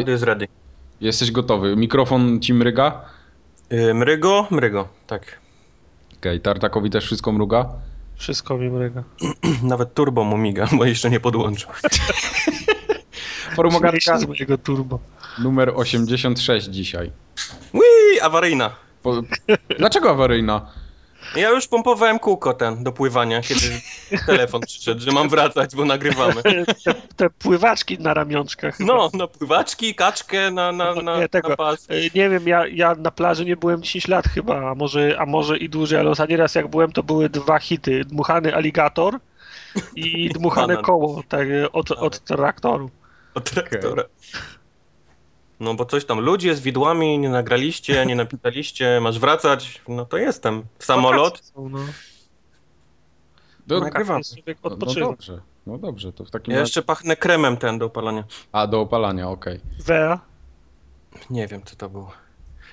[0.00, 0.48] body is ready.
[1.00, 1.76] Jesteś gotowy.
[1.76, 3.04] Mikrofon ci mryga?
[3.70, 5.22] Yy, mrygo, mrygo, tak.
[5.22, 6.40] Okej, okay.
[6.40, 7.68] Tartakowi też wszystko mruga?
[8.16, 9.02] Wszystko mi mryga.
[9.62, 11.70] Nawet turbo mu miga, bo jeszcze nie podłączył.
[13.56, 14.98] Forumogatka z mojego turbo.
[15.38, 17.10] Numer 86 dzisiaj.
[17.72, 18.70] Ui, awaryjna.
[19.02, 19.22] Po...
[19.78, 20.66] Dlaczego awaryjna?
[21.36, 23.80] Ja już pompowałem kółko ten do pływania, kiedy
[24.26, 26.42] telefon przyszedł, że mam wracać, bo nagrywamy.
[26.42, 28.80] Te, te pływaczki na ramionczkach.
[28.80, 31.48] No, na pływaczki, kaczkę na, na, na, nie, tego.
[31.48, 31.88] na pas.
[32.14, 35.58] Nie wiem, ja, ja na plaży nie byłem 10 lat chyba, a może, a może
[35.58, 38.04] i dłużej, ale ostatni raz jak byłem, to były dwa hity.
[38.04, 39.18] Dmuchany aligator
[39.96, 42.90] i dmuchane koło tak, od, od traktoru.
[43.34, 44.02] Od traktora.
[45.60, 50.16] No bo coś tam, ludzie z widłami, nie nagraliście, nie napisaliście, masz wracać, no to
[50.16, 50.62] jestem.
[50.78, 51.44] W samolot.
[51.44, 51.78] Są, no.
[53.66, 54.20] Do, Nagrywam.
[54.64, 58.24] No, no dobrze, no dobrze, to w takim Ja jeszcze pachnę kremem ten do opalania.
[58.52, 59.56] A, do opalania, okej.
[59.56, 59.84] Okay.
[59.84, 60.20] Wea?
[61.30, 62.12] Nie wiem, co to było.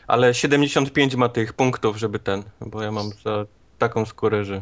[0.07, 3.45] Ale 75 ma tych punktów, żeby ten, bo ja mam za
[3.77, 4.61] taką skórę, że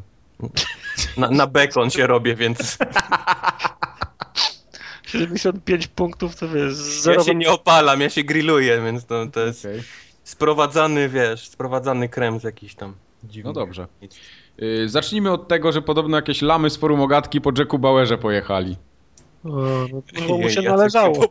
[1.17, 2.77] na, na bekon się robię, więc...
[5.19, 7.21] 75 punktów to wiesz, zero...
[7.21, 9.83] Ja się nie opalam, ja się grilluję, więc to, to jest okay.
[10.23, 13.49] sprowadzany, wiesz, sprowadzany krem z jakiś tam dziwny.
[13.49, 13.87] No dobrze.
[14.57, 18.77] Yy, zacznijmy od tego, że podobno jakieś lamy z forum ogatki po Jacku Bauerze pojechali.
[19.43, 19.49] O,
[19.93, 21.29] no to mu się należało.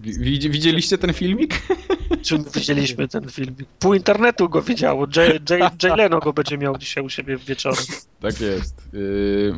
[0.00, 1.54] Widzieliście ten filmik?
[2.22, 3.68] Czym widzieliśmy ten filmik?
[3.78, 5.06] Pół internetu go widziało.
[5.16, 7.84] Jay, Jay, Jay Leno go będzie miał dzisiaj u siebie wieczorem.
[8.20, 8.88] Tak jest.
[8.92, 9.54] Yy,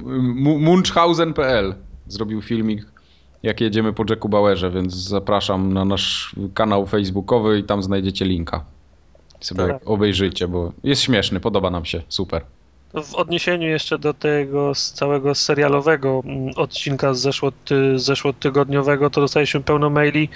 [0.58, 1.74] Munchhausen.pl
[2.12, 2.86] zrobił filmik,
[3.42, 8.64] jak jedziemy po Jacku Bauerze, więc zapraszam na nasz kanał facebookowy i tam znajdziecie linka.
[9.40, 9.82] Sobie tak.
[9.84, 12.44] obejrzyjcie, bo jest śmieszny, podoba nam się, super.
[12.94, 16.22] W odniesieniu jeszcze do tego z całego serialowego
[16.56, 17.52] odcinka z, zeszło,
[17.94, 20.28] zeszłotygodniowego, to dostaliśmy pełno maili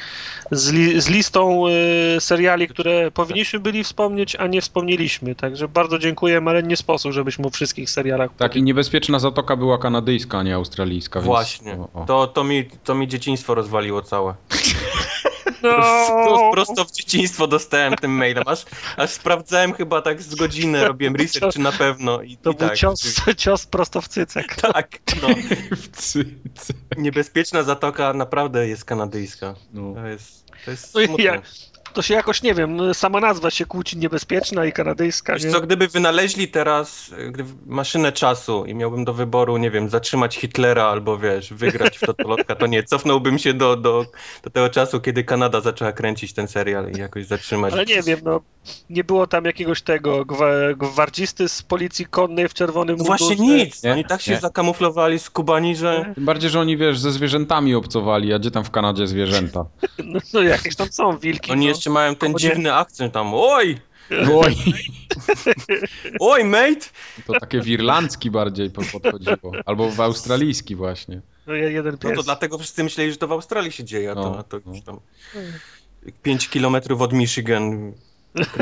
[0.51, 1.69] z, li, z listą
[2.17, 5.35] y, seriali, które powinniśmy byli wspomnieć, a nie wspomnieliśmy.
[5.35, 8.31] Także bardzo dziękujemy, ale nie sposób, żebyśmy o wszystkich serialach.
[8.37, 11.21] Tak, i niebezpieczna zatoka była kanadyjska, a nie australijska.
[11.21, 11.71] Właśnie.
[11.71, 11.89] Więc...
[11.95, 12.07] O, o.
[12.07, 14.35] To, to, mi, to mi dzieciństwo rozwaliło całe.
[15.63, 16.51] No.
[16.53, 18.65] Prosto w dzieciństwo dostałem tym mailem, aż,
[18.97, 22.23] aż sprawdzałem chyba tak z godzinę, robiłem research, czy na pewno.
[22.23, 22.79] I, to i był tak.
[22.79, 24.57] cios, cios prosto w cycek.
[24.77, 25.29] Tak, no.
[25.83, 26.77] w cycek.
[26.97, 29.55] Niebezpieczna zatoka naprawdę jest kanadyjska.
[29.73, 29.95] No.
[29.95, 31.25] To jest, to jest no smutne.
[31.25, 31.43] Ja,
[31.97, 35.35] to się jakoś, nie wiem, sama nazwa się kłóci niebezpieczna i kanadyjska.
[35.35, 40.37] Wiesz co, gdyby wynaleźli teraz gdyby maszynę czasu i miałbym do wyboru, nie wiem, zatrzymać
[40.37, 44.07] Hitlera albo wiesz, wygrać w Totolotka, to nie, cofnąłbym się do, do,
[44.43, 47.73] do tego czasu, kiedy Kanada zaczęła kręcić ten serial i jakoś zatrzymać.
[47.73, 48.41] Ale nie wiem, no,
[48.91, 50.47] nie było tam jakiegoś tego gwa,
[50.77, 53.93] gwardzisty z policji konnej w czerwonym no Właśnie nic, nie?
[53.93, 54.41] oni tak się nie.
[54.41, 56.13] zakamuflowali z Kubani, że...
[56.15, 59.65] Tym bardziej, że oni, wiesz, ze zwierzętami obcowali, a gdzie tam w Kanadzie zwierzęta?
[60.05, 61.53] no, no jakieś tam są wilki.
[61.53, 61.69] Oni no.
[61.69, 63.81] jeszcze mają ten dziwny akcent tam, oj!
[64.35, 64.57] Oj!
[66.21, 66.87] Oj, mate!
[67.27, 69.53] To takie w irlandzki bardziej podchodziło.
[69.67, 71.21] Albo w australijski właśnie.
[71.47, 72.11] No, jeden pies.
[72.11, 74.43] no to dlatego wszyscy myśleli, że to w Australii się dzieje, a to, no, a
[74.43, 75.01] to już tam
[76.23, 77.93] 5 kilometrów od Michigan.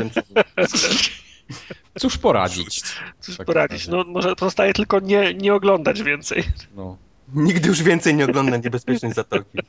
[1.99, 2.83] Cóż poradzić?
[3.19, 3.87] Cóż tak poradzić?
[3.87, 6.43] No może pozostaje tylko nie, nie oglądać więcej.
[6.75, 6.97] No.
[7.33, 9.57] Nigdy już więcej nie oglądam niebezpiecznej zatoki.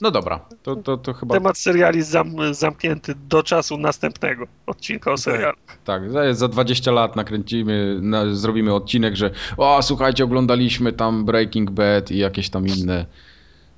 [0.00, 1.34] No dobra, to, to, to chyba...
[1.34, 5.56] Temat seriali zam, zamknięty do czasu następnego odcinka o serialu.
[5.84, 12.10] Tak, za 20 lat nakręcimy, na, zrobimy odcinek, że o, słuchajcie, oglądaliśmy tam Breaking Bad
[12.10, 13.06] i jakieś tam inne...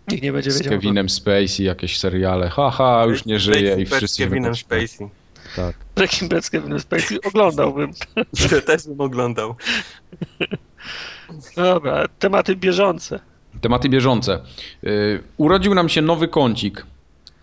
[0.09, 0.73] Nikt nie będzie z wiedział.
[0.73, 1.11] Z Kevinem no.
[1.11, 2.49] Spacey, jakieś seriale.
[2.49, 4.23] Haha, już nie żyje Breaking i wszyscy...
[4.23, 5.09] Z Kevinem Spacey.
[5.57, 5.77] Tak.
[5.95, 7.93] Breaking Bad z Kevinem Spacey oglądałbym.
[8.67, 9.55] Też bym oglądał.
[11.57, 13.21] Dobra, tematy bieżące.
[13.61, 14.41] Tematy bieżące.
[14.83, 16.87] Yy, urodził nam się nowy kącik,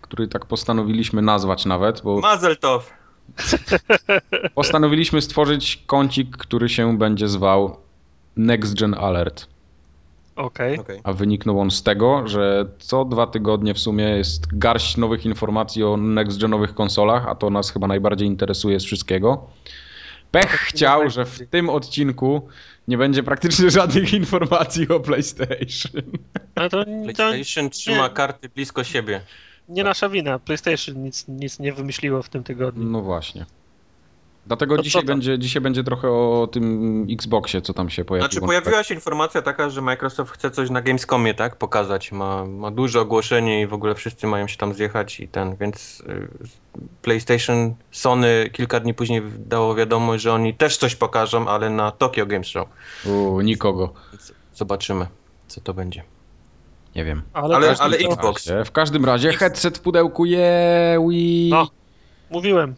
[0.02, 2.20] który tak postanowiliśmy nazwać nawet, bo...
[2.20, 2.82] Mazeltov!
[4.56, 7.78] Postanowiliśmy stworzyć kącik, który się będzie zwał
[8.36, 9.48] Next Gen Alert.
[10.36, 10.80] Okej.
[10.80, 11.02] Okay.
[11.04, 15.84] A wyniknął on z tego, że co dwa tygodnie w sumie jest garść nowych informacji
[15.84, 19.48] o next genowych konsolach, a to nas chyba najbardziej interesuje z wszystkiego.
[20.32, 22.48] Pech chciał, że w tym odcinku
[22.88, 26.02] nie będzie praktycznie żadnych informacji o PlayStation.
[26.56, 29.22] No to, PlayStation to, trzyma nie, karty blisko siebie.
[29.70, 30.40] Nie nasza wina.
[30.40, 32.84] PlayStation nic, nic nie wymyśliło w tym tygodniu.
[32.84, 33.46] No właśnie.
[34.48, 38.32] Dlatego dzisiaj będzie, dzisiaj będzie trochę o tym Xboxie, co tam się pojawiło.
[38.32, 42.12] Znaczy pojawiła się informacja taka, że Microsoft chce coś na Gamescomie, tak, pokazać.
[42.12, 46.04] Ma, ma duże ogłoszenie i w ogóle wszyscy mają się tam zjechać i ten, więc
[46.10, 46.28] y,
[47.02, 52.26] PlayStation, Sony kilka dni później dało wiadomość, że oni też coś pokażą, ale na Tokyo
[52.26, 52.68] Games Show.
[53.06, 53.94] U, nikogo.
[54.54, 55.08] Zobaczymy,
[55.48, 56.04] co to będzie.
[56.96, 57.22] Nie wiem.
[57.34, 58.50] Ale, ale, ale Xbox.
[58.66, 61.00] W każdym razie headset w pudełku, je.
[61.50, 61.68] No,
[62.30, 62.76] mówiłem.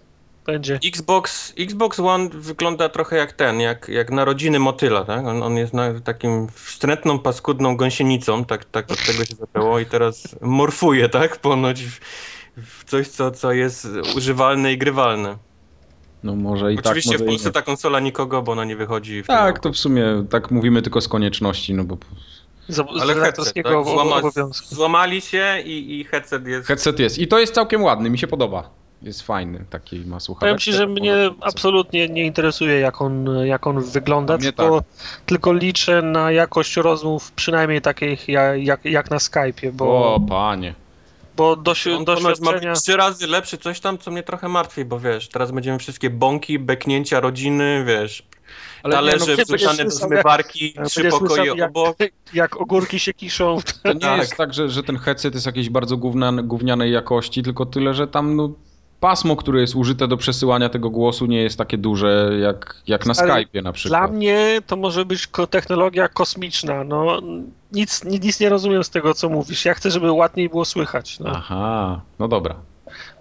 [0.52, 0.80] Będzie.
[0.86, 5.26] Xbox, Xbox One wygląda trochę jak ten, jak, jak narodziny motyla, tak?
[5.26, 9.86] On, on jest na, takim wstrętną, paskudną gąsienicą, tak, tak od tego się zaczęło i
[9.86, 11.38] teraz morfuje, tak?
[11.38, 12.00] Ponoć w,
[12.58, 15.38] w coś, co, co jest używalne i grywalne.
[16.24, 16.92] No może i Oczywiście tak.
[16.92, 20.26] Oczywiście w Polsce ta konsola nikogo, bo ona nie wychodzi w Tak, to w sumie
[20.30, 21.98] tak mówimy tylko z konieczności, no bo...
[22.68, 23.84] Z, z Ale headset, tak?
[23.84, 24.22] Złama,
[24.54, 26.68] złamali się i, i headset jest...
[26.68, 28.70] Headset jest i to jest całkiem ładny, mi się podoba.
[29.02, 30.46] Jest fajny, taki ma słuchawkę.
[30.46, 35.22] Powiem ci, że mnie absolutnie nie interesuje jak on, jak on wygląda, tylko, tak.
[35.26, 40.16] tylko liczę na jakość rozmów, przynajmniej takich jak, jak, na Skype'ie, bo...
[40.16, 40.74] O, panie
[41.36, 42.74] bo dosi On doświadczenia...
[42.74, 46.60] trzy razy lepszy coś tam, co mnie trochę martwi, bo wiesz, teraz będziemy wszystkie bąki,
[46.60, 48.24] beknięcia rodziny, wiesz,
[48.84, 51.98] ale talerze no, wrzucane do zmywarki, trzy pokoje jak, obok.
[52.34, 53.58] Jak ogórki się kiszą.
[53.84, 54.20] To nie tak.
[54.20, 58.08] jest tak, że, że ten headset jest jakiejś bardzo gówniane, gównianej jakości, tylko tyle, że
[58.08, 58.50] tam no,
[59.00, 63.14] pasmo, które jest użyte do przesyłania tego głosu nie jest takie duże jak, jak na
[63.14, 64.02] Skype'ie na przykład.
[64.02, 66.84] Dla mnie to może być technologia kosmiczna.
[66.84, 67.22] No,
[67.72, 69.66] nic, nic nie rozumiem z tego, co mówisz.
[69.66, 71.20] Ja chcę, żeby ładniej było słychać.
[71.20, 71.30] No.
[71.34, 72.56] Aha, no dobra.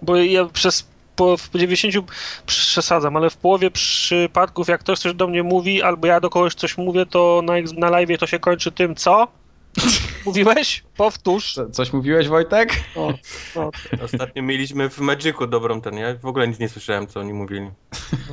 [0.01, 2.11] Bo ja przez po, w 90
[2.45, 6.55] przesadzam, ale w połowie przypadków, jak ktoś coś do mnie mówi, albo ja do kogoś
[6.55, 9.27] coś mówię, to na, na live to się kończy tym, co?
[10.25, 10.83] Mówiłeś?
[10.97, 11.53] Powtórz.
[11.53, 12.83] Co, coś mówiłeś, Wojtek?
[12.95, 13.13] O,
[13.55, 13.71] o.
[14.03, 17.71] Ostatnio mieliśmy w Magicu dobrą ten, ja w ogóle nic nie słyszałem, co oni mówili.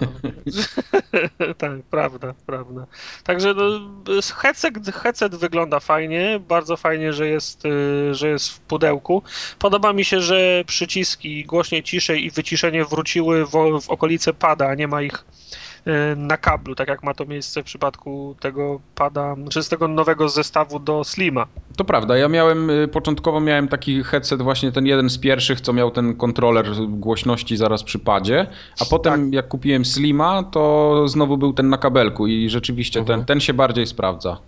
[0.01, 0.09] No.
[1.59, 2.87] tak, prawda, prawda.
[3.25, 3.81] Także no,
[4.37, 9.23] headset, headset wygląda fajnie, bardzo fajnie, że jest, y, że jest w pudełku.
[9.59, 13.51] Podoba mi się, że przyciski głośniej, ciszej i wyciszenie wróciły w,
[13.83, 15.25] w okolice pada, a nie ma ich
[16.17, 20.29] na kablu, tak jak ma to miejsce w przypadku tego pada, czy z tego nowego
[20.29, 21.47] zestawu do Slima.
[21.77, 25.73] To prawda, ja miałem, y, początkowo miałem taki headset, właśnie ten jeden z pierwszych, co
[25.73, 28.47] miał ten kontroler głośności zaraz przy padzie,
[28.81, 29.33] a potem tak.
[29.33, 33.25] jak kupiłem Slima, to znowu był ten na kabelku i rzeczywiście ten, mhm.
[33.25, 34.39] ten się bardziej sprawdza.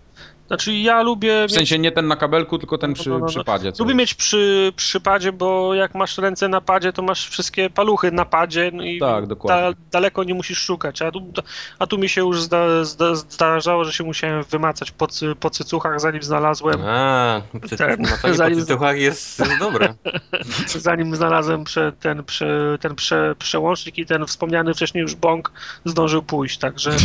[0.49, 1.47] Znaczy ja lubię...
[1.49, 1.83] W sensie mieć...
[1.83, 3.27] nie ten na kabelku, tylko ten przy, no, no, no.
[3.27, 3.73] przy padzie.
[3.79, 8.13] Lubię mieć przy, przy padzie, bo jak masz ręce na padzie, to masz wszystkie paluchy
[8.13, 9.71] na padzie no i tak, dokładnie.
[9.71, 11.03] Da, daleko nie musisz szukać.
[11.03, 11.33] A tu,
[11.79, 15.07] a tu mi się już zda, zda, zdarzało, że się musiałem wymacać po,
[15.41, 16.81] po cycuchach, zanim znalazłem...
[16.85, 17.43] A,
[17.79, 18.07] ten,
[18.37, 19.95] zanim, po cycuchach jest, jest dobre.
[20.77, 25.53] zanim znalazłem prze, ten, prze, ten prze, przełącznik i ten wspomniany wcześniej już bąk
[25.85, 26.91] zdążył pójść, także...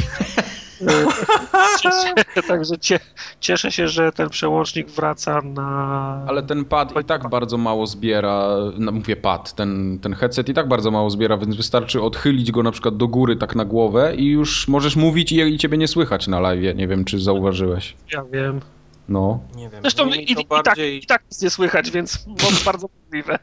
[2.47, 2.99] Także cie,
[3.39, 6.25] cieszę się, że ten przełącznik wraca na.
[6.27, 8.47] Ale ten pad i tak bardzo mało zbiera.
[8.77, 12.63] No, mówię pad, ten, ten headset i tak bardzo mało zbiera, więc wystarczy odchylić go
[12.63, 15.87] na przykład do góry, tak na głowę i już możesz mówić i, i ciebie nie
[15.87, 16.75] słychać na live.
[16.75, 17.95] Nie wiem, czy zauważyłeś.
[18.13, 18.61] Ja wiem.
[19.09, 19.39] No.
[19.55, 19.81] Nie wiem.
[19.81, 20.97] Zresztą i, i, bardziej...
[20.97, 22.25] i, tak, i tak nic nie słychać, więc
[22.65, 23.39] bardzo możliwe.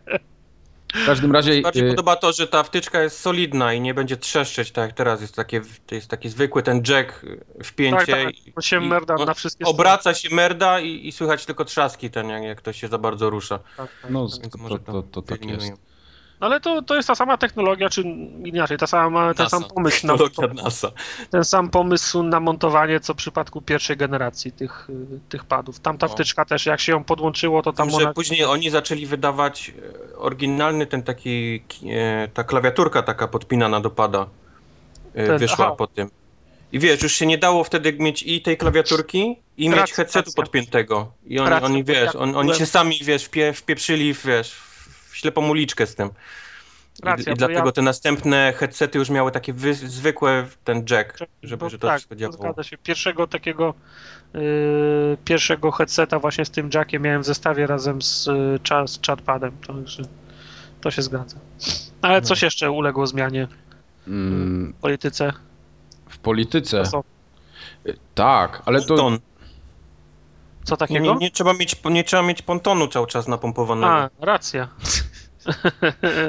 [0.94, 1.62] W każdym razie...
[1.62, 1.90] Bardziej y...
[1.90, 5.35] podoba to, że ta wtyczka jest solidna i nie będzie trzeszczeć, tak jak teraz jest,
[5.35, 7.26] takie, jest taki zwykły ten jack
[7.64, 8.06] wpięcie.
[8.06, 8.54] Tak, tak.
[8.54, 12.42] To się merda na wszystkie Obraca się merda i, i słychać tylko trzaski ten, jak,
[12.42, 13.59] jak to się za bardzo rusza.
[13.76, 14.11] Tak, tak.
[14.11, 15.89] No, to, to, to, to tak jest.
[16.40, 18.00] No ale to, to jest ta sama technologia, czy
[18.44, 20.14] inaczej, ta sama, ten sam pomysł na
[20.62, 20.90] NASA.
[21.30, 24.88] ten sam pomysł na montowanie, co w przypadku pierwszej generacji tych,
[25.28, 25.80] tych padów.
[25.80, 26.12] Tamta no.
[26.12, 28.12] wtyczka też, jak się ją podłączyło, to tam Wiem, ona...
[28.12, 29.73] Później oni zaczęli wydawać
[30.12, 34.26] e, oryginalny ten taki, e, ta klawiaturka taka podpinana do pada
[35.14, 35.76] e, ten, wyszła aha.
[35.76, 36.11] po tym.
[36.73, 40.26] I wiesz, już się nie dało wtedy mieć i tej klawiaturki, i racja, mieć headsetu
[40.26, 40.42] racja.
[40.42, 41.12] podpiętego.
[41.26, 44.69] I oni, racja, oni wiesz, on, oni się sami, wiesz, wpie, wpieprzyli, wiesz,
[45.20, 46.10] ślepą uliczkę z tym.
[47.02, 47.72] Racja, I, i dlatego ja...
[47.72, 52.16] te następne headsety już miały takie wy, zwykłe ten jack, żeby że to tak, wszystko
[52.16, 52.42] działało.
[52.42, 52.78] Zgadza się.
[52.78, 53.74] Pierwszego takiego
[54.34, 54.40] yy,
[55.24, 60.02] pierwszego headseta właśnie z tym jackiem miałem w zestawie razem z, yy, z chatpadem, także
[60.80, 61.36] to się zgadza.
[62.02, 62.26] Ale no.
[62.26, 63.48] coś jeszcze uległo zmianie
[64.08, 64.72] mm.
[64.72, 65.32] w polityce?
[66.08, 66.82] W polityce?
[68.14, 69.10] Tak, ale to...
[70.64, 71.00] Co takiego?
[71.00, 73.92] Nie, nie, trzeba mieć, nie trzeba mieć pontonu cały czas napompowanego.
[73.92, 74.68] A, racja.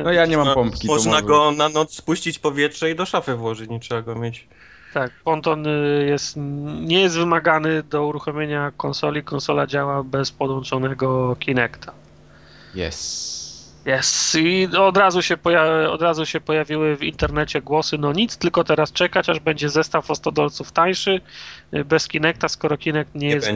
[0.04, 0.88] No ja nie mam pompki.
[0.88, 4.48] Można go na noc spuścić powietrze i do szafy włożyć, nie trzeba go mieć.
[4.94, 6.36] Tak, ponton y, jest,
[6.82, 9.24] nie jest wymagany do uruchomienia konsoli.
[9.24, 11.92] Konsola działa bez podłączonego Kinecta.
[12.76, 13.42] Yes.
[13.86, 14.38] Yes.
[14.40, 15.38] I od razu, się
[15.90, 20.12] od razu się pojawiły w internecie głosy, no nic, tylko teraz czekać, aż będzie zestaw
[20.12, 21.22] o 100 dolców tańszy,
[21.74, 23.48] y, bez Kinecta, skoro Kinect nie, nie jest,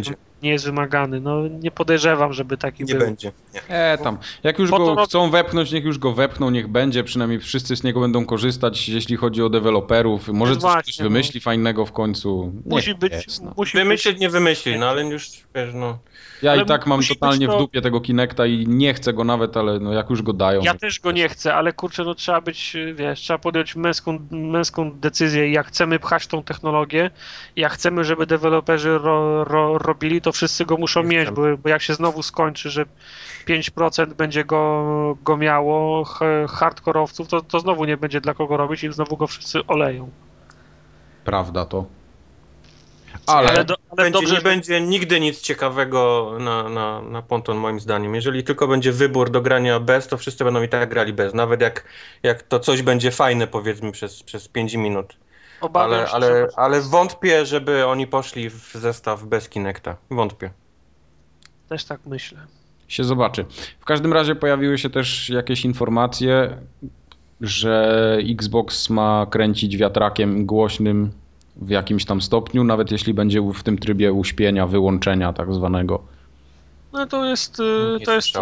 [0.46, 1.20] nie jest wymagany.
[1.20, 3.06] No nie podejrzewam, żeby taki Nie był.
[3.06, 3.32] będzie.
[3.54, 3.62] Nie.
[3.68, 4.18] E, tam.
[4.44, 7.04] Jak już go chcą wepchnąć, niech już go wepchną, niech będzie.
[7.04, 10.28] Przynajmniej wszyscy z niego będą korzystać, jeśli chodzi o deweloperów.
[10.28, 11.04] Może Więc coś właśnie, ktoś no.
[11.04, 12.52] wymyśli fajnego w końcu.
[12.56, 13.54] Niech Musi być, jest, no.
[13.58, 16.00] musi Wymyślić nie wymyśli, no ale już wiesz, no.
[16.42, 19.24] Ja ale i tak mam totalnie to- w dupie tego Kinecta i nie chcę go
[19.24, 20.62] nawet, ale no jak już go dają.
[20.62, 24.92] Ja też go nie chcę, ale kurczę, no trzeba być, wiesz, trzeba podjąć męską, męską
[24.92, 27.12] decyzję, jak chcemy pchać tą technologię,
[27.56, 31.82] jak chcemy, żeby deweloperzy ro, ro, robili, to wszyscy go muszą mieć, bo, bo jak
[31.82, 32.86] się znowu skończy, że
[33.48, 36.04] 5% będzie go, go miało
[36.50, 40.10] hardkorowców, to, to znowu nie będzie dla kogo robić i znowu go wszyscy oleją.
[41.26, 41.86] Prawda to.
[43.28, 47.22] Ale, Ale, do, ale Będzie, dobrze, nie że- będzie nigdy nic ciekawego na, na, na
[47.22, 48.16] ponton moim zdaniem.
[48.16, 51.34] Jeżeli tylko będzie wybór do grania bez, to wszyscy będą i tak grali bez.
[51.34, 51.84] Nawet jak,
[52.24, 55.16] jak to coś będzie fajne powiedzmy przez, przez 5 minut.
[55.62, 59.96] Obawiam Ale, się, ale, że- ale wątpię, żeby oni poszli w zestaw bez Kinecta.
[60.12, 60.52] Wątpię.
[61.70, 62.38] też tak myślę.
[62.88, 63.46] się zobaczy.
[63.80, 66.58] W każdym razie pojawiły się też jakieś informacje,
[67.42, 71.12] że Xbox ma kręcić wiatrakiem głośnym
[71.56, 76.00] w jakimś tam stopniu, nawet jeśli będzie w tym trybie uśpienia, wyłączenia tak zwanego.
[76.94, 78.40] No to jest, y, to jest, y,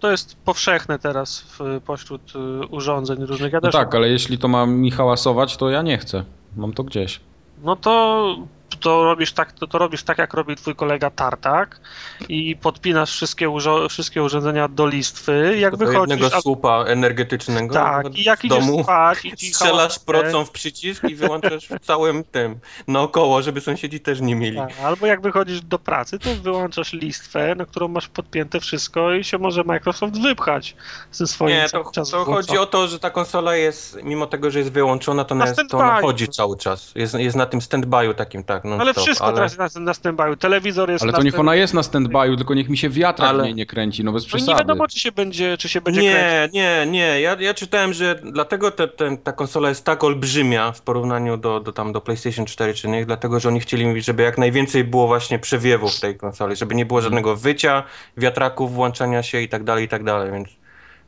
[0.00, 3.52] to jest powszechne teraz w, pośród y, urządzeń różnych.
[3.52, 6.24] Ja No też tak, ale jeśli to ma mi hałasować, to ja nie chcę.
[6.58, 7.20] Mam to gdzieś.
[7.62, 8.36] No to,
[8.76, 11.80] to, robisz tak, to, to robisz tak, jak robi twój kolega Tartak
[12.28, 15.56] i podpinasz wszystkie, urzo- wszystkie urządzenia do listwy.
[15.58, 18.82] Jak Do wychodzisz, jednego a, słupa energetycznego tak, i jak idziesz domu.
[18.82, 22.58] spać i Strzelasz procą w przycisk i wyłączasz w całym tym
[22.88, 24.56] naokoło, żeby sąsiedzi też nie mieli.
[24.56, 29.24] tak, Albo jak wychodzisz do pracy, to wyłączasz listwę, na którą masz podpięte wszystko i
[29.24, 30.76] się może Microsoft wypchać
[31.12, 34.58] ze swoim Nie, to, to chodzi o to, że ta konsola jest, mimo tego, że
[34.58, 36.92] jest wyłączona, to Na jest, to ona chodzi cały czas.
[36.94, 39.34] Jest, jest na tym stand-by'u takim, tak, non Ale wszystko ale...
[39.34, 40.36] teraz jest na, na stand-by'u.
[40.36, 43.30] Telewizor jest Ale na to niech ona jest na stand-by'u, tylko niech mi się wiatrak
[43.30, 44.52] Ale- w niej nie kręci, no bez No i przesady.
[44.52, 46.54] nie wiadomo, czy się będzie, czy się będzie kręcić.
[46.54, 47.20] Nie, nie, nie.
[47.20, 51.60] Ja, ja czytałem, że dlatego te, ten, ta konsola jest tak olbrzymia w porównaniu do,
[51.60, 55.06] do, tam, do PlayStation 4 czy nie, dlatego że oni chcieli, żeby jak najwięcej było
[55.06, 57.82] właśnie przewiewów w tej konsoli, żeby nie było żadnego wycia,
[58.16, 60.48] wiatraków, włączania się i tak dalej, i tak dalej, więc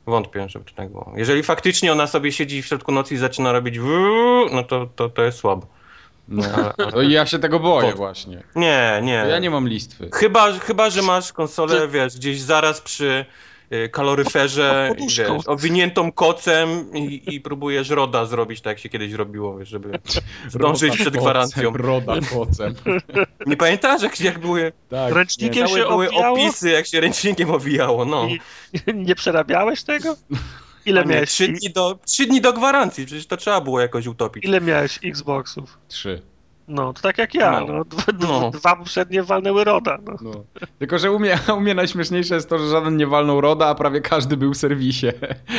[0.06, 1.12] wątpię, żeby to tak było.
[1.16, 5.08] Jeżeli faktycznie ona sobie siedzi w środku nocy i zaczyna robić wuuu, no to, to,
[5.08, 5.66] to jest słabo.
[6.28, 8.42] No, no i ja się tego boję właśnie.
[8.56, 9.24] Nie, nie.
[9.28, 10.10] Ja nie mam listwy.
[10.14, 13.24] Chyba, chyba, że masz konsolę, wiesz, gdzieś zaraz przy
[13.72, 19.58] y, kaloryferze, wiesz, owiniętą kocem i, i próbujesz roda zrobić tak, jak się kiedyś robiło,
[19.58, 19.98] wiesz, żeby
[20.48, 21.72] zdążyć przed gwarancją.
[21.76, 22.74] Roda kocem.
[23.46, 25.14] Nie pamiętasz, jak, jak były, Tak.
[25.14, 28.28] Ręcznikiem się były opisy, jak się ręcznikiem owijało, no.
[28.28, 28.40] i
[28.94, 30.16] nie przerabiałeś tego?
[30.86, 34.06] Ile nie, miałeś, trzy, dni do, trzy dni do gwarancji, przecież to trzeba było jakoś
[34.06, 34.44] utopić.
[34.44, 35.78] ile miałeś Xboxów?
[35.88, 36.22] Trzy.
[36.68, 37.66] No, to tak jak ja, No.
[37.66, 37.84] no.
[37.84, 38.50] Dwa, No.
[38.50, 40.16] dwa poprzednie walnęły Roda, no.
[40.22, 40.30] No.
[40.78, 43.74] Tylko, że u mnie, u mnie najśmieszniejsze jest to, że żaden nie walnął Roda, a
[43.74, 45.06] prawie każdy był w serwisie.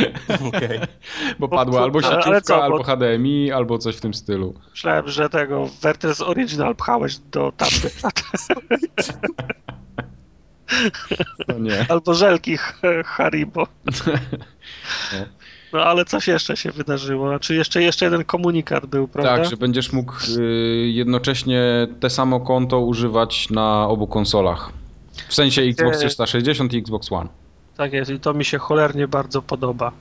[0.47, 0.79] Okej.
[1.39, 4.53] Bo Bo- padła albo sieciówka, co, albo HDMI, albo coś w tym stylu.
[4.71, 7.93] Myślałem, że tego Vertes Original pchałeś do tamtych,
[11.47, 11.85] No nie.
[11.89, 13.67] albo żelki H- Haribo.
[15.13, 15.25] No.
[15.73, 19.37] No ale coś jeszcze się wydarzyło, znaczy jeszcze, jeszcze jeden komunikat był, prawda?
[19.37, 20.41] Tak, że będziesz mógł y,
[20.93, 24.69] jednocześnie te samo konto używać na obu konsolach.
[25.27, 27.29] W sensie Xbox 360 i Xbox One.
[27.77, 29.91] Tak jest i to mi się cholernie bardzo podoba.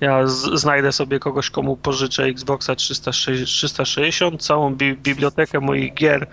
[0.00, 6.26] Ja z, znajdę sobie kogoś, komu pożyczę Xboxa 360, 360 całą bi bibliotekę moich gier,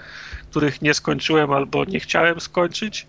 [0.50, 3.07] których nie skończyłem albo nie chciałem skończyć.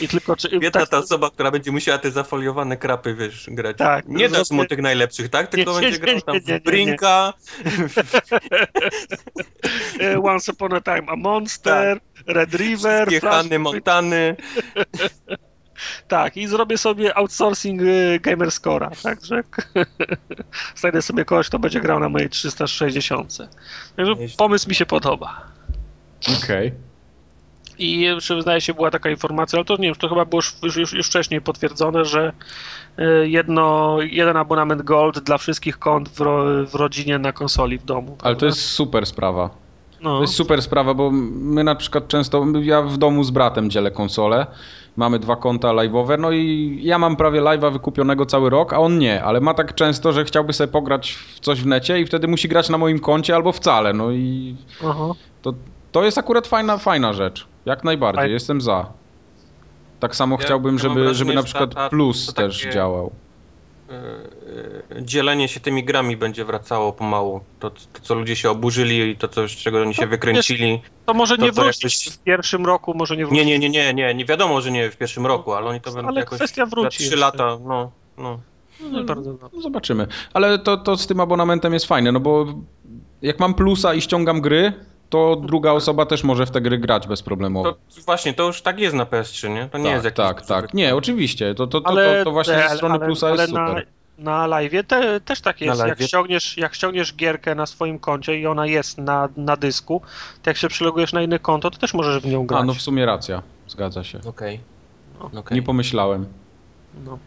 [0.00, 3.76] I tylko czy, Biedna tak- ta osoba, która będzie musiała te zafoliowane krapy, wiesz, grać.
[3.76, 5.48] Tak, nie dasz mu zrobię- tych najlepszych, tak?
[5.48, 7.32] Tylko Nie, będzie grał tam nie, nie, nie, w Brinka,
[10.00, 14.36] e, Once Upon a Time a Monster, Red River, wszystkie Flash, Hany Montany.
[16.08, 19.42] tak, i zrobię sobie outsourcing y, Gamerscora, także
[20.76, 23.38] znajdę sobie kogoś, kto będzie grał na mojej 360.
[23.96, 25.46] Także pomysł mi się podoba.
[26.38, 26.72] Okej.
[27.78, 28.08] I
[28.40, 31.06] zdaje się była taka informacja, ale to nie wiem, to chyba było już, już, już
[31.06, 32.32] wcześniej potwierdzone, że
[32.98, 37.84] y, jedno, jeden abonament Gold dla wszystkich kont w, ro, w rodzinie na konsoli w
[37.84, 38.08] domu.
[38.10, 38.40] Ale prawda?
[38.40, 39.50] to jest super sprawa.
[40.00, 40.16] no.
[40.16, 43.90] To jest super sprawa, bo my na przykład często, ja w domu z bratem dzielę
[43.90, 44.46] konsolę,
[44.96, 48.98] mamy dwa konta live'owe, no i ja mam prawie live'a wykupionego cały rok, a on
[48.98, 52.28] nie, ale ma tak często, że chciałby sobie pograć w coś w necie i wtedy
[52.28, 55.12] musi grać na moim koncie albo wcale, no i Aha.
[55.42, 55.54] to,
[55.92, 58.32] to jest akurat fajna, fajna rzecz, jak najbardziej, Fajne.
[58.34, 58.86] jestem za.
[60.00, 62.58] Tak samo Ja- chciałbym, ja żeby, wrażenie, żeby na przykład ta- ta- Plus to też
[62.60, 63.10] takie- działał.
[63.90, 67.40] e, dzielenie się tymi grami będzie wracało pomału.
[67.60, 70.82] To, to co ludzie się oburzyli i to, co, z czego oni się No, wykręcili.
[71.06, 73.46] To może To- nie to wrócić jakoś- w pierwszym roku, może nie wrócić.
[73.46, 75.92] Nie, nie, nie, nie, nie, nie wiadomo, że nie w pierwszym roku, ale oni to
[75.92, 77.16] będą Ale jakoś kwestia za wróci trzy jeszcze.
[77.16, 78.38] lata, no, no.
[78.92, 79.48] No, bardzo dobrze.
[79.56, 80.06] No zobaczymy.
[80.34, 82.46] Ale to, to z tym abonamentem jest fajne, no bo
[83.22, 84.72] jak mam plusa i ściągam gry,
[85.10, 87.72] to druga osoba też może w te gry grać bezproblemowo.
[87.72, 89.68] To właśnie, to już tak jest na PS3, nie?
[89.72, 90.74] To nie tak, jest jakiś tak, tak.
[90.74, 91.54] Nie, oczywiście.
[91.54, 93.68] To, to, to, Ale, to, to właśnie te- ze strony ale- plusa jest ale na,
[93.68, 93.86] super.
[94.18, 95.80] na live te, też tak jest.
[95.86, 100.02] Jak live'ie- ściągniesz, jak ściągniesz gierkę na swoim koncie i ona jest na, na dysku,
[100.42, 102.60] to jak się przylogujesz na inne konto, to też możesz w nią grać.
[102.60, 103.42] A, no w sumie racja.
[103.68, 104.20] Zgadza się.
[104.26, 104.60] Okej.
[105.20, 105.40] No.
[105.40, 105.54] Okej.
[105.56, 106.26] Nie pomyślałem.
[107.04, 107.18] No.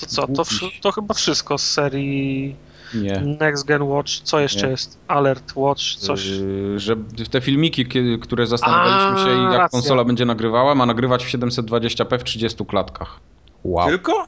[0.00, 0.42] To co, to,
[0.82, 2.56] to chyba wszystko z serii
[2.94, 3.20] Nie.
[3.40, 4.10] Next Gen Watch.
[4.22, 4.70] Co jeszcze Nie.
[4.70, 4.98] jest?
[5.08, 6.26] Alert Watch, coś.
[6.26, 6.96] Yy, że
[7.30, 9.68] te filmiki, kiedy, które zastanawialiśmy się, A, jak racja.
[9.68, 13.20] konsola będzie nagrywała, ma nagrywać w 720p w 30 klatkach.
[13.64, 13.88] Wow.
[13.88, 14.26] Tylko?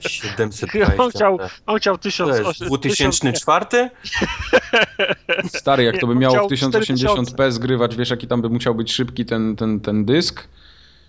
[0.00, 0.96] 720.
[1.04, 3.66] On chciał, on chciał To 1000, jest 2004?
[5.58, 9.24] Stary, jak to by miało w 1080p zgrywać, wiesz jaki tam by musiał być szybki
[9.24, 10.48] ten, ten, ten dysk?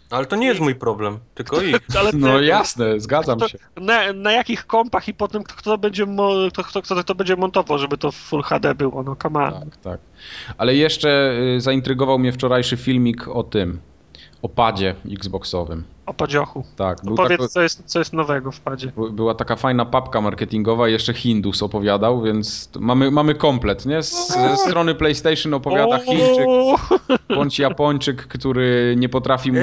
[0.09, 1.77] Ale to nie jest mój problem, tylko ich.
[1.99, 3.57] Ale No ty- jasne, zgadzam to- się.
[3.81, 7.35] Na, na jakich kompach i potem kto, kto, będzie, mo- kto, kto, kto to będzie
[7.35, 9.53] montował, żeby to w Full HD było, no come on.
[9.53, 9.99] Tak, tak.
[10.57, 13.79] Ale jeszcze y, zaintrygował mnie wczorajszy filmik o tym,
[14.41, 15.83] o padzie Xboxowym.
[16.07, 16.63] O padziochu.
[16.75, 18.91] Tak, No był powiedz, tako- co, jest, co jest nowego w padzie.
[18.97, 24.03] By- Była taka fajna papka marketingowa i jeszcze Hindus opowiadał, więc mamy, mamy komplet, nie?
[24.03, 26.45] Z, ze strony PlayStation opowiada Chińczyk
[27.35, 29.57] bądź Japończyk, który nie potrafi mu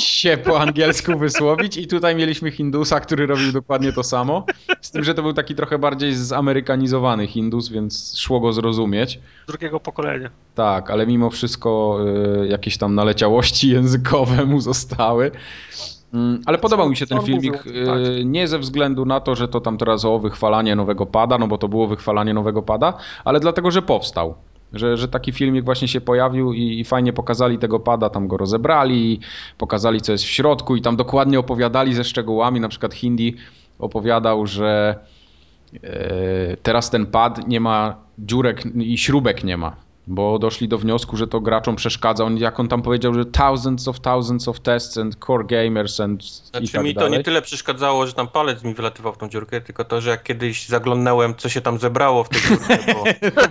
[0.00, 4.44] się po angielsku wysłowić i tutaj mieliśmy Hindusa, który robił dokładnie to samo.
[4.80, 9.20] Z tym, że to był taki trochę bardziej zamerykanizowany Hindus, więc szło go zrozumieć.
[9.46, 10.30] Drugiego pokolenia.
[10.54, 11.98] Tak, ale mimo wszystko
[12.44, 14.89] y, jakieś tam naleciałości językowe mu zostały.
[16.14, 18.20] Mm, Ale podobał mi się ten filmik padzie?
[18.20, 21.48] y, nie ze względu na to, że to tam teraz o wychwalanie nowego pada, no
[21.48, 22.94] bo to było wychwalanie nowego pada,
[23.24, 24.34] ale dlatego, że powstał.
[24.72, 28.36] Że, że taki filmik właśnie się pojawił i, i fajnie pokazali tego pada, tam go
[28.36, 29.20] rozebrali,
[29.58, 32.60] pokazali co jest w środku i tam dokładnie opowiadali ze szczegółami.
[32.60, 33.36] Na przykład Hindi
[33.78, 34.94] opowiadał, że
[35.82, 39.76] e, teraz ten pad nie ma dziurek i śrubek nie ma,
[40.10, 42.24] bo doszli do wniosku, że to graczom przeszkadza.
[42.24, 46.24] On, jak on tam powiedział, że thousands of thousands of tests and core gamers and
[46.24, 47.18] i Znaczy tak mi to dalej.
[47.18, 50.22] nie tyle przeszkadzało, że tam palec mi wylatywał w tą dziurkę, tylko to, że jak
[50.22, 52.78] kiedyś zaglądnąłem, co się tam zebrało w tej dziurce,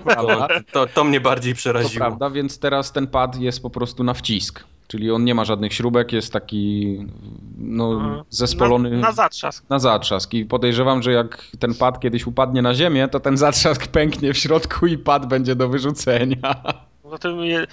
[0.05, 1.99] to, to, to, to mnie bardziej To przeraziło.
[2.05, 4.63] prawda, więc teraz ten pad jest po prostu na wcisk.
[4.91, 6.97] Czyli on nie ma żadnych śrubek, jest taki
[7.57, 8.23] no, Mhm.
[8.29, 9.69] zespolony Na, na zatrzask.
[9.69, 10.33] na zatrzask.
[10.33, 14.37] I podejrzewam, że jak ten pad kiedyś upadnie na ziemię, to ten zatrzask pęknie w
[14.37, 16.55] środku i pad będzie do wyrzucenia.
[17.09, 17.67] Zatem je,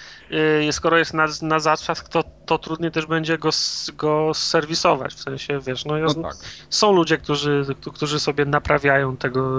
[0.67, 3.49] y, skoro jest na, na zatrzask, to, to trudniej też będzie go,
[3.93, 5.13] go serwisować.
[5.13, 6.35] W sensie, wiesz, no, No tak.
[6.69, 9.51] są ludzie, którzy, którzy sobie naprawiają tego,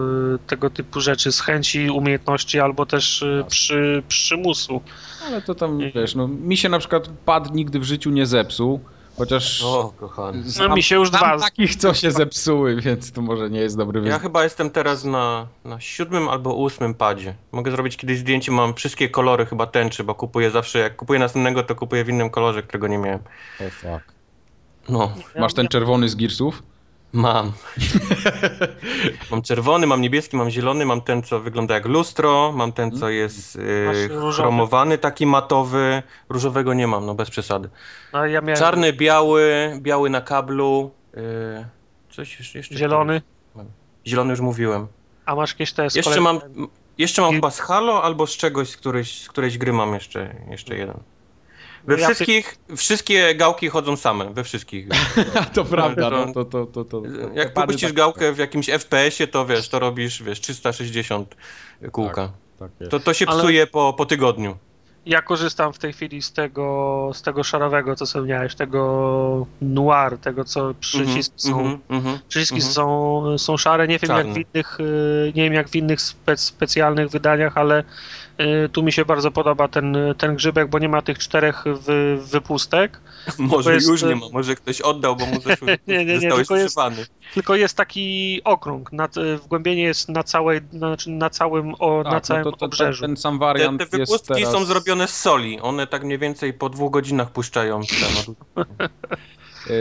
[0.46, 4.82] tego typu rzeczy z chęci, umiejętności albo też y, przy przymusu.
[5.26, 8.80] Ale to tam, wiesz, no mi się na przykład pad nigdy w życiu nie zepsuł,
[9.18, 10.42] chociaż O, kochany.
[10.58, 14.08] No, mi się już dwa- takich, co się zepsuły, więc to może nie jest dobry
[14.08, 17.34] Ja chyba jestem teraz na, na siódmym albo ósmym padzie.
[17.52, 21.62] Mogę zrobić kiedyś zdjęcie, mam wszystkie kolory chyba tęczy, bo kupuję zawsze, jak kupuję następnego,
[21.62, 23.20] to kupuję w innym kolorze, którego nie miałem.
[23.60, 24.12] O fuck.
[24.88, 26.62] No, Masz ten czerwony z Gearsów?
[27.12, 27.52] Mam.
[29.30, 33.08] mam czerwony, mam niebieski, mam zielony, mam ten, co wygląda jak lustro, mam ten, co
[33.08, 34.32] jest y, różowy.
[34.42, 36.02] chromowany, taki matowy.
[36.28, 37.68] Różowego nie mam, no bez przesady.
[38.12, 40.90] No, ja miałem Czarny, biały, biały na kablu.
[41.16, 41.20] y,
[42.10, 42.74] coś jeszcze, jeszcze.
[42.76, 43.22] zielony,
[44.06, 44.86] Zielony już mówiłem.
[45.26, 46.40] a masz jakieś te Jeszcze kolei- mam,
[46.98, 49.94] jeszcze mam I- chyba z Halo albo z czegoś, z którejś, z którejś gry mam
[49.94, 50.96] jeszcze, jeszcze jeden.
[51.88, 54.88] We ja wszystkich, wszystkie gałki chodzą same, we wszystkich.
[55.54, 57.02] to prawda, to- no to, to, to, to,
[57.34, 61.34] Jak popuścisz tak- gałkę w jakimś FPS-ie, to wiesz, to robisz, wiesz, 360
[61.92, 62.32] kółka.
[62.58, 62.90] Tak jest.
[62.90, 64.56] To, to się Ale- psuje po, po tygodniu.
[65.06, 70.18] Ja korzystam w tej chwili z tego, z tego szarowego, co sobie miałeś, tego noir,
[70.18, 72.72] tego co przyciski są, Mhm, mhm, przyciski mhm.
[72.72, 73.88] są, są szare.
[73.88, 77.84] Nie wiem jak w innych, y, nie wiem jak w innych spec, specjalnych wydaniach, ale
[78.72, 83.00] tu mi się bardzo podoba ten, ten grzybek, bo nie ma tych czterech wy, wypustek,
[83.38, 86.56] Może jest- już nie ma, może ktoś oddał, bo mu zeszły, Nie, nie, nie, tylko
[86.56, 86.76] jest-
[87.34, 88.92] tylko jest taki okrąg.
[88.92, 92.56] Nad, y, wgłębienie jest na całej, znaczy na całym, o, Tak, na całym no to,
[92.56, 93.02] to, obrzeżu.
[93.06, 94.52] ten sam Te, wariant te jest wypustki teraz...
[94.52, 95.60] są zrobione z soli.
[95.60, 98.34] One tak mniej więcej po dwóch godzinach puszczają ten.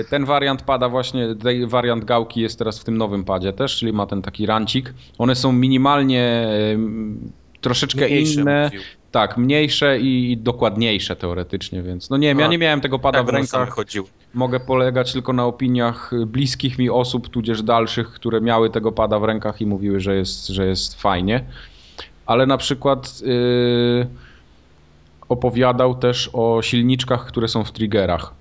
[0.09, 3.93] Ten wariant pada właśnie, ten wariant gałki jest teraz w tym nowym padzie też, czyli
[3.93, 4.93] ma ten taki rancik.
[5.17, 6.47] One są minimalnie
[7.61, 8.81] troszeczkę Mniejsze, inne, mówił.
[9.11, 12.99] Tak, mniejsze i, i dokładniejsze teoretycznie, więc no nie wiem, ja A, nie miałem tego
[12.99, 13.69] pada Tak w rękach.
[13.69, 14.07] chodziły.
[14.33, 19.23] Mogę polegać tylko na opiniach bliskich mi osób, tudzież dalszych, które miały tego pada w
[19.23, 21.43] rękach i mówiły, że jest, że jest fajnie.
[22.25, 24.07] Ale na przykład yy,
[25.29, 28.33] opowiadał też o silniczkach, które są w triggerach.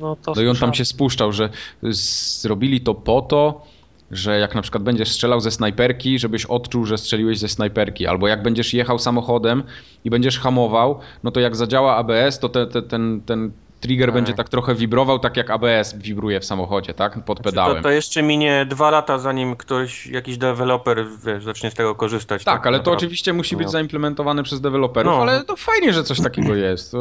[0.00, 1.48] No, to No i on tam się spuszczał, że
[1.82, 3.66] zrobili to po to,
[4.12, 8.06] że jak na przykład będziesz strzelał ze snajperki, żebyś odczuł, że strzeliłeś ze snajperki.
[8.06, 9.62] Albo jak będziesz jechał samochodem
[10.04, 14.14] i będziesz hamował, no to jak zadziała ABS, to te, te, ten, ten trigger Tak.
[14.14, 17.24] będzie tak trochę wibrował, tak jak ABS wibruje w samochodzie, tak?
[17.24, 17.76] Pod Znaczy, pedałem.
[17.76, 22.44] To, to jeszcze minie dwa lata, zanim ktoś, jakiś deweloper wiesz, zacznie z tego korzystać.
[22.44, 23.70] Tak, ale to oczywiście musi być No.
[23.70, 25.22] zaimplementowane przez deweloperów, No.
[25.22, 26.92] ale to fajnie, że coś takiego jest.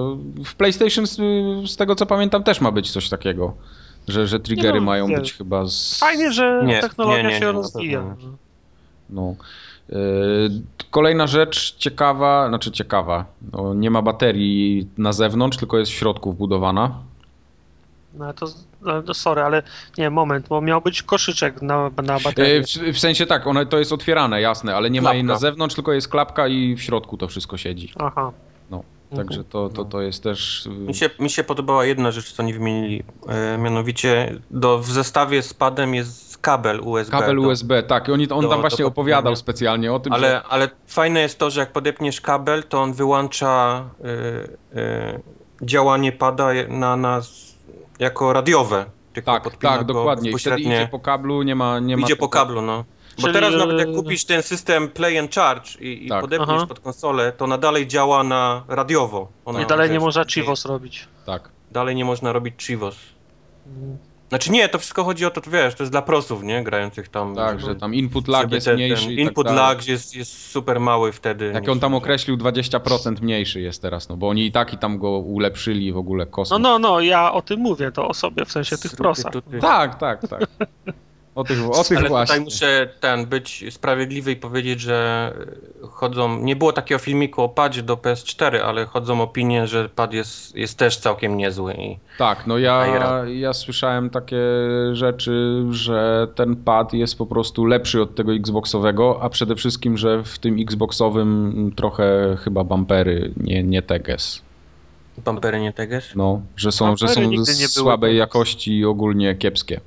[0.46, 1.16] W PlayStation z,
[1.72, 3.54] z tego co pamiętam też ma być coś takiego,
[4.08, 5.20] że, że triggery Nie no, mają wiesz.
[5.20, 6.00] być chyba z...
[6.00, 8.16] Fajnie, że Nie, technologia nie, nie, się nie, na rozwija.
[9.10, 9.36] No.
[9.90, 9.98] Yy,
[10.92, 16.32] Kolejna rzecz ciekawa, znaczy ciekawa, no, nie ma baterii na zewnątrz, tylko jest w środku
[16.34, 16.92] wbudowana.
[18.14, 18.46] No to,
[18.82, 19.64] no, to sorry, ale
[19.98, 22.54] nie, moment, bo miał być koszyczek na, na baterię.
[22.54, 25.28] Yy, W, w sensie tak, ona, to jest otwierane, jasne, ale nie ma jej na
[25.34, 25.40] Klapka.
[25.42, 27.94] zewnątrz, tylko jest klapka i w środku to wszystko siedzi.
[28.00, 28.32] Aha.
[29.12, 29.28] No, Mhm.
[29.28, 30.66] Także to, to, to jest też...
[30.66, 33.04] yy, Mi się, mi się podobała jedna rzecz, co nie wymienili.
[33.28, 37.12] E, mianowicie do, w zestawie z padem jest kabel USB.
[37.12, 40.18] Kabel do, USB, tak, i on, on do- tam właśnie opowiadał specjalnie o tym, że...
[40.18, 43.84] Ale, ale fajne jest to, że jak podepniesz kabel, to on wyłącza
[44.74, 45.22] y, y,
[45.66, 47.22] działanie pada na, na,
[48.00, 48.86] jako radiowe.
[49.14, 50.32] Tylko Tak, tak, dokładnie.
[50.32, 51.80] I wtedy idzie po kablu, nie ma...
[51.80, 52.86] Nie ma Idzie po kablu, no.
[53.16, 56.22] Bo Czyli, teraz nawet jak e, kupisz ten system Play and Charge i, i Tak.
[56.22, 56.66] podepniesz Aha.
[56.68, 59.28] pod konsolę, to nadal działa na radiowo.
[59.46, 60.26] Ona, I dalej nie można.
[60.26, 61.08] Chivos robić.
[61.26, 61.50] Tak.
[61.72, 62.96] Dalej nie można robić Chivos.
[63.68, 63.98] Mm.
[64.30, 66.64] Znaczy nie, to wszystko chodzi o to, wiesz, to jest dla prosów, nie?
[66.64, 67.36] Grających tam.
[67.36, 69.60] Tak, żeby- że tam input lag jest ten- mniejszy ten tak Input dalej.
[69.62, 71.52] lag jest, jest super mały wtedy.
[71.54, 74.98] Jak on tam określił 20% mniejszy jest teraz, no bo oni i tak i tam
[74.98, 76.60] go ulepszyli w ogóle No, kosmos.
[76.62, 79.34] no, no, ja o tym mówię, to o sobie, w sensie tych prosach.
[79.62, 80.42] Tak, tak, tak.
[81.36, 82.36] O tych, o tych Ale właśnie.
[82.36, 85.34] tutaj muszę ten być sprawiedliwy i powiedzieć, że
[85.90, 86.40] chodzą.
[86.40, 90.78] Nie było takiego filmiku o padzie do PS4, ale chodzą opinie, że pad jest, jest
[90.78, 91.74] też całkiem niezły.
[91.74, 92.86] I Tak, no ja,
[93.26, 94.42] ja słyszałem takie
[94.94, 100.24] rzeczy, że ten pad jest po prostu lepszy od tego Xboxowego, a przede wszystkim, że
[100.24, 104.42] w tym Xboxowym trochę chyba bumpery, nie, nie teges.
[105.26, 106.16] bumpery nie teges?
[106.16, 107.22] No, że są, że są
[107.68, 109.82] słabej jakości i ogólnie kiepskie.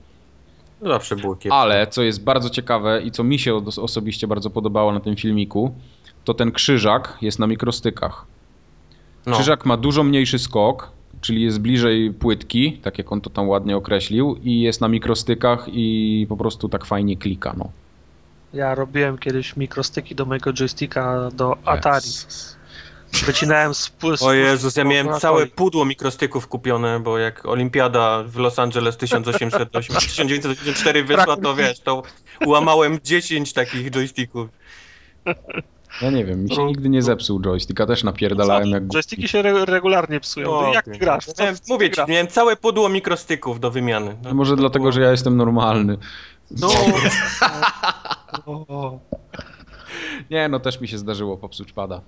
[0.82, 1.52] Zawsze było kiepskie.
[1.54, 5.16] Ale co jest bardzo ciekawe i co mi się os- osobiście bardzo podobało na tym
[5.16, 5.74] filmiku,
[6.24, 8.24] to ten krzyżak jest na mikrostykach.
[9.26, 9.34] No.
[9.34, 13.76] Krzyżak ma dużo mniejszy skok, czyli jest bliżej płytki, tak jak on to tam ładnie
[13.76, 17.54] określił, i jest na mikrostykach i po prostu tak fajnie klika.
[17.58, 17.70] No.
[18.54, 21.94] Ja robiłem kiedyś mikrostyki do mojego joysticka do Atari.
[22.06, 22.53] Jezus.
[23.22, 28.36] Wycinałem z, z O Jezus, ja miałem całe pudło mikrostyków kupione, bo jak Olimpiada w
[28.36, 32.02] Los Angeles 1808, 1984 wyszła, to wiesz, to
[32.46, 34.48] łamałem 10 takich joysticków.
[36.02, 38.94] Ja nie wiem, mi się nigdy nie zepsuł joystick, a też napierdalałem jak głupi.
[38.94, 40.50] Joysticki się re regularnie psują.
[40.58, 41.24] O, No, jak ty grasz?
[41.26, 44.16] Co, Miałem, mówię ci, miałem całe pudło mikrostyków do wymiany.
[44.22, 45.98] No, Może dlatego, było- że ja jestem normalny.
[46.50, 46.68] No.
[48.46, 48.98] O,
[50.30, 52.00] Nie, no też mi się zdarzyło popsuć pada.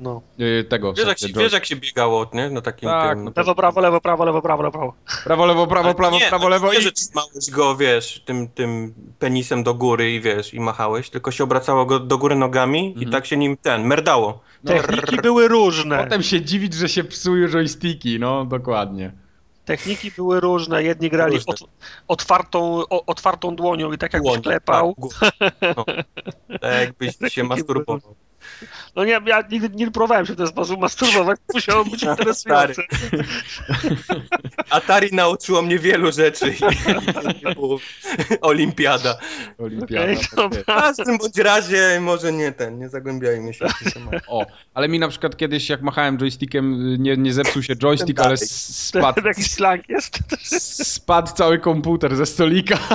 [0.00, 0.22] No.
[0.38, 2.50] Yy, tego, Wiesz jak, się, wiesz jak się biegało, nie?
[2.50, 3.24] Na takim Tak, tym...
[3.24, 4.94] no Lewo, prawo, lewo, prawo, lewo, prawo, lewo, prawo.
[5.24, 6.82] Prawo, lewo, prawo, prawo, nie, prawo, lewo nie, i...
[6.82, 11.44] że trzymałeś go, wiesz, tym, tym penisem do góry i wiesz, i machałeś, tylko się
[11.44, 13.10] obracało go do góry nogami i Mhm.
[13.10, 14.40] tak się nim ten, merdało.
[14.64, 16.04] No, Techniki były różne.
[16.04, 19.12] Potem się dziwić, że się psują joysticki, no dokładnie.
[19.64, 20.82] Techniki były różne.
[20.82, 21.52] Jedni grali Różne.
[21.54, 21.60] ot,
[22.08, 24.94] otwartą, o, otwartą dłonią i tak jakbyś Dłoń, klepał.
[25.20, 25.84] Tak, no.
[26.60, 28.14] tak jakbyś się masturbował.
[28.96, 31.40] No nie, ja nigdy nie próbowałem się w ten sposób masturbować.
[31.54, 32.82] Musiało być interesujące.
[34.70, 36.54] Atari nauczyło mnie wielu rzeczy.
[38.40, 39.18] Olimpiada.
[39.58, 40.02] Olimpiada.
[40.02, 40.54] Okej, tak.
[40.54, 44.22] W każdym bądź razie może nie ten, nie zagłębiajmy się w ten temat.
[44.28, 48.36] O, ale mi na przykład kiedyś jak machałem joystickiem, nie, nie zepsuł się joystick, ale
[48.36, 50.18] spadł, Jakiś slang jest.
[50.88, 52.78] spadł cały komputer ze stolika.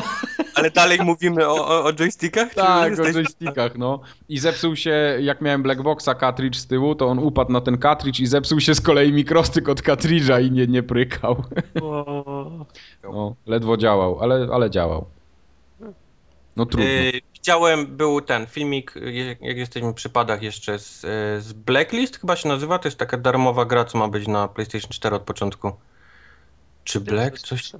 [0.55, 2.53] Ale dalej mówimy o, o, o joystickach?
[2.53, 4.01] Tak, o jesteś- joystickach, no.
[4.29, 8.19] I zepsuł się, jak miałem Blackboxa cartridge z tyłu, to on upadł na ten cartridge
[8.19, 11.43] i zepsuł się z kolei mikrostyk od cartridge'a i nie, nie prykał.
[13.03, 15.05] No, ledwo działał, ale, ale działał.
[16.55, 16.89] No trudno.
[16.89, 18.93] Yy, widziałem, był ten filmik,
[19.41, 21.01] jak jesteśmy przy padach jeszcze, z,
[21.43, 24.91] z Blacklist chyba się nazywa, to jest taka darmowa gra, co ma być na PlayStation
[24.91, 25.71] 4 od początku.
[26.83, 27.39] Czy Black?
[27.39, 27.71] Coś,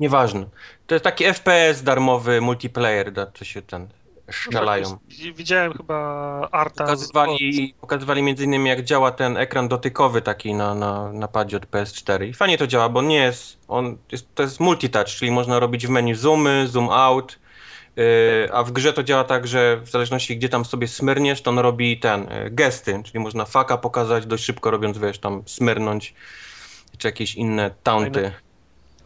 [0.00, 0.46] nieważne.
[0.86, 3.88] To jest taki FPS darmowy, multiplayer, da, to się ten...
[4.30, 4.98] szalają.
[5.34, 5.98] Widziałem chyba
[6.52, 6.84] Arta.
[6.84, 11.66] Pokazywali, pokazywali między innymi jak działa ten ekran dotykowy taki na, na, na padzie od
[11.66, 15.58] PS4 i fajnie to działa, bo nie jest, on jest, to jest multitouch, czyli można
[15.58, 17.38] robić w menu zoomy, zoom out,
[17.96, 18.04] yy,
[18.52, 21.58] a w grze to działa tak, że w zależności gdzie tam sobie smyrniesz, to on
[21.58, 26.14] robi ten, yy, gesty, czyli można faka pokazać dość szybko robiąc, wiesz, tam smyrnąć,
[26.98, 28.32] czy jakieś inne taunty.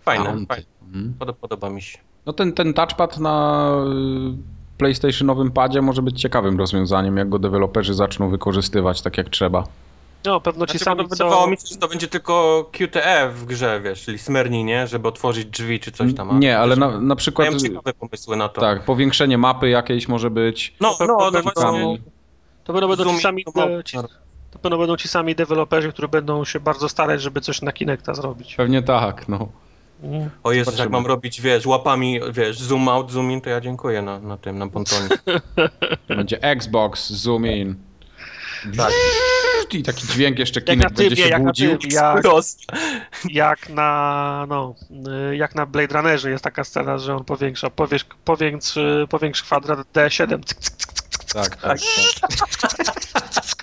[0.04, 0.46] Fajne, Taunty.
[0.46, 0.66] fajne.
[0.82, 1.14] Mhm.
[1.40, 1.98] Podoba, mi się.
[2.26, 7.94] No ten, ten touchpad na y, PlayStationowym padzie może być ciekawym rozwiązaniem, jak go deweloperzy
[7.94, 9.64] zaczną wykorzystywać tak jak trzeba.
[10.24, 11.50] No, pewno ci Znaczy, sami no, wydawało co...
[11.50, 14.86] mi się, że to będzie tylko QTE w grze, wiesz, czyli smyrni, nie?
[14.86, 16.40] Żeby otworzyć drzwi czy coś tam.
[16.40, 18.60] Nie, ale na, na przykład Mają ciekawe pomysły na to.
[18.60, 20.74] tak, powiększenie mapy jakiejś może być.
[20.80, 21.98] No, no, no pewno- właśnie.
[22.64, 23.96] To będą, będą ci sami, in, de, ci,
[24.50, 28.14] to pewno będą ci sami deweloperzy, którzy będą się bardzo starać, żeby coś na Kinecta
[28.14, 28.54] zrobić.
[28.54, 29.48] Pewnie tak, no.
[30.02, 30.30] Mm.
[30.42, 34.02] O Jezus, jak mam robić, wiesz, łapami, wiesz, zoom out, zoom in, to ja dziękuję
[34.02, 35.08] na, na tym, na pontonie.
[36.08, 37.74] Będzie Xbox, zoom in.
[38.76, 38.92] Tak.
[39.72, 41.78] I taki dźwięk jeszcze na Kinect będzie tybie, się jak na budził.
[41.78, 42.24] tybie, jak,
[43.24, 44.74] jak na, no,
[45.30, 49.42] y, jak na Blade Runnerze jest taka scena, że on powiększa, powiększ, powiększ, y, powiększ
[49.42, 51.32] kwadrat D7, cyk, cyk, cyk, cyk, cyk.
[51.32, 51.78] Tak, tak,
[53.34, 53.61] tak.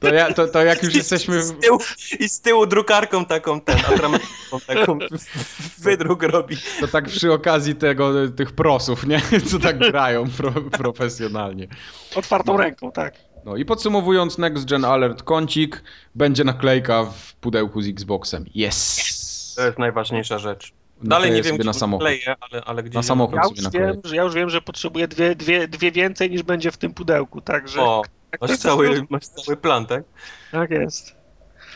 [0.00, 1.42] To, ja, to, to jak już jesteśmy...
[1.42, 1.78] Z tyłu,
[2.18, 4.98] I z tyłu drukarką taką, ten, atramentową taką
[5.84, 6.56] wydruk robi.
[6.80, 9.20] To tak przy okazji tego, tych prosów, nie?
[9.50, 11.68] Co tak grają pro, profesjonalnie.
[12.16, 13.14] Otwartą ręką, tak.
[13.44, 15.82] No i podsumowując, Next Gen Alert kącik,
[16.14, 18.44] będzie naklejka w pudełku z Xboxem.
[18.54, 19.54] Yes!
[19.56, 20.72] To jest najważniejsza rzecz.
[21.02, 22.06] Dalej nie wiem, gdzie na samochód.
[22.06, 22.94] Kleję, ale, ale gdzieś...
[22.94, 23.36] Na samochód.
[23.36, 26.42] Ja sobie już, wiem, że, ja już wiem, że potrzebuję dwie, dwie, dwie więcej niż
[26.42, 28.02] będzie w tym pudełku, także O,
[28.40, 30.02] masz to jest cały, masz cały plan, tak?
[30.52, 31.20] tak jest.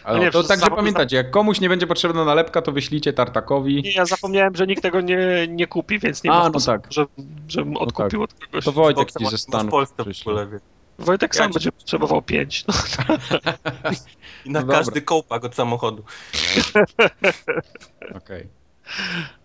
[0.05, 3.83] Ale nie, to także samochód- pamiętajcie, jak komuś nie będzie potrzebna nalepka, to wyślijcie Tartakowi.
[3.83, 6.83] Nie, ja zapomniałem, że nikt tego nie, nie kupi, więc nie A, ma no sposobu,
[6.83, 6.93] tak.
[6.93, 7.07] że,
[7.49, 8.65] żebym odkupił od kogoś.
[8.65, 10.05] To Wojtek ci masz- ze masz Stanów w Polsce
[10.51, 10.61] wie.
[10.99, 12.65] Wojtek Ja sam będzie potrzebował pięć.
[12.67, 12.75] No.
[14.45, 14.77] I na No dobra.
[14.79, 16.05] każdy kołpak od samochodu.
[18.17, 18.49] Okej.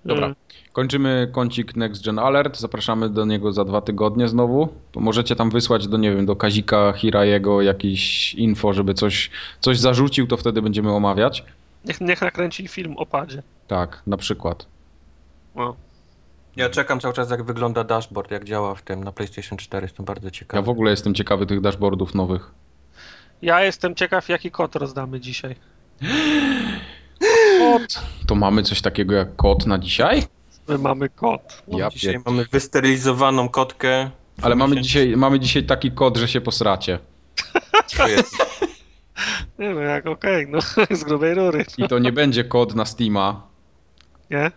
[0.06, 0.36] Dobra.
[0.74, 2.60] Kończymy kącik Next Gen Alert.
[2.60, 4.70] Zapraszamy do niego za dwa tygodnie znowu.
[4.96, 10.28] Możecie tam wysłać do, nie wiem, do Kazika Hirajego jakieś info, żeby coś, coś zarzucił,
[10.28, 11.44] to wtedy będziemy omawiać.
[11.86, 13.44] Niech, niech nakręci film o padzie.
[13.68, 14.66] Tak, na przykład.
[15.56, 15.76] No.
[16.56, 19.86] Ja czekam cały czas, jak wygląda dashboard, jak działa w tym na PlayStation 4.
[19.86, 20.62] Jestem bardzo ciekawy.
[20.62, 22.52] Ja w ogóle jestem ciekawy tych dashboardów nowych.
[23.42, 25.56] Ja jestem ciekaw, jaki kod rozdamy dzisiaj.
[28.28, 30.24] To mamy coś takiego jak kod na dzisiaj?
[30.68, 31.64] My mamy kod.
[31.68, 32.22] Ja Dzisiaj pier...
[32.26, 34.10] mamy wysterylizowaną kotkę.
[34.42, 37.00] Ale mamy dzisiaj, mamy dzisiaj taki kod, że się posracie.
[39.60, 40.60] Nie no, jak okej, no
[41.00, 43.48] z grubej rury, I to nie będzie kod na Steama.
[44.30, 44.52] nie?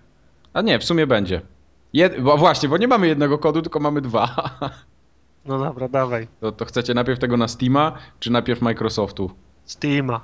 [0.54, 1.40] A nie, w sumie będzie.
[1.92, 2.20] Jed...
[2.20, 4.28] Bo właśnie, bo nie mamy jednego kodu, tylko mamy dwa.
[5.44, 6.28] No dobra, dawaj.
[6.40, 9.30] To, to chcecie najpierw tego na Steama, czy najpierw Microsoftu?
[9.64, 10.20] Steama.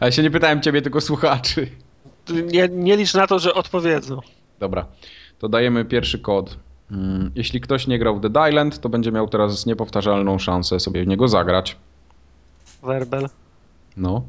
[0.00, 1.66] Ale się nie pytałem ciebie, tylko słuchaczy.
[2.52, 4.20] Nie, nie licz na to, że odpowiedzą.
[4.58, 4.86] Dobra,
[5.38, 6.56] to dajemy pierwszy kod.
[6.90, 11.04] Mm, Jeśli ktoś nie grał w Dead Island, to będzie miał teraz niepowtarzalną szansę sobie
[11.04, 11.76] w niego zagrać.
[12.82, 13.28] Werbel.
[13.96, 14.22] No.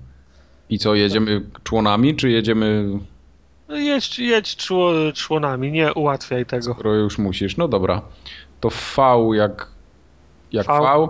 [0.70, 2.86] I co, jedziemy członami, czy jedziemy,
[3.70, 6.74] No jedź, jedź czło, członami, nie ułatwiaj tego.
[6.74, 7.58] skoro już musisz?
[7.58, 8.02] No dobra.
[8.60, 9.02] To V
[9.36, 9.68] jak,
[10.52, 11.08] jak V, V.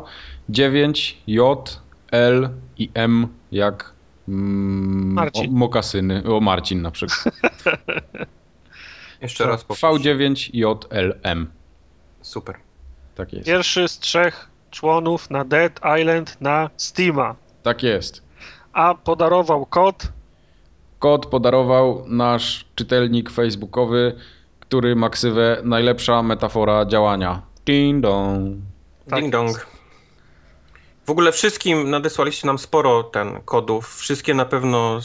[0.49, 1.79] 9, J,
[2.11, 3.93] L i M jak
[4.31, 5.49] mm, Marcin.
[5.49, 6.23] O, mokasyny.
[6.23, 7.23] O, Marcin na przykład.
[9.21, 10.01] Jeszcze raz powtórz.
[10.01, 11.47] V9, J, L, M.
[12.21, 12.55] Super.
[13.15, 13.45] Tak jest.
[13.45, 17.35] Pierwszy z trzech członów na Dead Island na Steama.
[17.63, 18.23] Tak jest.
[18.73, 20.07] A podarował kod
[21.01, 24.15] Kod podarował nasz czytelnik facebookowy,
[24.59, 27.41] który ma ksywę najlepsza metafora działania.
[27.65, 28.55] Ding dong.
[29.09, 29.67] Tak Ding dong.
[31.05, 33.95] W ogóle wszystkim nadesłaliście nam sporo ten kodów.
[33.97, 34.99] Wszystkie na pewno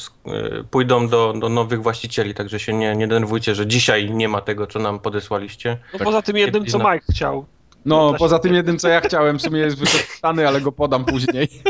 [0.60, 4.40] y, pójdą do, do nowych właścicieli, także się nie, nie denerwujcie, że dzisiaj nie ma
[4.40, 5.78] tego, co nam podesłaliście.
[5.92, 6.06] No Tak.
[6.06, 6.78] poza tym jednym, co.
[6.78, 7.46] Mike chciał.
[7.84, 11.04] No, się- poza tym jednym, co ja chciałem, w sumie jest wykorzystany, ale go podam
[11.04, 11.48] później.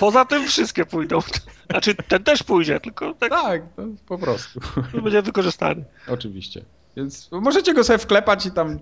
[0.00, 1.18] Poza tym wszystkie pójdą.
[1.70, 3.62] Znaczy ten też pójdzie, tylko tak Tak,
[4.08, 4.60] po prostu.
[5.02, 5.84] będzie wykorzystany.
[6.08, 6.64] Oczywiście.
[6.98, 8.78] Więc możecie go sobie wklepać i tam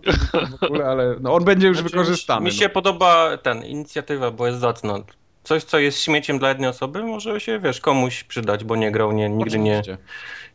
[0.60, 2.44] w ogóle, ale no, on będzie już Znaczy, wykorzystany.
[2.44, 4.98] Mi się podoba ten inicjatywa, bo jest zacna.
[5.44, 9.12] Coś, co jest śmieciem dla jednej osoby, może się, wiesz, komuś przydać, bo nie grał,
[9.12, 9.36] nie, no.
[9.36, 9.82] nigdy nie,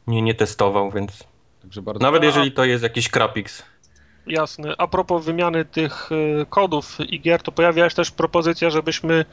[0.08, 1.24] nie, nie testował, więc
[1.62, 2.04] Także bardzo...
[2.04, 3.64] nawet jeżeli to jest jakiś krapix.
[4.28, 4.76] Jasne.
[4.78, 9.26] A propos wymiany tych y, kodów i gier, to pojawiła się też propozycja, żebyśmy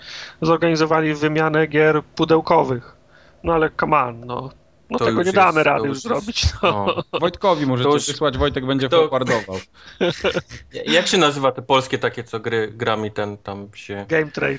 [0.42, 2.96] zorganizowali wymianę gier pudełkowych.
[3.44, 4.50] No ale come on, no.
[4.90, 6.46] No To tego nie damy jest- to rady już jest- zrobić.
[6.62, 6.94] No.
[7.12, 7.18] No.
[7.20, 9.56] Wojtkowi możecie To już- wysłać, Wojtek będzie Kto- forwardował.
[10.86, 14.06] Jak się nazywa te polskie takie, co gry, grami ten tam się...
[14.08, 14.58] Game trade.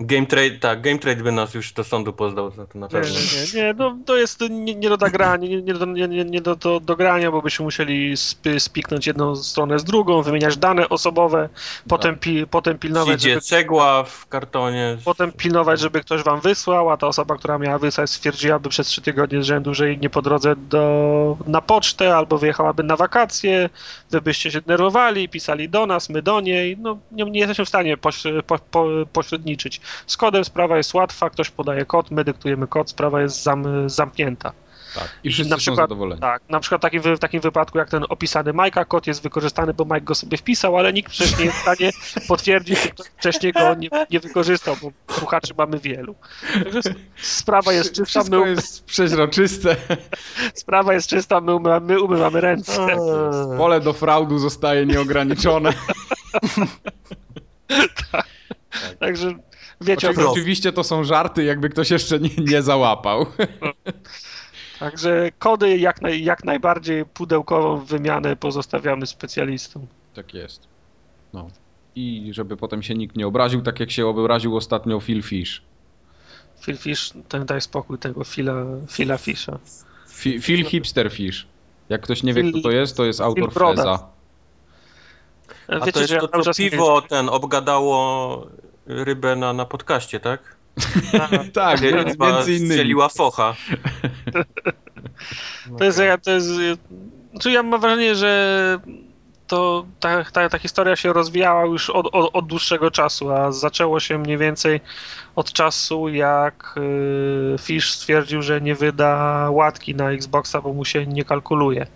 [0.00, 2.90] Game Trade, tak, Game Trade by nas już do sądu pozdał za to na Nie,
[2.90, 3.14] pewno.
[3.54, 6.40] nie, nie, no to jest nie, nie do nagrania, nie, nie, do, nie, nie, nie
[6.40, 10.88] do, do, do grania, bo byśmy musieli sp, spiknąć jedną stronę z drugą, wymieniać dane
[10.88, 11.48] osobowe,
[11.88, 14.96] potem, pi, potem pilnować, Przyjdzie żeby, cegła w kartonie.
[15.04, 19.02] potem pilnować, żeby ktoś wam wysłał, a ta osoba, która miała wysłać stwierdziłaby przez trzy
[19.02, 23.70] tygodnie z rzędu, że jej nie po drodze do, na pocztę, albo wyjechałaby na wakacje,
[24.10, 27.68] wy byście się denerwowali, pisali do nas, my do niej, no nie, nie jesteśmy w
[27.68, 29.80] stanie poś, po, po, pośredniczyć.
[30.06, 34.52] Z kodem sprawa jest łatwa, ktoś podaje kod, my dyktujemy kod, sprawa jest zam, zamknięta.
[34.94, 35.08] Tak.
[35.24, 36.20] I I wszyscy na są przykład- zadowoleni.
[36.20, 39.84] Tak, na przykład taki, w takim wypadku jak ten opisany Majka, kod jest wykorzystany, bo
[39.84, 41.90] Mike go sobie wpisał, ale nikt przecież nie jest w stanie
[42.28, 46.14] potwierdzić, że ktoś wcześniej go nie, nie wykorzystał, bo słuchaczy mamy wielu.
[46.64, 46.80] Także
[47.16, 49.76] sprawa jest czysta, my, Wszystko jest przeźroczyste.
[50.54, 52.86] sprawa jest czysta, my, umy, my umywamy ręce.
[53.58, 55.72] Pole do fraudu zostaje nieograniczone.
[59.00, 59.34] Także
[59.82, 63.26] wiecie, o Oczywiście, co- oczywiście to są żarty, jakby ktoś jeszcze nie, nie załapał.
[64.78, 69.86] także kody jak, naj, jak najbardziej pudełkową wymianę pozostawiamy specjalistom.
[70.14, 70.68] Tak jest.
[71.32, 71.48] No.
[71.94, 75.62] I żeby potem się nikt nie obraził, tak jak się obraził ostatnio Phil Fish.
[76.60, 79.58] Phil Fish, ten daj spokój tego Phila, Phila Fisha.
[80.08, 81.46] Fi- Phil Hipster Fish.
[81.88, 83.82] Jak ktoś nie wie, kto to jest, to jest autor Broda.
[83.82, 84.08] Freza.
[85.68, 88.46] A Wiecie, to jest że ja to, czas piwo ten obgadało
[88.86, 90.56] rybę na, na podcaście, tak?
[91.52, 92.70] tak, między ryba innymi.
[92.70, 93.54] strzeliła focha.
[95.78, 96.48] To jest, to jest,
[97.30, 98.78] znaczy ja mam wrażenie, że
[99.46, 104.00] to ta, ta, ta historia się rozwijała już od, od, od dłuższego czasu, a zaczęło
[104.00, 104.80] się mniej więcej
[105.36, 106.74] od czasu, jak
[107.54, 111.86] y, Fish stwierdził, że nie wyda łatki na Xboxa, bo mu się nie kalkuluje.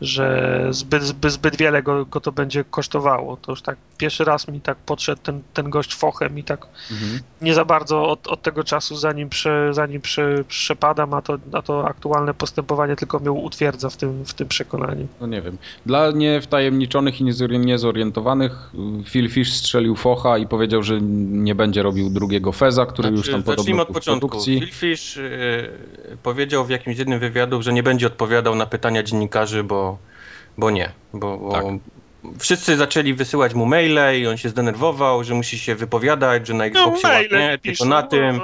[0.00, 3.36] Że zbyt, zbyt, zbyt wiele go, go to będzie kosztowało.
[3.36, 7.20] To już tak pierwszy raz mi tak podszedł ten, ten gość fochem i tak Mhm.
[7.42, 11.62] nie za bardzo od, od tego czasu, zanim, prze, zanim prze, przepadam, a to, a
[11.62, 15.06] to aktualne postępowanie tylko mnie utwierdza w tym, w tym przekonaniu.
[15.20, 15.58] No nie wiem.
[15.86, 18.70] Dla niewtajemniczonych i niezori- niezorientowanych
[19.10, 23.42] Phil Fish strzelił focha i powiedział, że nie będzie robił drugiego Feza, który już tam
[23.42, 24.28] Znaczy, zacznijmy podobno od początku.
[24.28, 24.60] produkcji.
[24.60, 25.70] Phil Fish y,
[26.22, 29.89] powiedział w jakimś jednym wywiadu, że nie będzie odpowiadał na pytania dziennikarzy, bo,
[30.60, 30.92] bo nie.
[31.14, 31.64] Bo, bo Tak.
[32.38, 36.64] Wszyscy zaczęli wysyłać mu maile i on się zdenerwował, że musi się wypowiadać, że na
[36.64, 38.40] Xboxie ładnie, tylko na tym.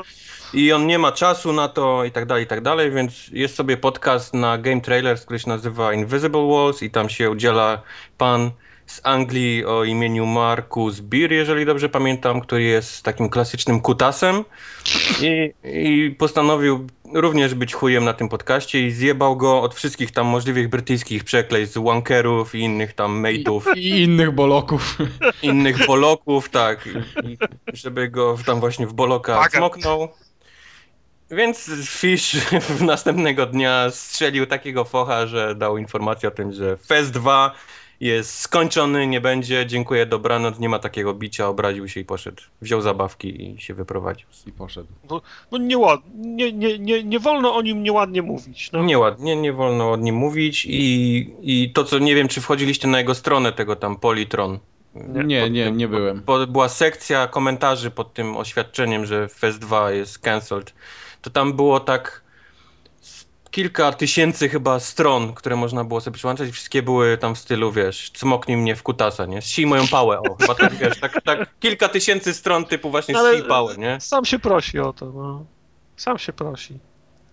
[0.55, 3.55] I on nie ma czasu na to i tak dalej, i tak dalej, więc jest
[3.55, 7.83] sobie podcast na Game Trailers, który się nazywa Invisible Walls i tam się udziela
[8.19, 8.51] pan
[8.87, 14.45] z Anglii o imieniu Markus Beer, jeżeli dobrze pamiętam, który jest takim klasycznym kutasem
[15.21, 20.27] i, i postanowił również być chujem na tym podcaście i zjebał go od wszystkich tam
[20.27, 24.99] możliwych brytyjskich przekleństw, wankerów i innych tam mate'ów I innych boloków.
[25.43, 26.89] innych boloków, tak,
[27.25, 27.39] i,
[27.73, 29.53] żeby go tam właśnie w boloka Bagat.
[29.53, 30.09] smoknął.
[31.31, 32.37] Więc Fish
[32.77, 37.55] w następnego dnia strzelił takiego focha, że dał informację o tym, że Fest 2
[38.01, 42.43] jest skończony, nie będzie, dziękuję, dobranoc, nie ma takiego bicia, obraził się i poszedł.
[42.63, 44.27] Wziął zabawki i się wyprowadził.
[44.47, 44.89] I poszedł.
[45.51, 48.73] Bo nieład, nie, nie, nie, nie wolno o nim nieładnie mówić.
[48.73, 48.83] No.
[48.85, 52.99] Nieładnie, nie wolno o nim mówić i, i to, co nie wiem, czy wchodziliście na
[52.99, 54.59] jego stronę tego tam Politron.
[55.25, 56.23] Nie, Pod nie, nie byłem.
[56.27, 60.75] bo była sekcja komentarzy pod tym oświadczeniem, że Fest 2 jest cancelled,
[61.23, 62.23] to tam było tak
[63.57, 68.11] kilka tysięcy chyba stron, które można było sobie przyłączać wszystkie były tam w stylu, wiesz,
[68.11, 69.43] cmoknij mnie w kutasa, nie?
[69.43, 73.35] Ścij moją pałę, o, chyba tak, wiesz, tak, tak kilka tysięcy stron typu właśnie Ale-
[73.35, 74.01] ścij pałę, nie?
[74.01, 75.07] Sam się prosi o to.
[75.07, 75.45] No.
[75.97, 76.79] Sam się prosi.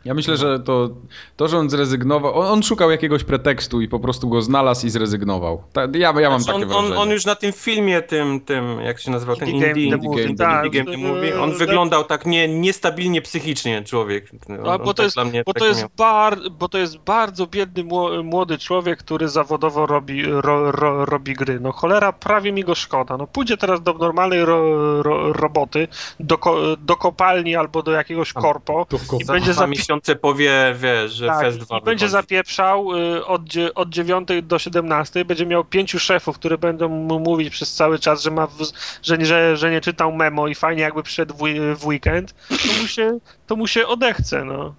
[0.05, 0.89] Ja myślę, że to,
[1.37, 4.89] to że on zrezygnował, on, on szukał jakiegoś pretekstu i po prostu go znalazł i
[4.89, 5.63] zrezygnował.
[5.73, 7.01] Ta, ja, ja mam Znaczy, takie on, on, wrażenie.
[7.01, 10.35] on już na tym filmie, tym, tym jak się nazywał, ten Indie Game Indie, Game,
[10.35, 10.65] tak.
[10.65, 14.29] Indie Game The Movie, on wyglądał tak nie, niestabilnie psychicznie człowiek.
[14.49, 16.97] On, A, on bo to tak jest, bo to jest, miał- bar, bo to jest
[16.97, 21.59] bardzo biedny mło- młody człowiek, który zawodowo robi, ro, ro, robi gry.
[21.59, 23.17] No cholera, prawie mi go szkoda.
[23.17, 25.87] No pójdzie teraz do normalnej ro, ro, roboty,
[26.19, 26.37] do,
[26.79, 28.85] do kopalni albo do jakiegoś korpo
[29.21, 33.25] i Za będzie dwa miesiące powie, wiesz, że tak, Fest 2 i będzie zapieprzał y,
[33.25, 33.41] od,
[33.75, 38.23] od 9 do 17, będzie miał pięciu szefów, które będą mu mówić przez cały czas,
[38.23, 38.47] że, ma,
[39.03, 41.35] że, nie- że, że nie czytał memo i fajnie jakby przyszedł
[41.75, 44.75] w, weekend, to mu się, to mu się odechce, no.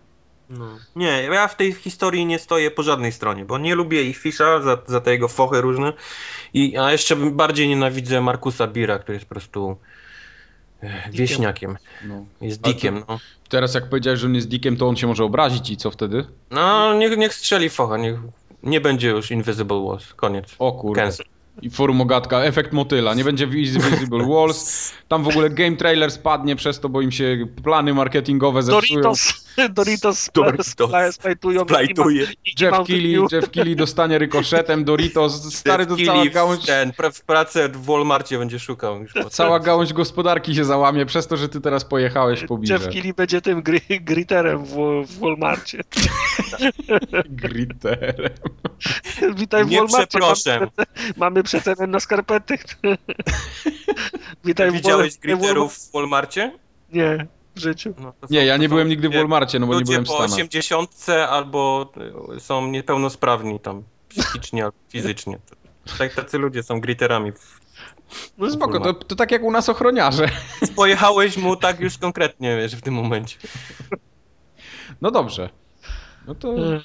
[0.50, 0.68] No.
[0.96, 4.62] Nie, ja w tej historii nie stoję po żadnej stronie, bo nie lubię ich Fisza
[4.62, 5.92] za, za te jego fochy różne,
[6.54, 9.76] I, a jeszcze bardziej nienawidzę Markusa Bira, który jest po prostu
[11.10, 11.76] wieśniakiem.
[12.04, 12.24] No.
[12.40, 13.18] Jest to- dikiem, no.
[13.48, 16.24] Teraz jak powiedziałeś, że on jest dikiem, to on się może obrazić i co wtedy?
[16.50, 18.18] No, niech, niech strzeli focha, niech
[18.62, 20.54] nie będzie już Invisible Walls, koniec.
[20.58, 21.02] O kurde.
[21.02, 21.26] Cancel.
[21.62, 24.92] I forum ogatka, efekt motyla, nie będzie Visible Walls.
[25.08, 29.00] Tam w ogóle game trailer spadnie przez to, bo im się plany marketingowe zepsują.
[29.00, 30.76] Doritos, Doritos, Doritos.
[31.10, 32.26] Splajtują Splajtuje.
[32.60, 37.84] Jeff Keighley, Jeff Keighley dostanie rykoszetem, Doritos, stary to cała gałąź, Ten, w pracę w
[37.84, 42.44] Walmartie będzie szukał już cała gałąź gospodarki się załamie przez to, że ty teraz pojechałeś
[42.44, 42.74] po birze.
[42.74, 45.80] Jeff Keighley będzie tym gri, griterem w, w Walmarcie.
[47.28, 48.30] Gritterem.
[49.34, 49.82] Witaj w Nie.
[49.82, 50.68] Mamy, przece-
[51.16, 52.58] mamy przecenę na skarpety.
[54.44, 56.52] Witaj w Widziałeś gritterów w Walmarcie?
[56.92, 57.26] Nie,
[57.56, 57.94] w życiu.
[57.98, 60.12] No, Nie, są- ja nie byłem nigdy w Walmarcie, no bo nie byłem w po
[60.14, 60.32] Stanach.
[60.32, 61.92] 80 albo
[62.36, 65.38] y, są niepełnosprawni tam psychicznie albo fizycznie.
[65.98, 67.32] Tak, tacy ludzie są griterami.
[68.38, 70.28] No Spoko, to, to tak jak u nas ochroniarze.
[70.76, 73.36] Pojechałeś mu tak już konkretnie, wiesz, w tym momencie.
[75.00, 75.50] No dobrze.
[76.26, 76.80] No to Mm.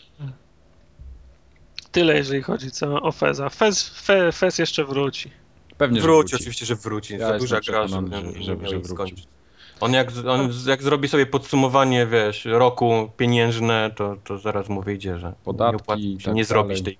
[1.91, 3.49] Tyle, jeżeli chodzi co o Feza.
[3.49, 5.31] Fez, Fe, Fez jeszcze wróci.
[5.77, 6.35] pewnie, że Wróci, wróci.
[6.35, 7.13] oczywiście, że wróci.
[7.17, 8.87] Ja Za duża gra, żeby, że- żeby, że- że miał wróci.
[8.89, 9.27] skończyć.
[9.79, 15.19] On jak, on jak zrobi sobie podsumowanie, wiesz, roku pieniężne, to, to zaraz mu wyjdzie,
[15.19, 16.97] że Podatki nie, opłaca i się tak nie zrobić tej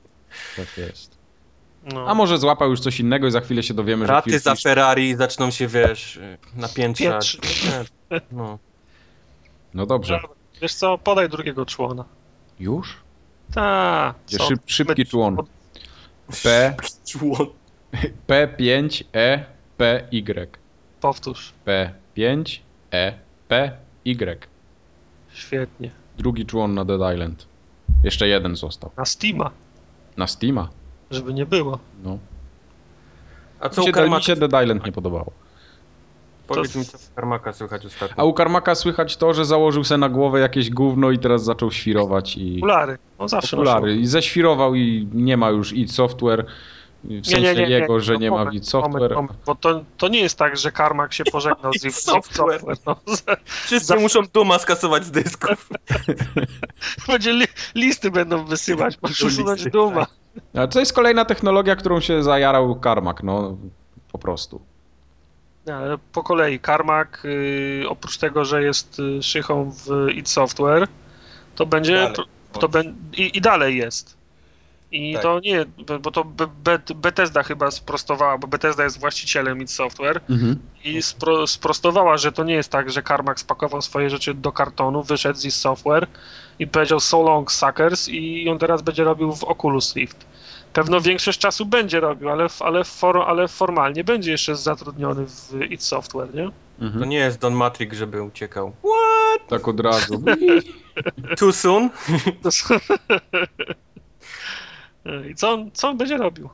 [0.56, 1.18] Tak jest.
[1.94, 2.08] No.
[2.08, 5.16] A może złapał już coś innego i za chwilę się dowiemy, że raty za Ferrari
[5.16, 6.20] zaczną się, wiesz,
[6.56, 7.38] napiętrzać.
[8.12, 8.60] Nie, No.
[9.74, 10.20] No dobrze.
[10.62, 12.06] Wiesz co, podaj drugiego człona.
[12.60, 12.98] Już?
[13.54, 15.38] Ta, Gdzie szyb, szybki człon.
[16.43, 16.76] P,
[17.08, 17.47] Człon.
[18.28, 19.45] P5, E,
[19.78, 20.58] P, Y.
[21.02, 21.54] Powtórz.
[21.66, 22.60] P5,
[22.93, 23.14] E,
[23.47, 23.72] P,
[24.06, 24.47] Y.
[25.34, 25.91] Świetnie.
[26.18, 27.45] Drugi człon na Dead Island.
[28.04, 28.91] Jeszcze jeden został.
[28.97, 29.52] Na Steama,
[30.18, 30.70] Na Steama.
[31.12, 31.80] żeby nie było.
[32.04, 32.18] No.
[33.60, 35.32] A co Mi u się, mi się Dead Island nie podobało.
[36.56, 38.16] Powiedz to- mi, co u Karmaka słychać ostatnio.
[38.20, 41.72] A u Karmaka słychać to, że założył se na głowę jakieś gówno i teraz zaczął
[41.72, 42.58] świrować i...
[42.58, 42.97] Okulary.
[43.18, 43.95] On zawsze Okulary.
[43.95, 46.45] I ześwirował i nie ma już id Software.
[47.04, 48.93] W sensie jego, że No nie ma moment, id Software.
[48.93, 52.60] Moment, moment, bo to, to nie jest tak, że Carmack się pożegnał z Software.
[52.62, 52.78] Software.
[52.86, 52.95] No,
[53.45, 55.70] Wszyscy zawsze- muszą Duma skasować z dysków.
[57.08, 57.45] będzie li,
[57.76, 60.06] listy będą wysyłać, masz usunąć Duma.
[60.56, 63.58] A to jest kolejna technologia, którą się zajarał Karmak, no
[64.12, 64.62] po prostu.
[65.70, 70.88] Nie, ale po kolei Carmack, y, oprócz tego, że jest y, szychą w id Software,
[71.55, 72.13] to będzie, Dalej.
[72.51, 74.17] to, to bę- i, i dalej jest.
[74.91, 75.22] I Tak.
[75.24, 75.65] to nie,
[76.01, 80.22] bo to Be- Be- Bethesda chyba sprostowała, bo Bethesda jest właścicielem id Software
[80.84, 85.03] i spro, sprostowała, że to nie jest tak, że Carmack spakował swoje rzeczy do kartonu,
[85.03, 86.07] wyszedł z id Software
[86.59, 90.26] i powiedział so long suckers i on teraz będzie robił w Oculus Rift.
[90.80, 95.84] Pewno większość czasu będzie robił, ale, ale, for, ale formalnie będzie jeszcze zatrudniony w id
[95.84, 96.43] Software, nie?
[96.80, 97.09] To Mhm.
[97.09, 98.71] nie jest Don Matrix, żeby uciekał.
[99.49, 100.23] Tak od razu.
[101.39, 101.89] Too soon?
[102.43, 102.75] To są-
[105.32, 106.49] I co on, co on będzie robił?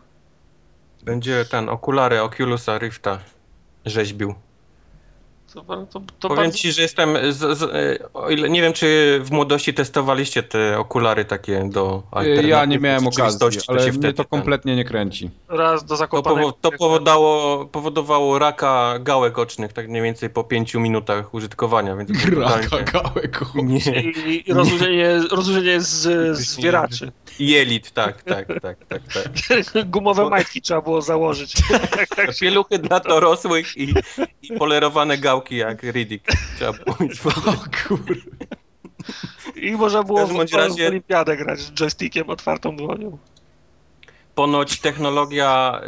[1.04, 3.20] Będzie ten okulary Oculusa Rifta
[3.86, 4.36] rzeźbił.
[5.56, 6.58] To, to, to, to Powiem bardzo...
[6.58, 7.18] ci, że jestem.
[7.30, 12.04] Z, z, e, o ile, nie wiem, czy w młodości testowaliście te okulary takie do
[12.44, 15.30] Ja nie miałem okazji, ale się mnie wtedy to ten- kompletnie nie kręci.
[15.48, 16.50] raz do To, Zakopanego.
[16.50, 22.10] powo- to powodowało, powodowało raka gałek ocznych, tak mniej więcej po pięciu minutach użytkowania, więc
[22.26, 23.42] totalnie- gałek.
[23.64, 24.02] Nie.
[24.02, 25.88] I, i rozluźnienie, rozluźnienie z,
[26.38, 27.12] z zwieraczy.
[27.40, 29.86] Jelit, tak, tak, tak, tak, tak.
[29.92, 31.54] Gumowe majtki trzeba było założyć.
[32.40, 33.94] Pieluchy dla dorosłych i,
[34.42, 36.32] i polerowane gałki jak Riddick.
[36.56, 37.10] Trzeba w ogóle.
[37.88, 38.14] kurde.
[39.56, 43.18] I można było W każdym w, razie- olimpiadę grać z joystickiem otwartą dłonią.
[44.36, 45.82] Ponoć technologia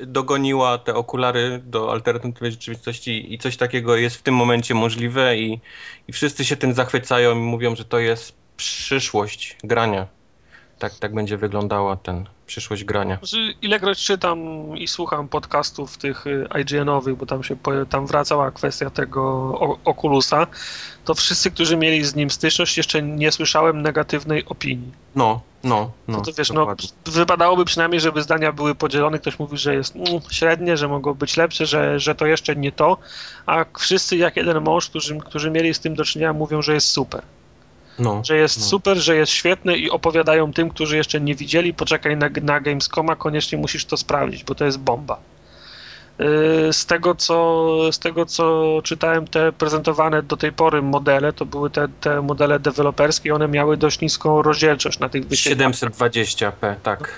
[0.00, 5.36] y, dogoniła te okulary do alternatywnej rzeczywistości i coś takiego jest w tym momencie możliwe
[5.38, 5.60] i,
[6.08, 10.06] i wszyscy się tym zachwycają i mówią, że to jest przyszłość grania.
[10.78, 13.18] Tak, tak będzie wyglądała ten przyszłość grania.
[13.62, 14.38] Ilekroć czytam
[14.76, 17.56] i słucham podcastów tych y, IGN-owych, bo tam się
[17.90, 19.52] tam wracała kwestia tego
[19.84, 20.46] Oculusa,
[21.04, 24.92] to wszyscy, którzy mieli z nim styczność, jeszcze nie słyszałem negatywnej opinii.
[25.14, 26.16] No, no, no.
[26.16, 26.76] No to wiesz, no,
[27.06, 29.18] wypadałoby przynajmniej, żeby zdania były podzielone.
[29.18, 32.72] Ktoś mówi, że jest mm, średnie, że mogło być lepsze, że, że to jeszcze nie
[32.72, 32.98] to,
[33.46, 36.86] a wszyscy jak jeden mąż, którzy, którzy mieli z tym do czynienia, mówią, że jest
[36.86, 37.22] super.
[37.98, 38.22] No.
[38.24, 38.64] Że jest No.
[38.66, 43.16] super, że jest świetny i opowiadają tym, którzy jeszcze nie widzieli, poczekaj na, na Gamescoma,
[43.16, 45.18] koniecznie musisz to sprawdzić, bo to jest bomba.
[46.18, 51.46] Yy, Z tego, co, z tego, co czytałem, te prezentowane do tej pory modele, to
[51.46, 55.90] były te, te modele deweloperskie, one miały dość niską rozdzielczość na tych wyświetlaczach.
[55.90, 57.10] 720p, tak.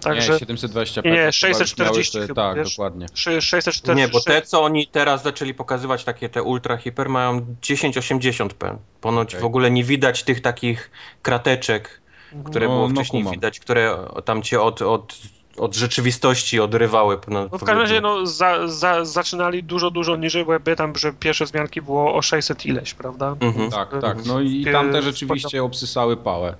[0.00, 1.04] Także, nie, 720p.
[1.04, 2.76] Nie, 640 te, chyba, Tak, wiesz?
[2.76, 3.06] dokładnie.
[3.14, 3.94] 640.
[3.94, 8.76] Nie, bo te, co oni teraz zaczęli pokazywać, takie te ultra hiper, mają 1080p.
[9.00, 9.40] Ponoć okay.
[9.40, 10.90] w ogóle nie widać tych takich
[11.22, 12.00] krateczek,
[12.44, 15.18] które no, było no wcześniej no, widać, które tam cię od, od
[15.60, 17.18] od rzeczywistości odrywały.
[17.28, 20.96] No, no w każdym razie no, za, za, zaczynali dużo, dużo niżej, bo ja pamiętam,
[20.96, 23.36] że pierwsze zmianki było o 600 ileś, prawda?
[23.40, 23.70] Mhm.
[23.70, 24.26] Tak, tak.
[24.26, 26.54] No i tam te rzeczywiście obsysały pałę.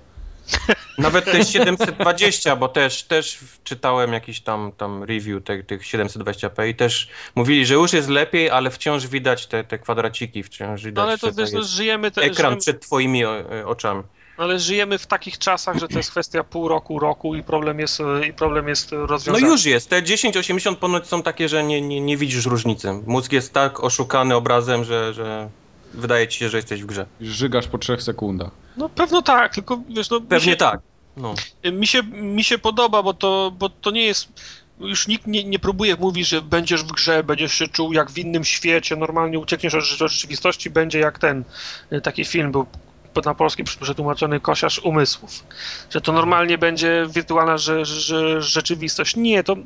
[0.98, 6.74] Nawet te 720, bo też, też czytałem jakiś tam, tam review te, tych 720p i
[6.74, 10.96] też mówili, że już jest lepiej, ale wciąż widać te, te kwadraciki, wciąż widać.
[10.96, 12.11] No ale to wiesz, no, żyjemy...
[12.11, 12.57] Te, ekran żyjemy...
[12.57, 14.03] przed twoimi e, oczami.
[14.38, 17.78] No ale żyjemy w takich czasach, że to jest kwestia pół roku, roku i problem
[17.78, 17.98] jest,
[18.28, 19.46] i problem jest rozwiązany.
[19.46, 19.90] No już jest.
[19.90, 22.92] Te 1080 ponoć są takie, że nie, nie, nie widzisz różnicy.
[23.07, 25.48] Mózg jest tak oszukany obrazem, że, że
[25.95, 27.07] wydaje ci się, że jesteś w grze.
[27.20, 28.51] Żygasz po trzech sekundach.
[28.76, 30.20] No pewno tak, tylko wiesz, no...
[30.20, 30.80] Pewnie się, tak.
[31.16, 31.34] No.
[31.72, 34.28] Mi, się, mi się podoba, bo to, bo to nie jest
[34.80, 38.18] już nikt nie, nie próbuje mówić, że będziesz w grze, będziesz się czuł jak w
[38.18, 41.45] innym świecie, normalnie uciekniesz od rzeczywistości, będzie jak ten
[42.03, 42.66] taki film był
[43.24, 45.45] na polski przetłumaczony kosiarz umysłów.
[45.91, 49.16] Że to normalnie będzie wirtualna że, że, rzeczywistość.
[49.16, 49.57] Nie, to,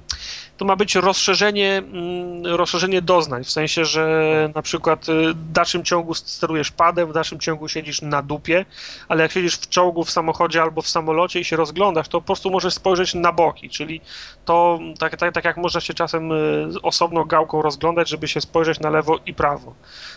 [0.56, 5.84] to ma być rozszerzenie, mm, rozszerzenie doznań, w sensie, że na przykład y, w dalszym
[5.84, 8.64] ciągu sterujesz padem, w dalszym ciągu siedzisz na dupie,
[9.08, 12.26] ale jak siedzisz w czołgu, w samochodzie albo w samolocie i się rozglądasz, to po
[12.26, 14.00] prostu możesz spojrzeć na boki, czyli
[14.44, 18.80] to tak, tak, tak jak można się czasem y, osobno gałką rozglądać, żeby się spojrzeć
[18.80, 19.74] na lewo i prawo.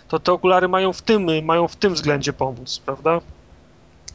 [0.08, 3.22] To te okulary mają w tym, mają w tym względzie pomóc, prawda?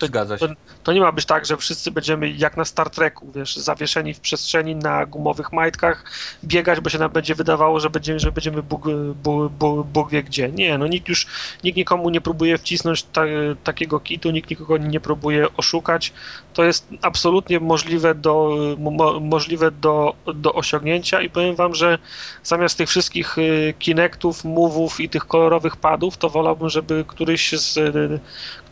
[0.06, 0.48] Zgadza się.
[0.48, 4.14] To, to, nie ma być tak, że wszyscy będziemy jak na Star Treku, wiesz, zawieszeni
[4.14, 6.04] w przestrzeni na gumowych majtkach,
[6.44, 8.84] biegać, bo się nam będzie wydawało, że będziemy, że będziemy Bóg,
[9.22, 10.48] Bóg, Bóg, Bóg wie gdzie.
[10.48, 11.26] Nie, no nikt już,
[11.64, 13.22] nikt nikomu nie próbuje wcisnąć ta,
[13.64, 16.12] takiego kitu, nikt nikogo nie próbuje oszukać.
[16.54, 21.98] To jest absolutnie możliwe do, mo, możliwe do, do osiągnięcia i powiem wam, że
[22.44, 27.78] zamiast tych wszystkich y, Kinectów, Move'ów i tych kolorowych padów, to wolałbym, żeby któryś z,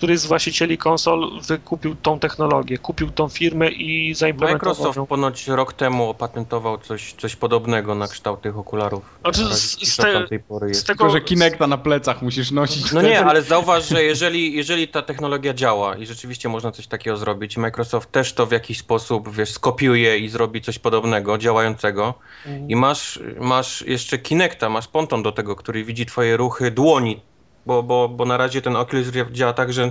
[0.01, 5.07] któryś z właścicieli konsol wykupił tą technologię, kupił tą firmę i zaimplementował Microsoft ją.
[5.07, 9.03] ponoć rok temu opatentował coś, coś podobnego na kształt tych okularów.
[9.20, 10.26] Znaczy, z, z, te,
[10.74, 12.92] z tego, Tylko, że Kinecta na plecach musisz nosić.
[12.92, 17.16] No nie, ale zauważ, że jeżeli, jeżeli ta technologia działa i rzeczywiście można coś takiego
[17.16, 22.14] zrobić, Microsoft też to w jakiś sposób, wiesz, skopiuje i zrobi coś podobnego, działającego
[22.46, 22.70] mhm.
[22.70, 27.29] i masz, masz jeszcze Kinecta, masz ponton do tego, który widzi twoje ruchy dłoni
[27.66, 29.90] bo, bo, bo na razie ten Oculus Rift działa tak, że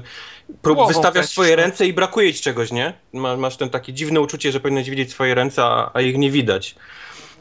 [0.61, 1.55] prób, wystawiasz swoje no.
[1.55, 2.93] ręce i brakuje ci czegoś, nie?
[3.13, 6.76] Masz ten takie dziwne uczucie, że powinieneś widzieć swoje ręce, a, a ich nie widać.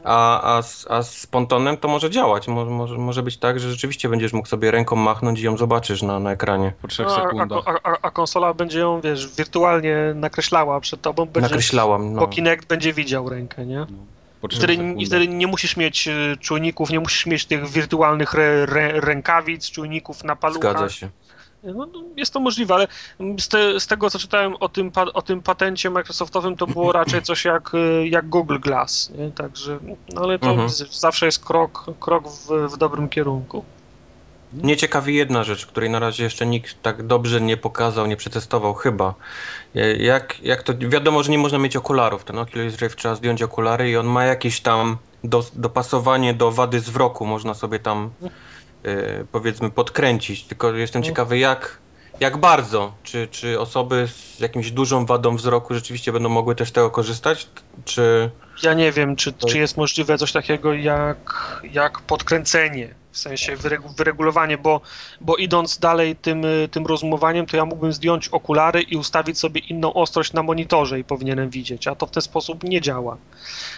[0.03, 2.47] A, a, z, a z pontonem to może działać.
[2.47, 6.01] Może, może, może być tak, że rzeczywiście będziesz mógł sobie ręką machnąć i ją zobaczysz
[6.01, 6.73] na, na ekranie.
[6.81, 7.63] Po trzech no, sekundach.
[7.65, 11.25] A, a, a, konsola będzie ją, wiesz, wirtualnie nakreślała przed tobą.
[11.25, 12.21] Będzie, Nakreślałam, no.
[12.21, 13.79] Bo Kinect będzie widział rękę, nie?
[13.79, 14.18] No.
[14.51, 19.01] Wtedy, I wtedy, nie musisz mieć e, czujników, nie musisz mieć tych wirtualnych re, re,
[19.01, 20.71] rękawic, czujników na paluchach.
[20.71, 21.09] Zgadza się.
[21.63, 22.87] No, no, jest to możliwe, ale
[23.39, 27.21] z, te, z, tego, co czytałem o tym, o tym patencie Microsoftowym, to było raczej
[27.21, 29.11] coś jak, e, jak Google Glass.
[29.17, 29.31] Nie?
[29.31, 29.79] Także,
[30.13, 30.69] no, ale to mhm.
[30.91, 33.63] zawsze jest krok, krok w, w dobrym kierunku.
[34.53, 38.73] Mnie ciekawi jedna rzecz, której na razie jeszcze nikt tak dobrze nie pokazał, nie przetestował
[38.73, 39.13] chyba.
[39.75, 42.23] E, jak, jak to, wiadomo, że nie można mieć okularów.
[42.23, 46.79] Ten Oculus Rift trzeba zdjąć okulary i on ma jakieś tam do, dopasowanie do wady
[46.79, 47.25] zwroku.
[47.25, 48.09] Można sobie tam
[48.85, 50.43] y, powiedzmy podkręcić.
[50.43, 51.77] Tylko jestem ciekawy jak,
[52.19, 52.93] jak bardzo.
[53.03, 57.47] Czy, czy osoby z jakimś dużą wadą wzroku rzeczywiście będą mogły też tego korzystać?
[57.85, 58.29] Czy...
[58.63, 61.17] Ja nie wiem, czy, czy jest możliwe coś takiego jak,
[61.71, 63.55] jak podkręcenie w sensie
[63.97, 64.81] wyregulowanie, bo,
[65.21, 69.93] bo idąc dalej tym, tym rozumowaniem, to ja mógłbym zdjąć okulary i ustawić sobie inną
[69.93, 73.17] ostrość na monitorze i powinienem widzieć, a to w ten sposób nie działa.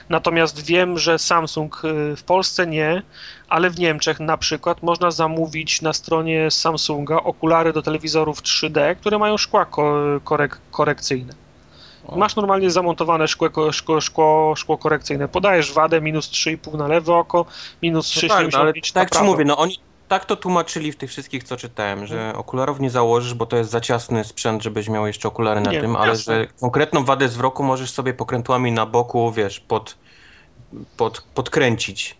[0.09, 3.01] Natomiast wiem, że Samsung y, w Polsce nie,
[3.49, 9.19] ale w Niemczech na przykład można zamówić na stronie Samsunga okulary do telewizorów 3D, które
[9.19, 9.65] mają szkła
[10.23, 11.50] korek korekcyjne.
[12.15, 15.27] Masz normalnie zamontowane szkło, szkło, szkło, szkło korekcyjne.
[15.27, 17.45] Podajesz wadę minus 3,5 na lewe oko,
[17.81, 21.09] minus 3,75 no tak, ale tak ci mówię, no oni tak to tłumaczyli w tych
[21.09, 25.07] wszystkich, co czytałem, że okularów nie założysz, bo to jest za ciasny sprzęt, żebyś miał
[25.07, 26.35] jeszcze okulary na nie, tym, ale jasne.
[26.35, 29.97] że konkretną wadę zwroku możesz sobie pokrętłami na boku, wiesz, pod,
[30.97, 32.17] pod, podkręcić.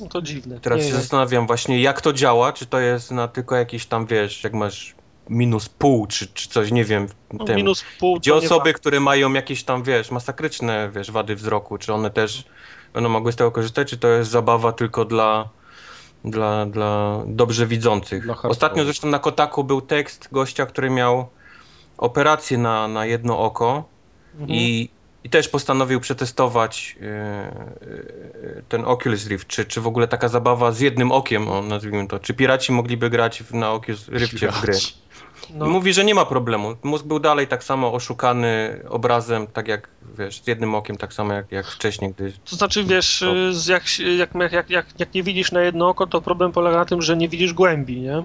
[0.00, 0.60] No to dziwne.
[0.60, 4.06] Teraz nie się zastanawiam właśnie, jak to działa, czy to jest na tylko jakieś tam,
[4.06, 4.94] wiesz, jak masz
[5.28, 7.06] minus pół, czy, czy coś, nie wiem.
[7.32, 7.56] No, tym.
[7.56, 8.18] Minus pół.
[8.18, 12.44] Gdzie osoby, które mają jakieś tam, wiesz, masakryczne, wiesz, wady wzroku, czy one też
[12.94, 15.48] będą mogły z tego korzystać, czy to jest zabawa tylko dla,
[16.24, 18.22] dla, dla dobrze widzących.
[18.22, 21.28] Dla Ostatnio zresztą na Kotaku był tekst gościa, który miał
[21.98, 23.84] operację na, na jedno oko
[24.34, 24.50] mhm.
[24.50, 24.88] i
[25.24, 27.52] i też postanowił przetestować e,
[28.68, 32.18] ten Oculus Rift, czy, czy w ogóle taka zabawa z jednym okiem, o, nazwijmy to,
[32.18, 34.74] czy piraci mogliby grać w, na Oculus Riftie w gry.
[35.54, 36.74] No, I mówi, że nie ma problemu.
[36.82, 39.88] Mózg był dalej tak samo oszukany obrazem, tak jak,
[40.18, 42.32] wiesz, z jednym okiem, tak samo jak, jak wcześniej, gdy...
[42.50, 43.36] to znaczy, wiesz, No.
[43.36, 43.82] y, z jak,
[44.18, 47.16] jak, jak, jak, jak nie widzisz na jedno oko, to problem polega na tym, że
[47.16, 48.24] nie widzisz głębi, nie?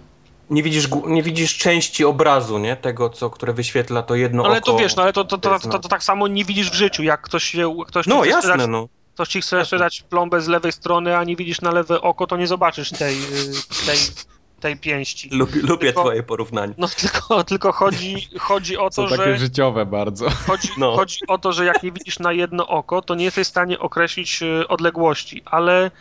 [0.49, 2.75] Nie widzisz, nie widzisz części obrazu, nie?
[2.75, 4.71] Tego, co, które wyświetla to jedno No ale oko.
[4.71, 5.79] to wiesz, no ale to, to, to, to, no.
[5.79, 8.87] to, tak samo nie widzisz w życiu, jak ktoś się, ktoś No jasne, sprzedać, no.
[9.13, 12.37] ktoś ci chce sprzedać plombę z lewej strony, a nie widzisz na lewe oko, to
[12.37, 13.97] nie zobaczysz tej, y, tej,
[14.63, 15.29] tej pięści.
[15.31, 16.73] Lubię, lubię Tylko- twoje porównanie.
[16.77, 20.29] No tylko, tylko chodzi, chodzi o To to, takie że życiowe bardzo.
[20.29, 20.95] chodzi, No.
[20.95, 23.79] chodzi o to, że jak nie widzisz na jedno oko, to nie jesteś w stanie
[23.79, 25.91] określić y, odległości, ale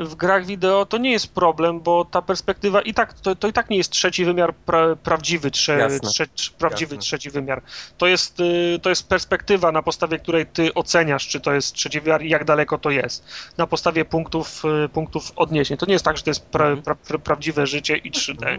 [0.00, 3.52] w grach wideo to nie jest problem, bo ta perspektywa i tak, to, to i
[3.52, 6.26] tak nie jest trzeci wymiar pra, prawdziwy, trze, trze,
[6.58, 7.02] prawdziwy Jasne.
[7.02, 7.62] trzeci wymiar.
[7.98, 12.00] To jest, y, to jest perspektywa, na podstawie której ty oceniasz, czy to jest trzeci
[12.00, 13.24] wymiar i jak daleko to jest.
[13.58, 15.76] Na podstawie punktów, y, punktów odniesień.
[15.76, 16.82] To nie jest tak, że to jest pra, Mhm.
[16.82, 18.58] pra, pra, prawdziwe życie i 3D.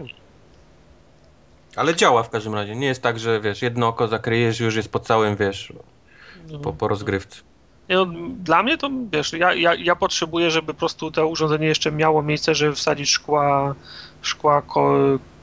[1.76, 2.76] Ale działa w każdym razie.
[2.76, 5.72] Nie jest tak, że wiesz, jedno oko zakryjesz, już jest po całym, wiesz,
[6.50, 6.58] No.
[6.58, 7.40] po, po rozgrywce.
[7.92, 8.06] Nie, no,
[8.44, 12.22] dla mnie to wiesz, ja, ja, ja potrzebuję, żeby po prostu to urządzenie jeszcze miało
[12.22, 13.74] miejsce, żeby wsadzić szkła,
[14.22, 14.94] szkła ko,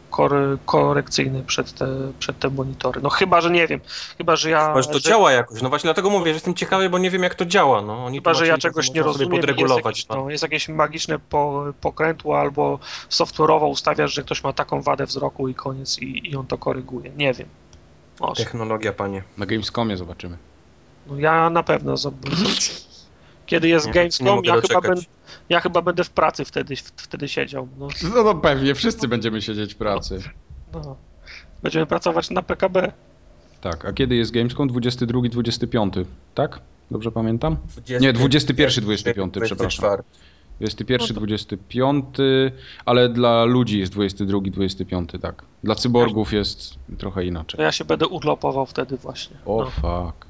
[0.10, 0.34] kor,
[0.66, 1.88] korekcyjne przed te,
[2.20, 3.02] przed te monitory.
[3.02, 3.80] No chyba, że nie wiem.
[4.18, 4.68] Chyba, że ja.
[4.68, 5.62] Chyba, że to że, działa jakoś.
[5.62, 7.82] No właśnie dlatego mówię, że jestem ciekawy, bo nie wiem jak to działa.
[7.82, 9.34] No, oni Chyba, że ja czegoś że nie rozumiem.
[9.34, 9.98] i Jest podregulować.
[9.98, 10.16] jakieś, no.
[10.16, 12.80] no, jest jakieś magiczne po, pokrętło albo
[13.10, 17.12] software'owo ustawiasz, że ktoś ma taką wadę wzroku i koniec i, i on to koryguje.
[17.18, 17.48] Nie wiem.
[18.20, 18.44] Może.
[18.44, 19.24] Technologia, panie.
[19.38, 20.38] Na Gamescomie zobaczymy.
[21.10, 22.36] No, ja na pewno zobaczę.
[23.46, 24.98] Kiedy jest Nie, nie Gamescom, mogę ja chyba, ben,
[25.50, 27.68] ja chyba będę w pracy wtedy, wtedy siedział.
[27.80, 30.20] No, No, no pewnie, wszyscy będziemy siedzieć w pracy.
[30.74, 30.96] no.
[31.64, 32.92] Będziemy pracować na PKB.
[33.62, 34.68] Tak, a kiedy jest Gamescom?
[34.68, 35.94] 22, 25,
[36.36, 36.60] tak?
[36.92, 37.58] Dobrze pamiętam?
[38.02, 39.90] Nie, 21, 25, przepraszam.
[40.60, 42.06] 21, 25,
[42.86, 45.44] ale dla ludzi jest 22, 25, tak.
[45.64, 47.62] Dla cyborgów jest trochę To inaczej.
[47.62, 49.38] ja się będę urlopował wtedy właśnie.
[49.46, 50.29] O No, fuck.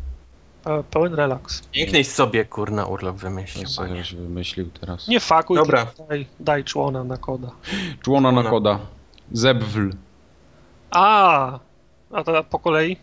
[0.64, 1.62] Pe- pełen relaks.
[1.72, 5.07] Pięknieś sobie, kurna, urlop wymyślił, Co się wymyślił teraz?
[5.07, 5.88] Nie fakuj, Dobra.
[6.10, 7.51] daj, daj człona na koda.
[8.03, 8.49] Człona na Ona.
[8.49, 8.80] koda.
[9.32, 9.89] Zebwl.
[10.91, 11.60] A,
[12.12, 12.91] a to po kolei?
[12.93, 12.97] E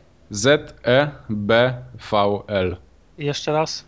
[1.50, 2.76] Z-E-B-V-L.
[3.18, 3.80] Jeszcze raz.
[3.80, 3.84] E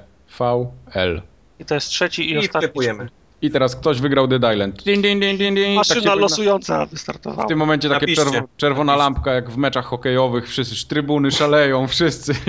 [0.00, 1.22] Z-E-B-V-L.
[1.58, 2.68] I to jest trzeci i, I ostatni.
[2.68, 3.08] wklepujemy.
[3.42, 4.82] I teraz ktoś wygrał Dead Island.
[4.82, 5.64] Din, din, din, din, din.
[5.66, 7.48] Tak Maszyna powinna- losująca W wystartowała.
[7.48, 8.24] tym momencie takie Napiszcie.
[8.30, 12.34] czerwo, czerwona lampka jak w meczach hokejowych, wszyscy trybuny szaleją, wszyscy.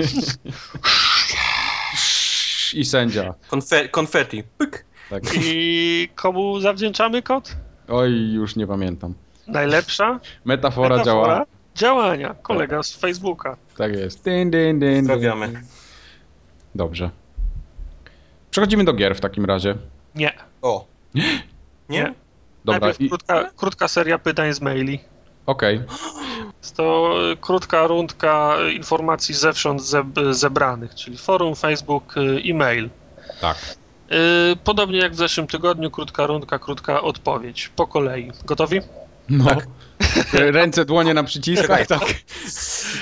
[2.74, 3.34] I sędzia.
[3.50, 4.42] Konfe konfetti.
[4.58, 4.84] Pyk.
[5.10, 5.22] Tak.
[5.44, 7.56] I komu zawdzięczamy kod?
[7.88, 9.14] Oj, już nie pamiętam.
[9.46, 11.46] Najlepsza Metafora, metafora działa.
[11.74, 12.34] działania.
[12.42, 13.56] Kolega z Facebooka.
[13.76, 14.24] Tak jest.
[14.24, 14.98] Din, din, din, din.
[15.00, 15.62] Pozdrawiamy.
[16.74, 17.10] Dobrze.
[18.50, 19.74] Przechodzimy do gier w takim razie.
[20.14, 20.32] Nie.
[20.62, 20.86] O.
[21.14, 21.42] Nie?
[21.88, 22.14] Nie.
[22.64, 25.00] Dobra, Najpierw i- krótka, krótka seria pytań z maili.
[25.46, 25.82] okej.
[26.62, 32.90] Jest to krótka rundka informacji zewsząd zeb, zebranych, czyli forum, Facebook, y, e-mail.
[33.40, 33.56] Tak.
[34.12, 37.68] Y, Podobnie jak w zeszłym tygodniu, krótka rundka, krótka odpowiedź.
[37.76, 38.32] Po kolei.
[38.44, 38.80] Gotowi?
[39.28, 39.44] No.
[39.44, 39.66] Tak.
[40.32, 42.02] Ręce, dłonie na przyciskach, tak.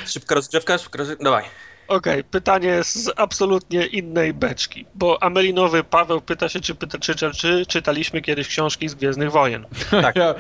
[0.07, 1.25] Szybka rozgrzewka, szybka rozgrzewka.
[1.25, 1.45] Dawaj.
[1.91, 7.31] Okej, pytanie z absolutnie innej beczki, bo Amelinowy Paweł pyta się, czy, pyta, czy, czy,
[7.31, 9.67] czy czytaliśmy kiedyś książki z Gwiezdnych Wojen.
[9.91, 10.17] Tak.
[10.21, 10.35] Ja,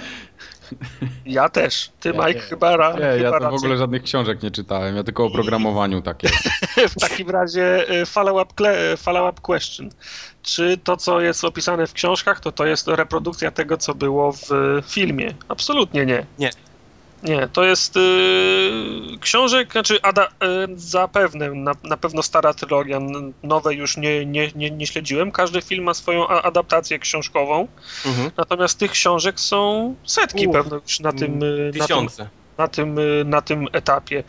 [1.24, 1.90] Ja też.
[2.00, 2.40] Ty, Ja Mike, nie.
[2.40, 5.30] chyba, ra, nie, ja chyba to w ogóle żadnych książek nie czytałem, ja tylko o
[5.30, 6.28] programowaniu takie.
[6.96, 9.90] W takim razie y, follow-up, kle- follow-up question.
[10.42, 14.52] Czy to, co jest opisane w książkach, to to jest reprodukcja tego, co było w
[14.52, 15.34] y, filmie?
[15.48, 16.26] Absolutnie nie.
[16.38, 16.50] Nie.
[17.22, 18.00] Nie, to jest y,
[19.20, 20.28] książek, znaczy ada, y,
[20.76, 22.98] zapewne, na, na pewno stara trylogia,
[23.42, 25.32] nowe już nie, nie, nie, nie śledziłem.
[25.32, 27.68] Każdy film ma swoją a- adaptację książkową,
[28.06, 28.30] Mhm.
[28.36, 30.52] natomiast tych książek są setki Uf.
[30.52, 32.06] pewno już na tym, y, na tym
[32.58, 34.24] na tym, y, na tym etapie.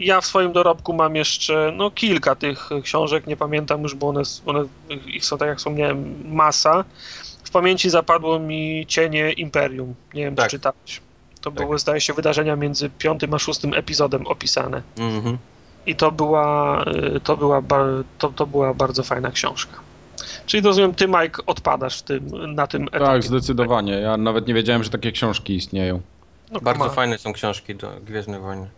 [0.00, 4.22] Ja w swoim dorobku mam jeszcze no, kilka tych książek, nie pamiętam już, bo one,
[4.46, 4.64] one
[5.06, 6.84] ich są, tak jak wspomniałem, masa.
[7.44, 9.94] W pamięci zapadło mi Cienie Imperium.
[10.14, 10.50] Nie wiem, Tak.
[10.50, 11.00] czy czytałeś.
[11.42, 11.66] To Tak.
[11.66, 14.82] były, zdaje się, wydarzenia między piątym a szóstym epizodem opisane.
[14.98, 15.38] Mhm.
[15.86, 16.82] I to była,
[17.16, 17.62] y, to była,
[18.18, 19.76] to, to była bardzo fajna książka.
[20.46, 23.04] Czyli rozumiem, ty, Mike, odpadasz w tym, na tym etapie.
[23.04, 23.92] Tak, zdecydowanie.
[23.92, 26.00] Ja nawet nie wiedziałem, że takie książki istnieją.
[26.50, 26.90] No, Bardzo on.
[26.90, 28.70] fajne są książki do Gwiezdnych Wojny.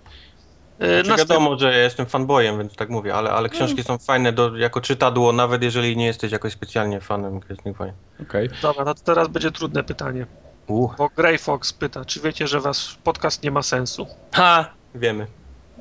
[0.82, 4.32] Y, Znaczy, wiadomo, że ja jestem fanboyem, więc tak mówię, ale, ale książki są fajne
[4.32, 7.94] do, jako czytadło, nawet jeżeli nie jesteś jakoś specjalnie fanem Gwiezdnych Wojen.
[8.22, 8.48] Okej.
[8.62, 10.26] Dobra, no to teraz będzie trudne pytanie.
[10.66, 10.96] Uh.
[10.96, 14.06] Bo Grey Fox pyta, czy wiecie, że wasz podcast nie ma sensu?
[14.32, 14.70] Ha!
[14.94, 15.26] Wiemy.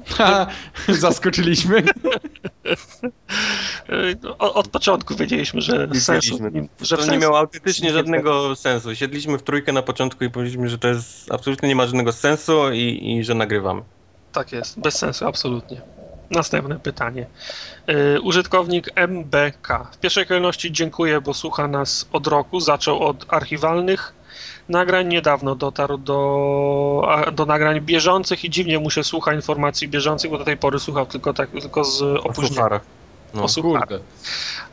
[0.07, 0.47] Ha,
[0.89, 1.83] Zaskoczyliśmy.
[3.89, 6.67] E, o- Od początku wiedzieliśmy, że sensu, Wiedzieliśmy.
[6.81, 8.95] że to nie miało autentycznie nie żadnego sensu.
[8.95, 12.71] Siedliśmy w trójkę na początku i powiedzieliśmy, że to jest absolutnie nie ma żadnego sensu
[12.71, 13.81] i, i że nagrywamy.
[14.31, 15.81] Tak jest, bez sensu, absolutnie.
[16.31, 17.25] Następne pytanie.
[18.15, 19.87] Y, użytkownik MBK.
[19.91, 22.59] W pierwszej kolejności dziękuję, bo słucha nas od roku.
[22.59, 24.13] Zaczął od archiwalnych
[24.69, 25.07] nagrań.
[25.07, 30.45] Niedawno dotarł do, do nagrań bieżących i dziwnie mu się słucha informacji bieżących, bo do
[30.45, 32.79] tej pory słuchał tylko, tak, tylko z opóźnieniem.
[33.33, 33.45] No.
[33.61, 33.99] Kurde.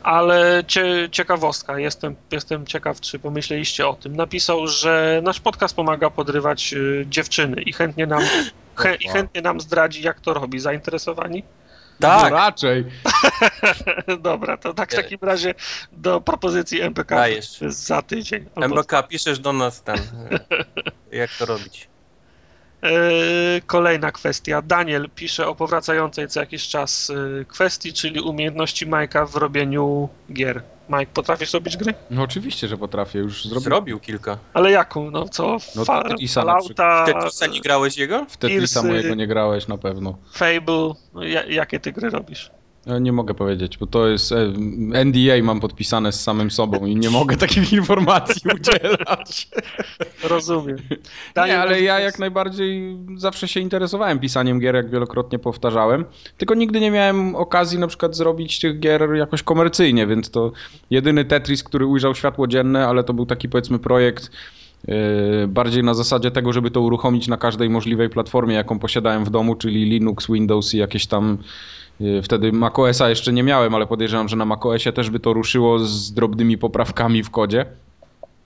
[0.03, 4.15] Ale cie, ciekawostka, jestem, jestem ciekaw, czy pomyśleliście o tym.
[4.15, 8.23] Napisał, że nasz podcast pomaga podrywać y, dziewczyny i chętnie nam,
[8.75, 10.59] chę, i chętnie nam zdradzi, jak to robi.
[10.59, 11.43] Zainteresowani?
[12.01, 12.85] No Tak, raczej.
[14.19, 15.53] Dobra, to tak w takim razie
[15.91, 17.57] do propozycji MPK Dajesz.
[17.67, 18.49] za tydzień.
[18.55, 19.97] albo- MBK, piszesz do nas ten,
[21.11, 21.90] e, jak to robić.
[22.83, 22.89] Yy,
[23.67, 24.61] Kolejna kwestia.
[24.61, 30.61] Daniel pisze o powracającej co jakiś czas yy, kwestii, czyli umiejętności Majka w robieniu gier.
[30.89, 31.93] Mike, potrafisz robić gry?
[32.09, 33.19] No oczywiście, że potrafię.
[33.19, 33.63] Już zrobić.
[33.63, 34.37] Zrobił kilka.
[34.53, 35.11] Ale jaką?
[35.11, 35.57] No co?
[35.75, 38.25] No, Fa- Tetrisa na Fallouta, Ty Tetrisa nie grałeś jego?
[38.29, 40.17] W Tetrisa mojego nie grałeś na pewno.
[40.33, 40.93] Fable.
[41.13, 42.51] No, ja, jakie ty gry robisz?
[42.85, 44.53] Ja nie mogę powiedzieć, bo to jest e,
[45.05, 49.49] NDA mam podpisane z samym sobą i nie mogę takich informacji udzielać.
[50.23, 50.77] Rozumiem.
[51.47, 56.05] Nie, ale ja jak najbardziej zawsze się interesowałem pisaniem gier, jak wielokrotnie powtarzałem.
[56.37, 60.51] Tylko nigdy nie miałem okazji na przykład zrobić tych gier jakoś komercyjnie, więc to
[60.89, 64.31] jedyny Tetris, który ujrzał światło dzienne, ale to był taki powiedzmy projekt
[64.87, 64.95] yy,
[65.47, 69.55] bardziej na zasadzie tego, żeby to uruchomić na każdej możliwej platformie, jaką posiadałem w domu,
[69.55, 71.37] czyli Linux, Windows i jakieś tam
[72.23, 76.13] Wtedy macOSa jeszcze nie miałem, ale podejrzewam, że na macOSie też by to ruszyło z
[76.13, 77.65] drobnymi poprawkami w kodzie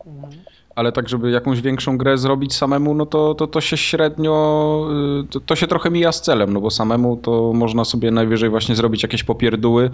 [0.05, 0.33] Mhm.
[0.75, 4.87] ale tak, żeby jakąś większą grę zrobić samemu, no to, to, to się średnio,
[5.23, 8.49] y, to, to się trochę mija z celem, no bo samemu to można sobie najwyżej
[8.49, 9.89] właśnie zrobić jakieś popierdóły.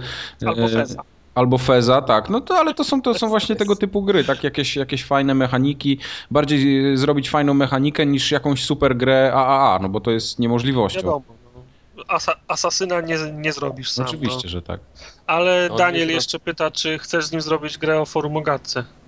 [0.46, 1.02] Albo e, Feza.
[1.36, 2.30] Albo Feza, tak.
[2.30, 4.44] No to ale to są, to są właśnie tego typu gry, tak?
[4.44, 5.98] Jakieś, jakieś fajne mechaniki.
[6.32, 11.00] Bardziej y, zrobić fajną mechanikę niż jakąś super grę AAA, no bo to jest niemożliwością.
[11.00, 11.41] Wiadomo.
[12.08, 14.06] Asa, asasyna nie, nie zrobisz sam.
[14.06, 14.50] Oczywiście, No.
[14.50, 14.80] że tak.
[15.28, 18.42] Ale No, Daniel nie jeszcze pyta, czy chcesz z nim zrobić grę o forum o
[18.42, 18.80] gadce.
[18.80, 19.01] A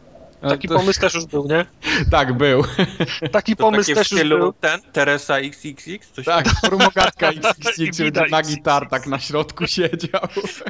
[0.49, 1.65] Taki to- pomysł też już był, nie?
[2.11, 2.63] Tak, był.
[3.31, 4.53] Taki To pomysł też już stylu był.
[4.53, 6.11] ten, Teresa XXX?
[6.11, 7.99] Coś Tak, formogatka XXX,
[8.31, 10.21] na gitar tak na środku siedział.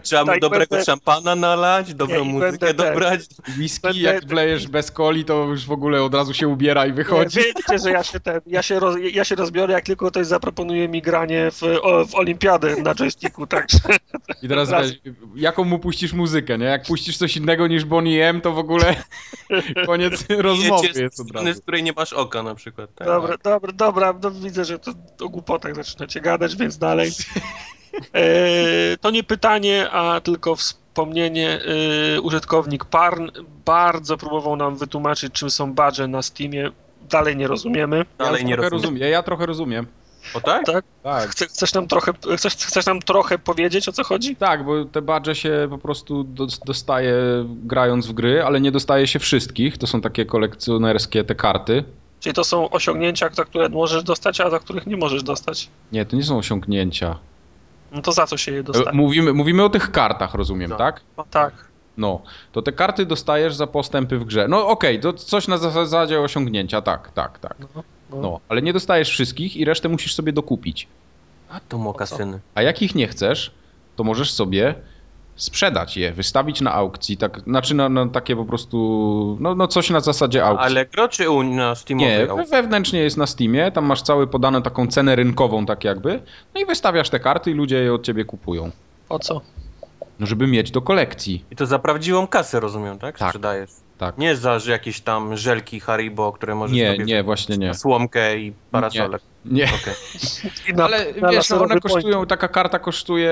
[0.04, 3.22] Trzeba mu Tak, dobrego będę- szampana nalać, dobrą muzykę dobrać.
[3.58, 6.94] Whisky, Będę- jak wlejesz bez coli, to już w ogóle od razu się ubiera i
[6.94, 7.38] wychodzi.
[7.38, 10.28] Nie, Wiecie, że ja się, ten, ja, się roz, ja się rozbiorę, jak tylko ktoś
[10.28, 13.78] zaproponuje mi granie w, o, w olimpiadę na joysticku, także
[14.42, 14.88] I teraz Raz.
[14.88, 15.00] weź,
[15.36, 16.66] jaką mu puścisz muzykę, nie?
[16.66, 18.96] Jak puścisz coś innego niż Bonnie M, to w ogóle
[19.86, 21.54] koniec rozmowy jest z od razu.
[21.54, 22.90] z której nie masz oka na przykład.
[22.96, 23.08] Tak.
[23.08, 24.92] dobra, dobra, dobra, no widzę, że to
[25.22, 27.12] o głupotach zaczynacie gadać, więc dalej.
[28.14, 31.60] E, to nie pytanie, a tylko wspomnienie.
[32.16, 33.30] E, użytkownik Parn
[33.66, 36.72] bardzo próbował nam wytłumaczyć, czym są badże na Steamie.
[37.10, 38.06] Dalej nie rozumiemy.
[38.18, 39.10] Dalej ja nie rozumiem.
[39.10, 39.88] Ja trochę rozumiem.
[40.34, 40.66] O tak?
[40.66, 40.86] Tak?
[41.04, 41.30] Tak.
[41.30, 44.36] Chce, chcesz, nam trochę, chcesz, chcesz nam trochę powiedzieć, o co chodzi?
[44.36, 47.16] Tak, bo te badże się po prostu dos- dostaje
[47.48, 49.78] grając w gry, ale nie dostaje się wszystkich.
[49.78, 51.84] To są takie kolekcjonerskie te karty.
[52.20, 55.70] Czyli to są osiągnięcia, za które możesz dostać, a za których nie możesz dostać.
[55.92, 57.20] Nie, to nie są osiągnięcia.
[57.92, 58.98] No to za co się je dostaje?
[58.98, 60.78] Mówimy, mówimy o tych kartach, rozumiem, No.
[60.78, 61.02] tak?
[61.18, 61.54] No, tak.
[61.98, 62.22] No,
[62.52, 64.48] to te karty dostajesz za postępy w grze.
[64.48, 67.56] No okej, to coś na zasadzie osiągnięcia, tak, tak, tak.
[67.76, 67.84] No,
[68.16, 68.22] no.
[68.22, 70.88] No, ale nie dostajesz wszystkich i resztę musisz sobie dokupić.
[71.50, 72.40] A to mokasyny.
[72.56, 73.52] A jak ich nie chcesz,
[73.96, 74.76] to możesz sobie
[75.36, 79.90] sprzedać je, wystawić na aukcji, tak, znaczy na, na takie po prostu, no, no coś
[79.90, 80.66] na zasadzie aukcji.
[80.66, 82.52] Ale gro czy u na Steamowej Nie, aukcji?
[82.52, 86.22] wewnętrznie jest na Steamie, tam masz cały podane taką cenę rynkową tak jakby,
[86.56, 88.72] no i wystawiasz te karty i ludzie je od ciebie kupują.
[89.10, 89.42] Po co?
[90.20, 91.46] No żeby mieć do kolekcji.
[91.52, 93.18] I to za prawdziwą kasę, rozumiem, tak?
[93.18, 93.30] Tak.
[93.30, 93.70] Sprzedajesz.
[93.98, 94.18] Tak.
[94.18, 97.74] Nie za jakieś tam żelki Haribo, które możesz Nie, sobie nie, właśnie nie.
[97.74, 99.22] słomkę i parasolek.
[99.46, 99.68] Nie.
[100.70, 101.84] I na, Ale na wiesz, no one point.
[101.84, 103.32] kosztują, taka karta kosztuje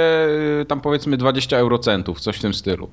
[0.61, 2.89] y, tam powiedzmy 20 eurocentów, coś w tym stylu.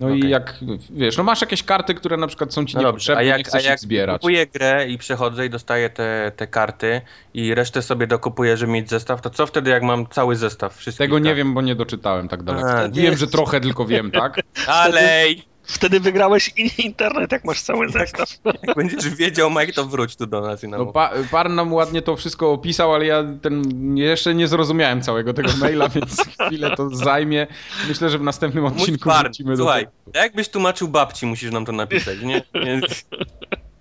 [0.00, 0.30] No i Okej.
[0.30, 0.54] jak,
[0.90, 3.28] wiesz, no masz jakieś karty, które na przykład są ci No dobrze, niepotrzebne, a nie
[3.28, 4.20] jak, a chcesz jak ich zbierać.
[4.20, 7.00] kupuję grę i przechodzę i dostaję te, te karty
[7.34, 11.06] i resztę sobie dokupuję, żeby mieć zestaw, to co wtedy jak mam cały zestaw wszystkich
[11.06, 11.36] Tego nie kart?
[11.36, 12.70] wiem, bo nie doczytałem tak daleko.
[12.70, 13.16] A, wiem, nie.
[13.16, 14.40] że trochę tylko wiem, tak?
[14.66, 15.44] Dalej!
[15.72, 18.28] Wtedy wygrałeś i- internet, jak masz cały zestaw.
[18.66, 21.72] Jak będziesz wiedział, Mike, to wróć tu do nas i nam No, pa, Pan nam
[21.72, 23.62] ładnie to wszystko opisał, ale ja ten
[23.96, 26.16] jeszcze nie zrozumiałem całego tego maila, więc
[26.46, 27.46] chwilę to zajmie.
[27.88, 30.18] Myślę, że w następnym Mój odcinku tward, wrócimy do słuchaj, tego.
[30.18, 32.42] jakbyś tłumaczył babci, musisz nam to napisać, nie?
[32.54, 32.80] nie?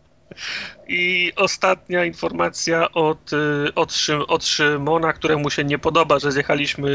[0.87, 6.91] I ostatnia informacja od, y, od, Szym, od Szymona, któremu się nie podoba, że zjechaliśmy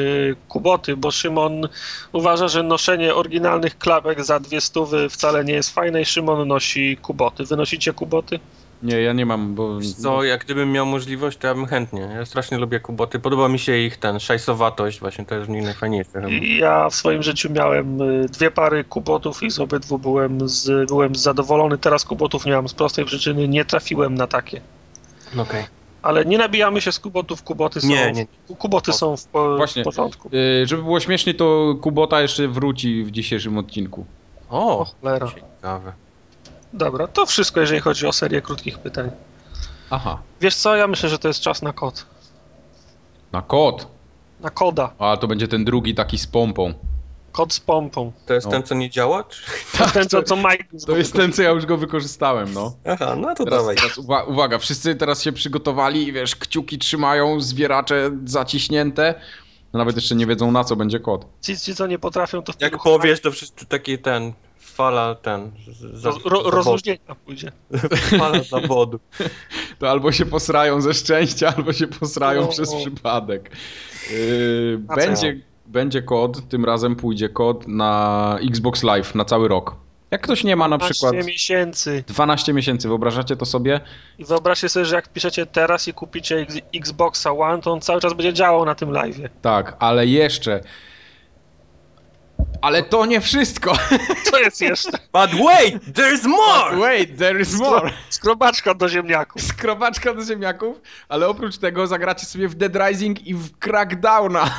[0.48, 1.68] kuboty, bo Szymon
[2.12, 6.96] uważa, że noszenie oryginalnych klapek za dwie stówy wcale nie jest fajne i Szymon nosi
[6.96, 7.44] kuboty.
[7.44, 8.40] Wynosicie kuboty?
[8.82, 9.78] Nie, ja nie mam, bo...
[10.02, 12.00] Co, jak gdybym miał możliwość, to ja bym chętnie.
[12.00, 13.18] Ja strasznie lubię kuboty.
[13.18, 16.22] Podoba mi się ich ten szajsowatość, właśnie to jest w nich najfajniejsze.
[16.58, 21.14] ja w swoim życiu miałem y, dwie pary kubotów i z obydwu byłem, z, byłem
[21.14, 21.78] zadowolony.
[21.78, 24.60] Teraz kubotów nie mam z prostej przyczyny, nie trafiłem na takie.
[25.34, 25.64] No Okej.
[26.02, 28.26] Ale nie nabijamy się z kubotów, kuboty są, Nie, nie.
[28.58, 29.82] Kuboty są w, po, Właśnie.
[29.82, 30.30] w porządku.
[30.62, 34.06] Y, żeby było śmiesznie, to Kubota jeszcze wróci w dzisiejszym odcinku.
[34.50, 35.28] O, O, cholera.
[35.28, 35.92] ciekawe.
[36.72, 39.10] Dobra, to wszystko, jeżeli chodzi o serię krótkich pytań.
[39.90, 40.18] Aha.
[40.40, 42.06] Wiesz co, ja myślę, że to jest czas na kod.
[43.32, 43.86] Na kod.
[44.40, 44.90] Na koda.
[44.98, 46.74] A to będzie ten drugi taki z pompą.
[47.32, 48.12] Kod z pompą.
[48.26, 48.52] To jest No.
[48.52, 49.24] ten, co nie działa?
[49.24, 49.42] Czy...
[49.78, 52.74] To ten, co, co Mike To jest ten, co ja już go wykorzystałem, no.
[52.88, 53.76] Aha, no to Teraz, dawaj.
[53.76, 59.14] teraz uwa uwaga, wszyscy teraz się przygotowali i wiesz, kciuki trzymają, zwieracze zaciśnięte.
[59.72, 61.26] No Nawet jeszcze nie wiedzą na co będzie kod.
[61.40, 65.52] Ci, ci, co nie potrafią, to w Jak powiesz, to wszyscy taki ten, fala ten,
[65.94, 66.50] za, ro, zawodu.
[66.50, 67.52] rozluźnienia pójdzie.
[68.18, 69.00] fala zawodu.
[69.78, 72.76] To albo się posrają ze szczęścia, albo się posrają O, przez o.
[72.80, 73.50] przypadek.
[74.10, 79.76] Yy, będzie, będzie kod, tym razem pójdzie kod na Xbox Live na cały rok.
[80.10, 82.04] Jak ktoś nie ma na 12 przykład miesięcy.
[82.06, 83.80] 12 miesięcy, wyobrażacie to sobie?
[84.18, 88.00] I wyobraźcie sobie, że jak piszecie teraz i kupicie X, Xboxa One, to on cały
[88.00, 89.28] czas będzie działał na tym live'ie.
[89.42, 90.60] Tak, ale jeszcze.
[92.62, 93.72] Ale to nie wszystko.
[94.30, 94.90] Co jest jeszcze?
[94.90, 96.76] But wait, there's more!
[96.76, 97.90] Wait, there is more.
[98.08, 99.42] Skrobaczka do ziemniaków.
[99.42, 104.50] Skrobaczka do ziemniaków, ale oprócz tego zagracie sobie w Dead Rising i w Crackdowna.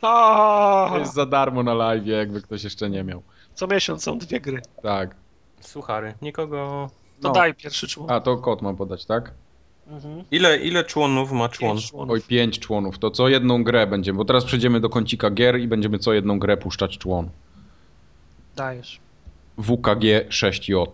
[0.00, 3.22] To jest za darmo na live, jakby ktoś jeszcze nie miał.
[3.56, 4.62] Co miesiąc są dwie gry.
[4.82, 5.14] Tak.
[5.60, 6.90] Suchary, nikogo...
[7.22, 7.34] To No.
[7.34, 8.10] daj pierwszy człon.
[8.10, 9.32] A to kod mam podać, tak?
[9.86, 10.24] Mhm.
[10.30, 11.76] Ile, ile członów ma człon?
[11.76, 12.10] Pięć członów.
[12.14, 12.98] Oj, pięć członów.
[12.98, 16.38] To co jedną grę będziemy, bo teraz przejdziemy do kącika gier i będziemy co jedną
[16.38, 17.30] grę puszczać człon.
[18.56, 19.00] Dajesz.
[19.58, 20.86] WKG 6J.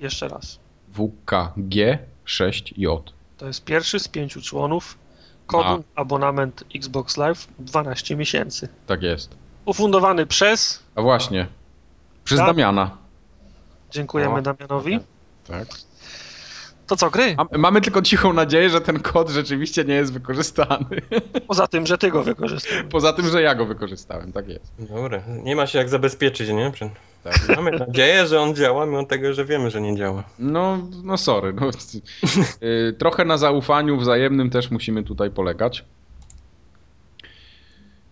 [0.00, 0.58] Jeszcze raz.
[0.92, 3.02] WKG 6J.
[3.38, 4.98] To jest pierwszy z pięciu członów.
[5.46, 8.68] Kod abonament Xbox Live 12 miesięcy.
[8.86, 9.34] Tak jest.
[9.64, 10.82] Ufundowany przez.
[10.94, 11.46] A właśnie.
[12.24, 12.46] Przez Tak.
[12.46, 12.98] Damiana.
[13.90, 14.42] Dziękujemy O.
[14.42, 15.00] Damianowi.
[15.46, 15.66] Tak.
[16.86, 17.36] To co, gry?
[17.58, 20.86] Mamy tylko cichą nadzieję, że ten kod rzeczywiście nie jest wykorzystany.
[21.48, 22.84] Poza tym, że ty go wykorzystujesz.
[22.90, 24.72] Poza tym, że ja go wykorzystałem, tak jest.
[24.78, 26.70] Dobra, nie ma się jak zabezpieczyć, nie?
[26.70, 26.90] Przed-
[27.24, 27.48] Tak.
[27.56, 30.24] Mamy nadzieję, że on działa, mimo tego, że wiemy, że nie działa.
[30.38, 31.52] No, no sorry.
[31.52, 31.70] No,
[32.62, 35.84] y, trochę na zaufaniu wzajemnym też musimy tutaj polegać.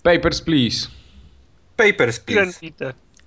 [0.03, 0.89] Papers, please.
[1.77, 2.61] Papers, please.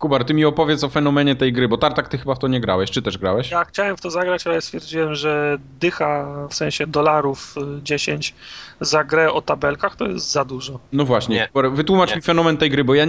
[0.04, 2.60] Kubar, ty mi opowiedz o fenomenie tej gry, bo Tartak ty chyba w to nie
[2.62, 3.52] grałeś, czy też grałeś?
[3.52, 8.36] Ja chciałem w to zagrać, ale stwierdziłem, że dycha w sensie dolarów y, 10
[8.82, 10.80] za grę o tabelkach to jest za dużo.
[10.94, 11.48] No właśnie, Nie.
[11.48, 12.16] Kubar, wytłumacz Nie.
[12.16, 13.06] mi fenomen tej gry, bo ja,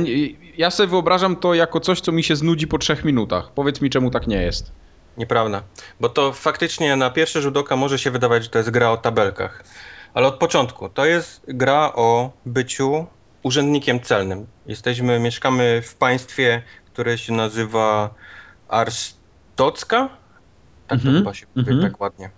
[0.56, 3.52] ja sobie wyobrażam to jako coś, co mi się znudzi po trzech minutach.
[3.52, 4.72] Powiedz mi, czemu tak nie jest.
[5.16, 5.62] Nieprawda.
[6.00, 8.96] Bo to faktycznie na pierwszy rzut oka może się wydawać, że to jest gra o
[8.96, 9.64] tabelkach.
[10.14, 13.06] Ale od początku to jest gra o byciu
[13.42, 14.46] urzędnikiem celnym.
[14.66, 16.62] Jesteśmy, mieszkamy w państwie,
[16.94, 18.14] które się nazywa
[18.68, 20.08] Arstocka.
[20.86, 21.92] Tak to Mhm, chyba się mówi mhm.
[21.92, 22.30] tak ładnie.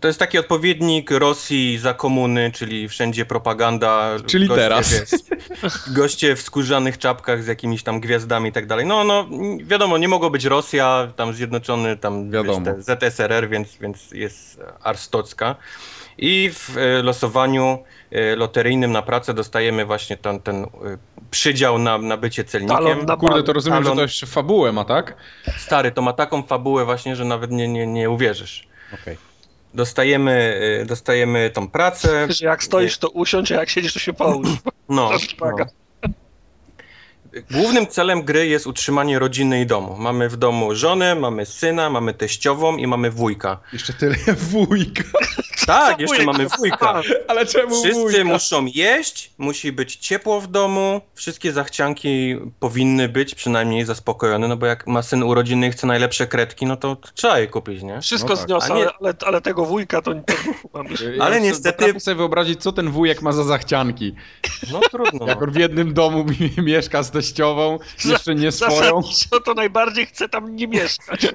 [0.00, 4.16] To jest taki odpowiednik Rosji za komuny, czyli wszędzie propaganda.
[4.26, 4.92] Czyli teraz.
[4.92, 5.20] Wiesz,
[5.94, 8.86] goście w skórzanych czapkach z jakimiś tam gwiazdami i tak dalej.
[8.86, 9.28] No, no,
[9.62, 12.74] wiadomo, nie mogło być Rosja, tam zjednoczony, tam Wiadomo.
[12.76, 15.56] Wiesz, ZSRR, więc, więc jest Arstocka.
[16.18, 17.78] I w e, losowaniu
[18.36, 20.68] loteryjnym na pracę dostajemy właśnie ten, ten e,
[21.30, 22.76] przydział na, na bycie celnikiem.
[22.76, 23.96] Talon na Kurde, to rozumiem, że Talon.
[23.96, 25.16] to jeszcze fabułę ma, tak?
[25.58, 28.68] Stary, to ma taką fabułę właśnie, że nawet nie, nie, nie uwierzysz.
[29.02, 29.16] Okej.
[29.74, 32.26] Dostajemy, e, dostajemy tą pracę.
[32.32, 34.48] Że jak stoisz, to usiądź, a jak siedzisz, to się połóż.
[34.88, 35.66] No, no.
[37.50, 39.96] Głównym celem gry jest utrzymanie rodziny i domu.
[39.98, 43.58] Mamy w domu żonę, mamy syna, mamy teściową i mamy wujka.
[43.72, 44.16] Jeszcze tyle
[44.50, 45.02] wujka.
[45.66, 46.26] Tak, jeszcze wujek?
[46.26, 47.02] mamy wujka.
[47.28, 48.24] Ale czemu Wszyscy wujka?
[48.24, 54.66] muszą jeść, musi być ciepło w domu, wszystkie zachcianki powinny być przynajmniej zaspokojone, no bo
[54.66, 58.00] jak ma syn urodziny i chce najlepsze kredki, no to trzeba je kupić, nie?
[58.00, 58.46] Wszystko No tak.
[58.46, 60.20] zniosę, nie- ale, ale, tego wujka to, to.
[61.16, 64.14] Ja Ale sobie niestety- potrafię sobie wyobrazić, co ten wujek ma za zachcianki.
[64.72, 65.26] No trudno.
[65.26, 65.46] Jak No.
[65.46, 66.26] on w jednym domu
[66.62, 67.25] mieszka z teściową,
[68.04, 69.02] jeszcze nie swoją.
[69.02, 71.26] Zasadniczo to najbardziej chce tam nie mieszkać.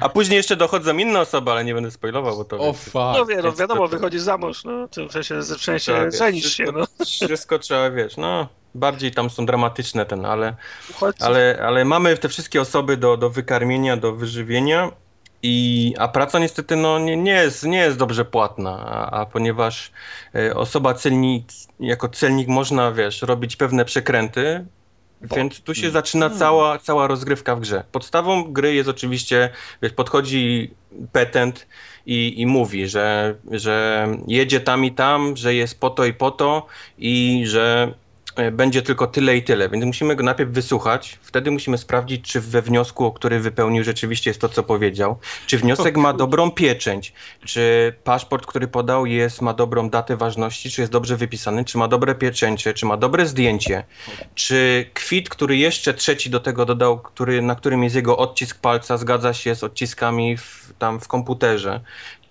[0.00, 2.58] A później jeszcze dochodzą inne osoby, ale nie będę spoilował, bo to...
[2.58, 2.94] O fuck.
[2.94, 6.56] No wie, no wiadomo, to- wychodzisz za mąż, no, w sensie, w sensie wiesz, żenisz
[6.56, 7.04] się, wszystko, no.
[7.26, 8.48] Wszystko trzeba, wiesz, no...
[8.74, 10.56] Bardziej tam są dramatyczne ten, ale...
[11.20, 14.90] Ale, ale mamy te wszystkie osoby do, do wykarmienia, do wyżywienia
[15.42, 19.90] I, a praca niestety no, nie, nie, jest, nie jest dobrze płatna, a, a ponieważ
[20.34, 21.44] e, osoba celnik,
[21.80, 24.66] jako celnik można, wiesz, robić pewne przekręty,
[25.22, 25.36] bo.
[25.36, 25.92] więc tu się hmm.
[25.92, 27.84] zaczyna cała, cała rozgrywka w grze.
[27.92, 29.50] Podstawą gry jest oczywiście,
[29.82, 30.70] wiesz, podchodzi
[31.12, 31.66] petent
[32.06, 36.30] i, i mówi, że, że jedzie tam i tam, że jest po to i po
[36.30, 36.66] to
[36.98, 37.94] i że
[38.52, 41.18] będzie tylko tyle i tyle, więc musimy go najpierw wysłuchać.
[41.22, 45.18] Wtedy musimy sprawdzić, czy we wniosku, który wypełnił, rzeczywiście jest to, co powiedział.
[45.46, 47.12] Czy wniosek ma dobrą pieczęć,
[47.44, 51.88] czy paszport, który podał, jest, ma dobrą datę ważności, czy jest dobrze wypisany, czy ma
[51.88, 53.84] dobre pieczęcie, czy ma dobre zdjęcie,
[54.34, 58.96] czy kwit, który jeszcze trzeci do tego dodał, który, na którym jest jego odcisk palca,
[58.96, 61.80] zgadza się z odciskami w, tam w komputerze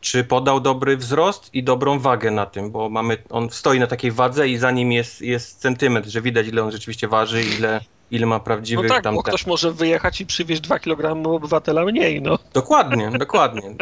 [0.06, 4.12] czy podał dobry wzrost i dobrą wagę na tym, bo mamy, on stoi na takiej
[4.12, 7.82] wadze i za nim jest, jest centymetr, że widać ile on rzeczywiście waży, ile,
[8.12, 9.16] ile ma prawdziwych no tak, tam...
[9.16, 12.40] bo ktoś może wyjechać i przywieźć 2 kg obywatela mniej, no.
[12.54, 13.76] Dokładnie, dokładnie.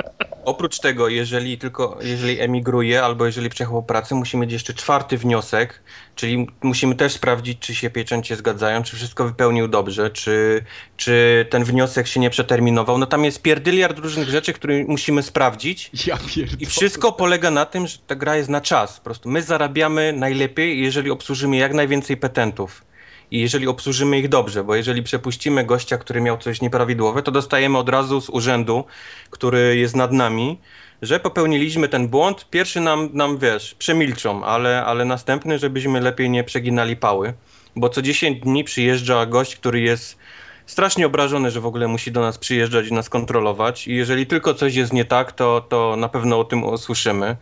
[0.45, 5.81] Oprócz tego, jeżeli tylko, jeżeli emigruje albo jeżeli przejechał pracę, musi mieć jeszcze czwarty wniosek,
[6.15, 10.63] czyli musimy też sprawdzić, czy się pieczęcie zgadzają, czy wszystko wypełnił dobrze, czy,
[10.97, 12.97] czy ten wniosek się nie przeterminował.
[12.97, 15.91] No tam jest pierdyliard różnych rzeczy, które musimy sprawdzić.
[16.07, 16.17] Ja
[16.59, 18.97] I wszystko polega na tym, że ta gra jest na czas.
[18.97, 22.92] Po prostu my zarabiamy najlepiej, jeżeli obsłużymy jak najwięcej petentów
[23.33, 27.77] i jeżeli obsłużymy ich dobrze, bo jeżeli przepuścimy gościa, który miał coś nieprawidłowe, to dostajemy
[27.77, 28.83] od razu z urzędu,
[29.29, 30.59] który jest nad nami,
[31.01, 32.47] że popełniliśmy ten błąd.
[32.49, 37.33] Pierwszy nam, nam wiesz, przemilczą, ale, ale następny, żebyśmy lepiej nie przeginali pały,
[37.75, 40.17] bo co 10 dni przyjeżdża gość, który jest
[40.65, 43.87] strasznie obrażony, że w ogóle musi do nas przyjeżdżać i nas kontrolować.
[43.87, 47.35] I jeżeli tylko coś jest nie tak, to, to na pewno o tym usłyszymy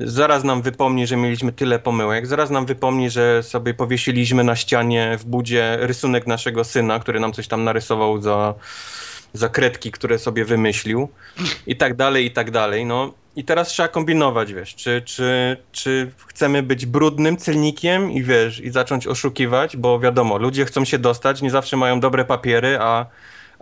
[0.00, 5.16] zaraz nam wypomni, że mieliśmy tyle pomyłek, zaraz nam wypomni, że sobie powiesiliśmy na ścianie
[5.18, 8.54] w budzie rysunek naszego syna, który nam coś tam narysował za,
[9.32, 11.08] za kredki, które sobie wymyślił
[11.66, 12.84] i tak dalej, i tak dalej.
[12.84, 18.60] No i teraz trzeba kombinować, wiesz, czy, czy, czy chcemy być brudnym celnikiem i wiesz,
[18.60, 23.06] i zacząć oszukiwać, bo wiadomo, ludzie chcą się dostać, nie zawsze mają dobre papiery, a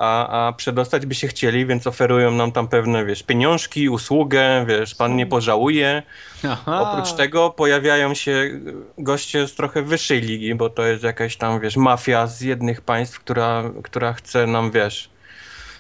[0.01, 4.95] a, a przedostać by się chcieli, więc oferują nam tam pewne, wiesz, pieniążki, usługę, wiesz,
[4.95, 6.03] pan nie pożałuje.
[6.45, 6.81] Aha.
[6.81, 8.61] Oprócz tego pojawiają się
[8.99, 13.21] goście z trochę wyższej ligi, bo to jest jakaś tam, wiesz, mafia z jednych państw,
[13.21, 15.11] która, która chce nam, wiesz,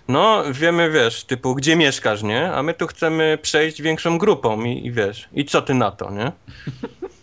[0.08, 2.52] no, wiemy, wiesz, typu, gdzie mieszkasz, nie?
[2.52, 6.10] A my tu chcemy przejść większą grupą i, i wiesz, i co ty na to,
[6.10, 6.32] nie?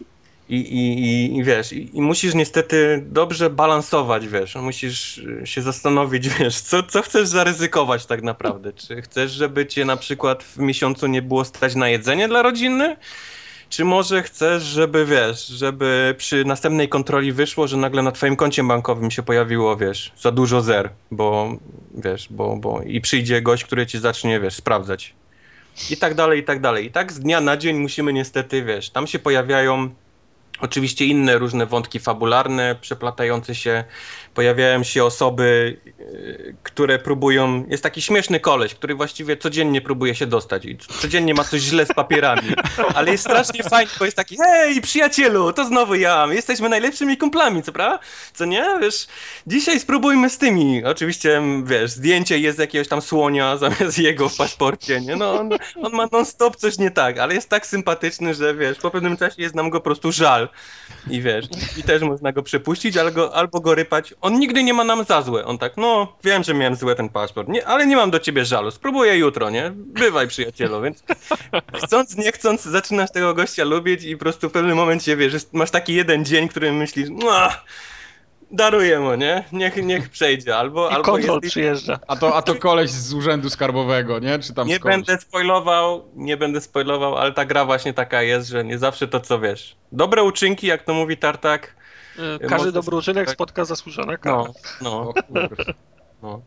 [0.50, 6.62] I, i, i, wiesz, i, i, musisz niestety dobrze balansować, wiesz, musisz się zastanowić, wiesz,
[6.62, 8.74] co, co chcesz zaryzykować tak naprawdę.
[8.74, 12.98] Czy chcesz, żeby cię na przykład w miesiącu nie było stać na jedzenie dla rodziny?
[13.70, 18.64] Czy może chcesz, żeby, wiesz, żeby przy następnej kontroli wyszło, że nagle na twoim koncie
[18.64, 21.58] bankowym się pojawiło, wiesz, za dużo zer, bo,
[21.96, 25.14] wiesz, bo, bo i przyjdzie gość, który ci zacznie, wiesz, sprawdzać.
[25.90, 26.86] I tak dalej, i tak dalej.
[26.86, 29.90] I tak z dnia na dzień musimy niestety, wiesz, tam się pojawiają
[30.60, 33.84] Oczywiście inne różne wątki fabularne, przeplatające się,
[34.38, 37.66] pojawiają się osoby, y, które próbują.
[37.68, 41.86] Jest taki śmieszny koleś, który właściwie codziennie próbuje się dostać i codziennie ma coś źle
[41.86, 42.50] z papierami,
[42.96, 47.18] ale jest strasznie fajny, bo jest taki: hej, przyjacielu, to znowu ja, my jesteśmy najlepszymi
[47.18, 48.00] kumplami, co prawda?
[48.34, 48.66] Co nie?
[48.82, 49.08] Wiesz,
[49.48, 50.86] dzisiaj spróbujmy z tymi.
[50.86, 55.16] Oczywiście, wiesz, zdjęcie jest jakiegoś tam słonia zamiast jego w paszporcie, nie?
[55.16, 55.50] No, on,
[55.82, 59.42] on ma non-stop coś nie tak, ale jest tak sympatyczny, że wiesz, po pewnym czasie
[59.42, 60.50] jest nam go po prostu żal.
[61.10, 61.46] I wiesz,
[61.78, 64.14] i też można go przepuścić, albo, albo go rypać.
[64.28, 65.46] On nigdy nie ma nam za złe.
[65.46, 68.46] On tak, no, wiem, że miałem złe ten paszport, nie, ale nie mam do ciebie
[68.46, 68.72] żalu.
[68.72, 69.72] Spróbuję jutro, nie?
[69.76, 71.04] Bywaj, przyjacielu, więc
[71.86, 75.72] chcąc, nie chcąc, zaczynasz tego gościa lubić i po prostu w pewnym momencie, wiesz, masz
[75.72, 77.50] taki jeden dzień, który myślisz, no,
[78.52, 79.44] daruję mu, nie?
[79.52, 80.90] Niech, niech przejdzie, albo...
[80.90, 81.52] I albo kontrol jest...
[81.52, 82.00] przyjeżdża.
[82.08, 84.40] A to, a to koleś z urzędu skarbowego, nie?
[84.40, 84.96] Czy tam Nie skądś?
[84.96, 89.20] będę spoilował, nie będę spoilował, ale ta gra właśnie taka jest, że nie zawsze to,
[89.20, 89.76] co wiesz.
[89.92, 91.78] Dobre uczynki, jak to mówi Tartak.
[92.20, 94.44] Y, każdy dobry uczynek spotka zasłużone kara.
[94.82, 95.50] No, no,
[96.22, 96.42] no.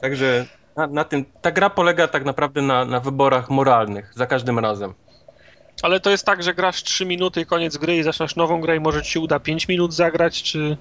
[0.00, 0.46] Także
[0.76, 4.94] na, na, tym, ta gra polega tak naprawdę na, na wyborach moralnych za każdym razem.
[5.82, 8.80] Ale to jest tak, że grasz 3 minuty, koniec gry i zaczynasz nową grę i
[8.80, 10.76] może ci się uda 5 minut zagrać, czy...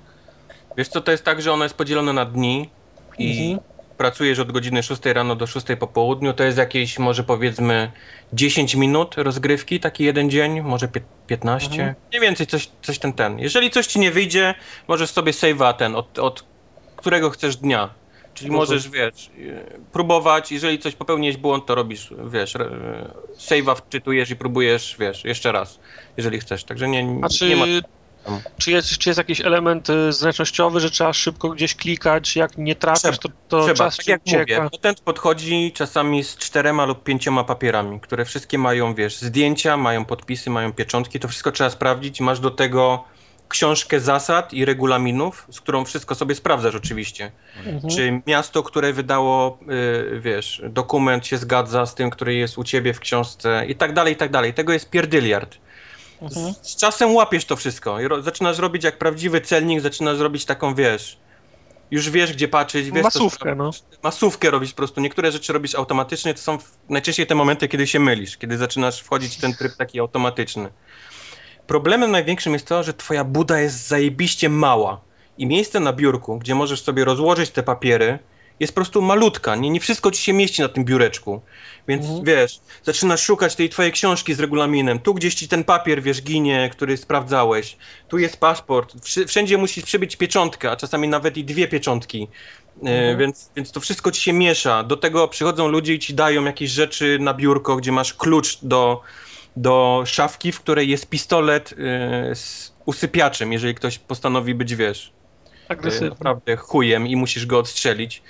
[0.77, 2.69] Wiesz co, to jest tak, że ona jest podzielona na dni
[3.17, 3.76] i mhm.
[3.97, 7.91] Pracujesz od godziny 6 rano do 6 po południu, to jest jakieś może powiedzmy
[8.33, 10.87] 10 minut rozgrywki, taki jeden dzień, może
[11.27, 11.95] 15, mhm.
[12.09, 13.39] mniej więcej coś, coś ten, ten.
[13.39, 14.55] Jeżeli coś ci nie wyjdzie,
[14.87, 16.43] możesz sobie save'a ten, od, od
[16.95, 17.89] którego chcesz dnia.
[18.33, 19.29] Czyli no możesz, wiesz,
[19.91, 22.53] próbować, jeżeli coś popełniłeś błąd, to robisz, wiesz,
[23.37, 25.79] save'a wczytujesz i próbujesz, wiesz, jeszcze raz,
[26.17, 26.63] jeżeli chcesz.
[26.63, 27.65] Także nie, A czy nie ma
[28.57, 32.75] Czy jest, czy jest jakiś element y, zręcznościowy, że trzeba szybko gdzieś klikać, jak nie
[32.75, 34.63] trafisz, to, to Trzeba, czas tak jak ucieka?
[34.63, 40.05] mówię, patent podchodzi czasami z czterema lub pięcioma papierami, które wszystkie mają, wiesz, zdjęcia, mają
[40.05, 42.21] podpisy, mają pieczątki, to wszystko trzeba sprawdzić.
[42.21, 43.03] Masz do tego
[43.49, 47.31] książkę zasad i regulaminów, z którą wszystko sobie sprawdzasz oczywiście.
[47.65, 47.89] Mhm.
[47.89, 49.59] Czy miasto, które wydało,
[50.13, 53.93] y, wiesz, dokument się zgadza z tym, który jest u ciebie w książce i tak
[53.93, 54.53] dalej, i tak dalej.
[54.53, 55.57] Tego jest pierdyliard.
[56.21, 56.53] Mhm.
[56.53, 60.45] Z, z czasem łapiesz to wszystko i ro, zaczynasz robić jak prawdziwy celnik, zaczynasz robić
[60.45, 61.17] taką, wiesz,
[61.91, 63.71] już wiesz gdzie patrzeć, wiesz co Masówkę, no.
[64.03, 65.01] masówkę robić po prostu.
[65.01, 66.57] Niektóre rzeczy robisz automatycznie, to są
[66.89, 70.69] najczęściej te momenty, kiedy się mylisz, kiedy zaczynasz wchodzić w ten tryb taki automatyczny.
[71.67, 75.01] Problemem największym jest to, że twoja buda jest zajebiście mała
[75.37, 78.19] i miejsce na biurku, gdzie możesz sobie rozłożyć te papiery,
[78.59, 79.55] jest po prostu malutka.
[79.55, 81.41] Nie, nie wszystko ci się mieści na tym biureczku.
[81.87, 82.23] Więc Mhm.
[82.23, 84.99] wiesz, zaczynasz szukać tej twojej książki z regulaminem.
[84.99, 87.77] Tu gdzieś ci ten papier, wiesz, ginie, który sprawdzałeś.
[88.07, 88.93] Tu jest paszport.
[89.27, 92.27] Wszędzie musisz przybyć pieczątkę, a czasami nawet i dwie pieczątki.
[92.77, 93.17] E, Mhm.
[93.17, 94.83] więc, więc to wszystko ci się miesza.
[94.83, 99.01] Do tego przychodzą ludzie i ci dają jakieś rzeczy na biurko, gdzie masz klucz do,
[99.55, 101.73] do szafki, w której jest pistolet
[102.31, 105.11] e, z usypiaczem, jeżeli ktoś postanowi być, wiesz,
[105.45, 106.09] e, Agresywny.
[106.09, 108.21] naprawdę chujem i musisz go odstrzelić.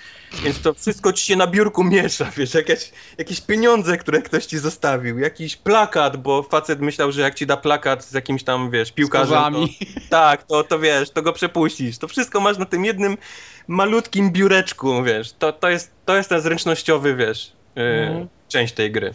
[0.43, 4.57] Więc to wszystko ci się na biurku miesza, wiesz, jakieś, jakieś pieniądze, które ktoś ci
[4.57, 8.91] zostawił, jakiś plakat, bo facet myślał, że jak ci da plakat z jakimś tam, wiesz,
[8.91, 9.67] piłkarzem, to,
[10.09, 11.97] tak, to, to wiesz, to go przepuścisz.
[11.97, 13.17] To wszystko masz na tym jednym
[13.67, 15.33] malutkim biureczku, wiesz.
[15.39, 18.27] To, to, jest, to jest ten zręcznościowy, wiesz, yy, Mhm.
[18.47, 19.13] część tej gry.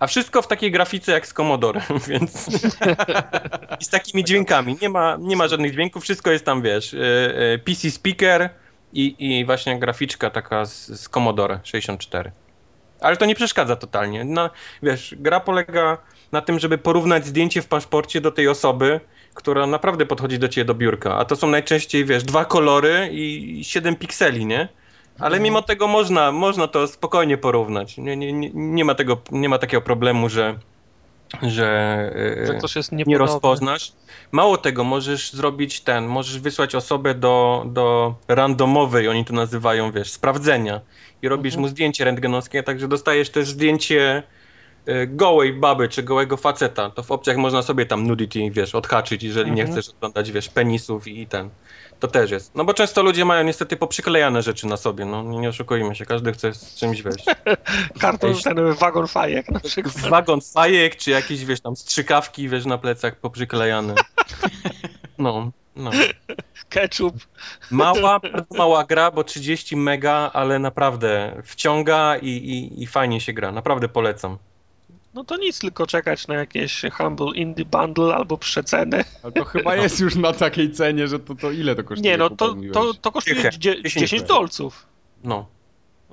[0.00, 2.48] A wszystko w takiej grafice jak z Commodore, więc
[3.80, 4.76] i z takimi dźwiękami.
[4.82, 7.00] Nie ma, nie ma żadnych dźwięków, wszystko jest tam, wiesz, yy,
[7.38, 8.50] yy, PC speaker
[8.92, 12.32] i, i właśnie graficzka taka z, z Commodore 64.
[13.00, 14.24] Ale to nie przeszkadza totalnie.
[14.24, 14.50] No,
[14.82, 15.98] wiesz, gra polega
[16.32, 19.00] na tym, żeby porównać zdjęcie w paszporcie do tej osoby,
[19.34, 21.16] która naprawdę podchodzi do ciebie do biurka.
[21.16, 24.68] A to są najczęściej, wiesz, dwa kolory i 7 pikseli, nie?
[25.18, 27.98] Ale mimo tego można, można to spokojnie porównać.
[27.98, 30.58] Nie, nie, nie, nie, ma, tego, nie ma takiego problemu, że,
[31.42, 32.12] że,
[32.46, 33.92] Że ktoś jest nie rozpoznasz.
[34.32, 40.10] Mało tego, możesz zrobić ten, możesz wysłać osobę do, do randomowej, oni to nazywają, wiesz,
[40.10, 40.80] sprawdzenia.
[41.22, 41.60] I robisz Mhm.
[41.60, 44.22] mu zdjęcie rentgenowskie, także dostajesz też zdjęcie e,
[45.06, 46.90] gołej baby czy gołego faceta.
[46.90, 49.80] To w opcjach można sobie tam nudity, wiesz, odhaczyć, jeżeli nie Mhm.
[49.80, 51.50] chcesz oglądać, wiesz, penisów i, ten.
[52.00, 52.54] To też jest.
[52.54, 56.06] No bo często ludzie mają niestety poprzyklejane rzeczy na sobie, no nie nie oszukujmy się,
[56.06, 57.14] każdy chce z czymś, wiesz,
[58.00, 59.98] Karton, ten wagon fajek na przykład.
[60.00, 63.94] wagon fajek, czy jakieś, wiesz, tam strzykawki, wiesz, na plecach poprzyklejane.
[65.18, 65.90] No, no.
[66.68, 67.14] Ketchup.
[67.70, 73.32] Mała, bardzo mała gra, bo 30 mega, ale naprawdę wciąga i, i, i fajnie się
[73.32, 73.52] gra.
[73.52, 74.38] Naprawdę polecam.
[75.18, 79.04] No to nic, tylko czekać na jakieś Humble Indie Bundle albo przecenę.
[79.22, 82.10] Ale to chyba jest już na takiej cenie, że to, to ile to kosztuje?
[82.10, 84.86] Nie, no to, to, to kosztuje Dychę, dzie- 10 10 dolców.
[85.24, 85.46] No.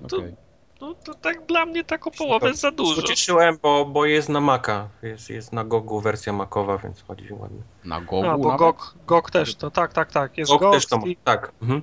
[0.08, 0.36] to- Okej.
[0.82, 3.02] No to tak dla mnie tak o połowę za dużo.
[3.02, 4.90] Ucieszyłem, bo, bo jest na Maca.
[5.02, 7.62] Jest, jest na Gogu wersja Macowa, więc chodzi ładnie.
[7.84, 8.56] Na Gogu A, bo?
[8.58, 10.38] GOG, GOG też to, tak, tak, tak.
[10.38, 10.74] Jest Gog GOG.
[10.74, 11.08] też to ma.
[11.08, 11.52] i- Tak.
[11.62, 11.82] Mhm.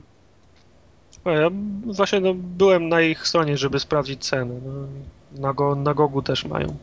[1.25, 1.51] Ja
[1.87, 4.61] właśnie no, byłem na ich stronie, żeby sprawdzić ceny.
[4.65, 4.73] No,
[5.41, 6.77] na, go, na Gogu też mają.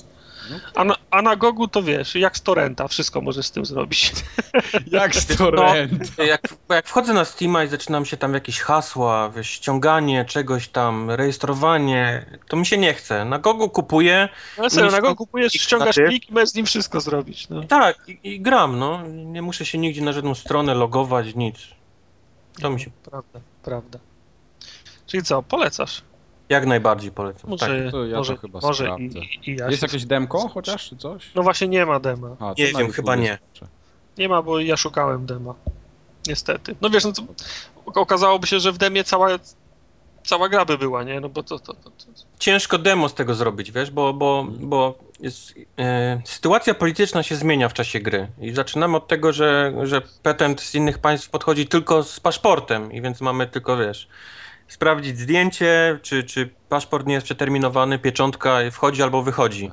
[0.76, 4.14] A na, a na Gogu to wiesz, jak z torrenta, wszystko możesz z tym zrobić.
[4.91, 6.18] Jak z torrent.
[6.18, 10.68] Jak, bo jak wchodzę na Steama i zaczynam się tam jakieś hasła, wiesz, ściąganie czegoś
[10.68, 13.26] tam, rejestrowanie, to mi się nie chce.
[13.26, 16.50] Na Gogu kupuję, No serio, na Gogu kupujesz, ich ściągasz na ty- plik i możesz
[16.50, 17.50] z nim wszystko zrobić.
[17.50, 17.64] No.
[17.64, 19.08] tak, i, i gram, no.
[19.08, 21.58] Nie muszę się nigdzie na żadną stronę logować, nic.
[22.62, 24.00] To mi się Prawda, prawda.
[25.08, 26.02] Czyli co, polecasz?
[26.50, 27.50] Jak najbardziej polecam.
[27.50, 27.91] Może, Tak.
[27.91, 29.20] to ja to może, chyba może sprawdzę.
[29.20, 31.32] i, i ja Jest jakieś demko chociaż, czy coś?
[31.36, 32.36] No właśnie nie ma dema.
[32.39, 33.38] A, to Nie wiem, chyba nie.
[34.18, 35.56] Nie ma, bo ja szukałem dema.
[36.28, 36.76] Niestety.
[36.82, 37.24] No wiesz, no to
[37.86, 39.30] okazałoby się, że w demie cała,
[40.24, 41.20] cała gra by była, nie?
[41.20, 41.60] No bo to...
[41.60, 42.06] to, to, to.
[42.40, 47.69] ciężko demo z tego zrobić, wiesz, bo, bo, bo jest, e, sytuacja polityczna się zmienia
[47.69, 52.03] w czasie gry i zaczynamy od tego, że, że petent z innych państw podchodzi tylko
[52.03, 54.07] z paszportem i więc mamy tylko, wiesz,
[54.70, 59.72] sprawdzić zdjęcie, czy, czy paszport nie jest przeterminowany, pieczątka wchodzi albo wychodzi.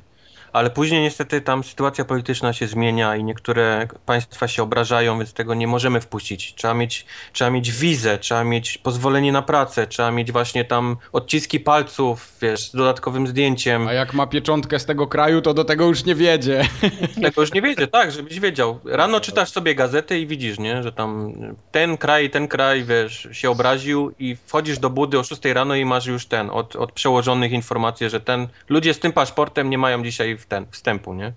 [0.56, 5.54] Ale później niestety tam sytuacja polityczna się zmienia i niektóre państwa się obrażają, więc tego
[5.54, 6.54] nie możemy wpuścić.
[6.54, 11.60] Trzeba mieć, trzeba mieć wizę, trzeba mieć pozwolenie na pracę, trzeba mieć właśnie tam odciski
[11.60, 13.88] palców, wiesz, z dodatkowym zdjęciem.
[13.88, 16.68] A jak ma pieczątkę z tego kraju, to do tego już nie wiedzie.
[17.22, 18.80] Tego już nie wiedzie, tak, żebyś wiedział.
[18.84, 21.32] Rano czytasz sobie gazetę i widzisz, nie, że tam
[21.70, 25.84] ten kraj, ten kraj, wiesz, się obraził i wchodzisz do budy o 6 rano i
[25.84, 30.02] masz już ten, od, od przełożonych informację, że ten, ludzie z tym paszportem nie mają
[30.02, 31.32] dzisiaj w ten, wstępu, nie?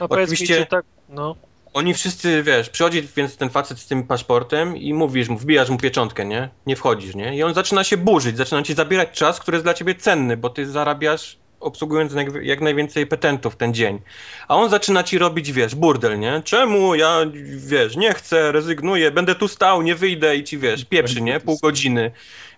[0.00, 0.84] No Oczywiście- tak...
[1.08, 1.36] No.
[1.74, 5.78] Oni wszyscy, wiesz, przychodzi więc ten facet z tym paszportem i mówisz mu, wbijasz mu
[5.78, 6.48] pieczątkę, nie?
[6.66, 7.36] Nie wchodzisz, nie?
[7.36, 10.50] I on zaczyna się burzyć, zaczyna ci zabierać czas, który jest dla ciebie cenny, bo
[10.50, 12.12] ty zarabiasz obsługując
[12.42, 14.00] jak, najwięcej petentów ten dzień.
[14.48, 16.42] A on zaczyna ci robić, wiesz, burdel, nie?
[16.44, 17.18] Czemu ja,
[17.56, 21.40] wiesz, nie chcę, rezygnuję, będę tu stał, nie wyjdę i ci, wiesz, pieprzy, nie?
[21.40, 22.10] Pół godziny.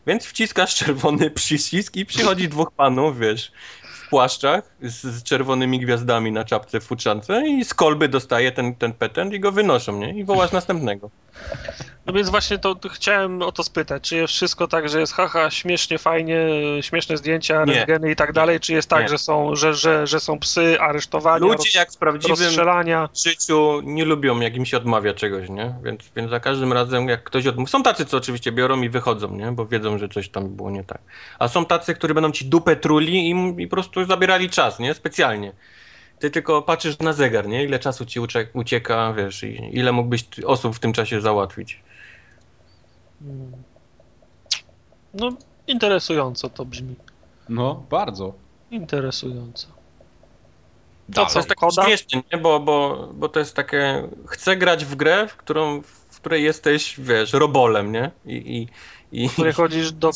[0.07, 3.53] Więc wciskasz czerwony przycisk i przychodzi dwóch panów, wiesz,
[4.13, 8.93] płaszczach z, z czerwonymi gwiazdami na czapce w futrzance i z kolby dostaje ten, ten
[8.93, 10.19] petent i go wynoszą, nie?
[10.19, 11.11] I wołasz następnego.
[12.07, 15.13] No więc właśnie to to chciałem o to spytać, czy jest wszystko tak, że jest
[15.13, 16.37] haha, śmiesznie, fajnie,
[16.81, 17.75] śmieszne zdjęcia, Nie.
[17.75, 19.09] rentgeny i tak dalej, czy jest tak, Nie.
[19.09, 22.51] że są, że, że, że są psy, aresztowania, Ludzie jak w roz, prawdziwym
[23.25, 25.75] życiu nie lubią, jak im się odmawia czegoś, nie?
[25.83, 27.71] Więc, więc za każdym razem, jak ktoś odmówi.
[27.71, 29.53] Są tacy, co oczywiście biorą i wychodzą, nie?
[29.53, 31.01] Bo wiedzą, że coś tam było nie tak.
[31.39, 34.95] A są tacy, którzy będą ci dupę truli i, i po prostu zabierali czas, nie?
[34.95, 35.53] Specjalnie.
[36.23, 37.65] Ty tylko patrzysz na zegar, nie?
[37.65, 41.81] Ile czasu ci ucie- ucieka, wiesz, i ile mógłbyś osób w tym czasie załatwić.
[45.15, 45.33] No,
[45.67, 46.95] interesująco to brzmi.
[47.49, 48.33] No, bardzo.
[48.71, 49.67] Interesująco.
[51.15, 51.85] To, To co, jest takie koda?
[51.85, 52.39] śmieszne, nie?
[52.39, 54.09] Bo, bo, bo to jest takie...
[54.27, 58.11] Chcę grać w grę, w, którą, w której jesteś, wiesz, robolem, nie?
[58.27, 58.69] I, i,
[59.13, 60.11] i, chodzisz do,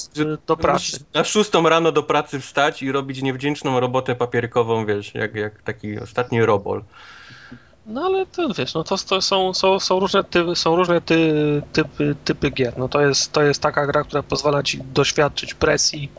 [0.46, 1.04] do pracy.
[1.14, 5.98] Na szóstą rano do pracy wstać i robić niewdzięczną robotę papierkową, wiesz, jak, jak taki
[5.98, 6.84] ostatni robol.
[7.86, 11.32] No ale to wiesz, no to, to są, są, są różne, ty, są różne ty,
[11.72, 12.78] typy, typy gier.
[12.78, 16.12] No to jest, to jest taka gra, która pozwala ci doświadczyć presji,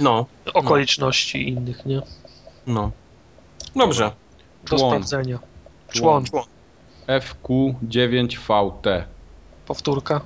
[0.00, 2.02] No, okoliczności innych, nie?
[2.66, 2.90] no.
[3.76, 4.10] Dobrze.
[4.64, 4.90] Do Człon.
[4.90, 5.38] sprawdzenia.
[5.92, 6.24] Człon.
[6.24, 6.44] Człon.
[7.06, 9.02] FQ9VT.
[9.66, 10.20] Powtórka.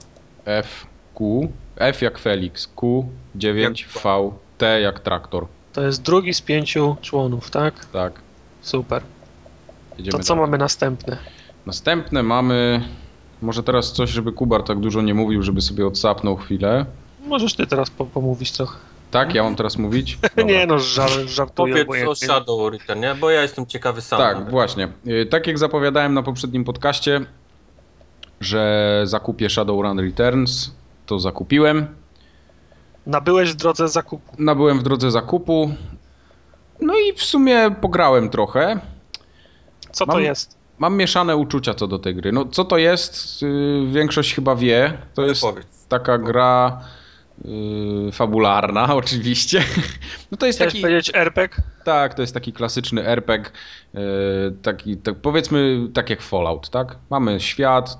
[1.15, 1.49] FQ.
[1.77, 2.69] F jak Felix.
[2.77, 5.47] Q9VT jak traktor.
[5.73, 7.85] To jest drugi z pięciu członów, tak?
[7.87, 8.13] Tak.
[8.61, 9.03] Super.
[9.99, 10.47] Jedziemy To co dalej.
[10.51, 11.17] mamy następne?
[11.67, 12.83] Następne mamy.
[13.43, 16.87] Może teraz coś, żeby Kubar tak dużo nie mówił, żeby sobie odsapnął chwilę.
[17.27, 18.79] Możesz ty teraz po, pomówić trochę.
[19.11, 20.19] Tak, ja mam teraz mówić?
[20.37, 20.45] Dobra.
[20.45, 21.85] Nie no, żar, żartuję.
[21.85, 22.15] Powiedz o.
[22.15, 23.15] Shadow Return, nie?
[23.15, 24.19] Bo ja jestem ciekawy sam.
[24.19, 24.51] Tak, nawet.
[24.51, 24.89] właśnie.
[25.07, 27.21] Y, Tak jak zapowiadałem na poprzednim podcaście,
[28.41, 30.71] że zakupię Shadowrun Returns,
[31.07, 31.87] to zakupiłem.
[33.07, 34.33] Nabyłeś w drodze zakupu.
[34.39, 35.75] Nabyłem w drodze zakupu.
[36.81, 38.81] No i w sumie pograłem trochę.
[39.93, 40.59] Co to Mam- jest?
[40.79, 42.33] Mam mieszane uczucia co do tej gry.
[42.33, 43.43] No co to jest?
[43.43, 44.99] Y, Większość chyba wie.
[45.15, 45.87] To jest Powiedz.
[45.89, 46.81] taka gra
[48.09, 49.65] y, fabularna oczywiście.
[50.31, 51.63] No to jest Chciałeś taki powiedzieć RPG?
[51.85, 53.51] tak, to jest taki klasyczny RPG,
[53.95, 53.99] y,
[54.63, 56.97] taki tak, powiedzmy tak jak Fallout, tak?
[57.11, 57.99] Mamy świat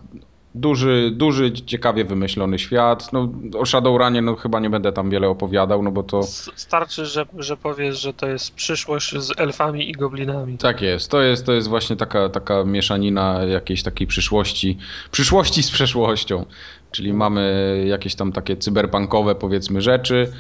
[0.55, 3.13] duży, duży, ciekawie wymyślony świat.
[3.13, 6.23] No o Shadowrunie no chyba nie będę tam wiele opowiadał, no bo to
[6.57, 10.59] Starczy, że, że powiesz, że to jest przyszłość z elfami i goblinami.
[10.59, 14.79] Tak jest, to jest, to jest właśnie taka, taka mieszanina jakiejś takiej przyszłości,
[15.11, 16.47] przyszłości z przeszłością.
[16.91, 20.33] Czyli mamy jakieś tam takie cyberpunkowe powiedzmy rzeczy,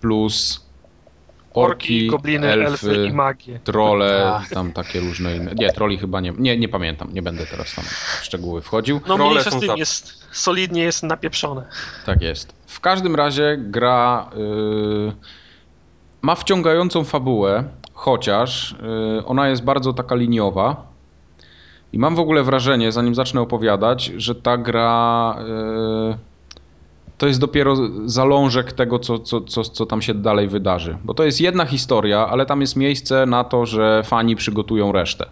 [0.00, 0.66] plus
[1.54, 3.58] orki, gobliny, elfy, i magie.
[3.64, 4.48] trole, Tak.
[4.48, 5.52] tam takie różne inne.
[5.54, 7.84] Nie, troli chyba nie, nie, nie pamiętam, nie będę teraz tam
[8.20, 9.00] w szczegóły wchodził.
[9.08, 11.64] No Trole mniejsza są z tym za- jest, solidnie jest napieprzone.
[12.06, 12.54] Tak jest.
[12.66, 14.30] W każdym razie gra
[15.08, 15.12] y,
[16.22, 18.72] ma wciągającą fabułę, chociaż
[19.20, 20.92] y, ona jest bardzo taka liniowa.
[21.92, 25.36] I mam w ogóle wrażenie, zanim zacznę opowiadać, że ta gra
[26.12, 26.31] y,
[27.22, 30.96] to jest dopiero zalążek tego, co, co, co, co tam się dalej wydarzy.
[31.04, 35.26] Bo to jest jedna historia, ale tam jest miejsce na to, że fani przygotują resztę.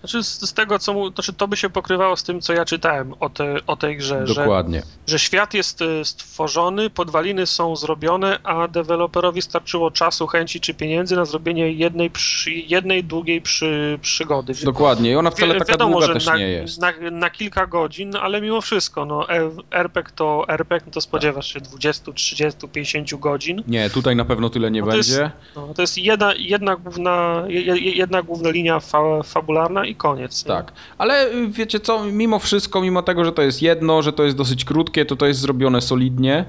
[0.00, 2.64] Znaczy z, z tego, co mu, znaczy to by się pokrywało z tym, co ja
[2.64, 4.82] czytałem o, te, o tej grze, że, Dokładnie.
[5.06, 11.16] że świat jest y, stworzony, podwaliny są zrobione, a deweloperowi starczyło czasu, chęci czy pieniędzy
[11.16, 14.52] na zrobienie jednej, przy, jednej długiej przy, przygody.
[14.64, 15.10] Dokładnie.
[15.10, 16.80] I ona wcale Wi- taka wiadomo, długa że też na, nie jest.
[16.80, 21.52] Na, na kilka godzin, ale mimo wszystko, no, e- RPG to RPG, no to spodziewasz
[21.52, 23.62] się 20, 30, 50 godzin.
[23.66, 25.30] Nie, tutaj na pewno tyle nie No to jest- będzie.
[25.56, 30.44] No, to jest jedna, jedna, główna, je- je- jedna główna linia fa, fabularna i koniec.
[30.44, 30.48] nie?
[30.48, 34.24] Tak, ale y, wiecie co, mimo wszystko, mimo tego, że to jest jedno, że to
[34.24, 36.44] jest dosyć krótkie, to to jest zrobione solidnie.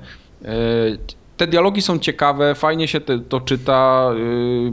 [0.45, 0.55] E,
[1.37, 4.09] Te dialogi są ciekawe, fajnie się te, to czyta.
[4.17, 4.71] y,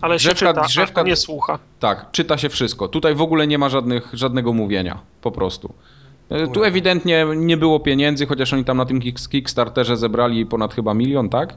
[0.00, 1.58] Ale się drzewka- czyta, a drzewka- nie słucha.
[1.80, 2.88] Tak, czyta się wszystko.
[2.88, 5.74] Tutaj w ogóle nie ma żadnych, żadnego mówienia, po prostu.
[6.30, 10.74] E, Tu ewidentnie nie było pieniędzy, chociaż oni tam na tym Kick- Kickstarterze zebrali ponad
[10.74, 11.54] chyba milion, tak?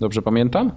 [0.00, 0.70] Dobrze pamiętam?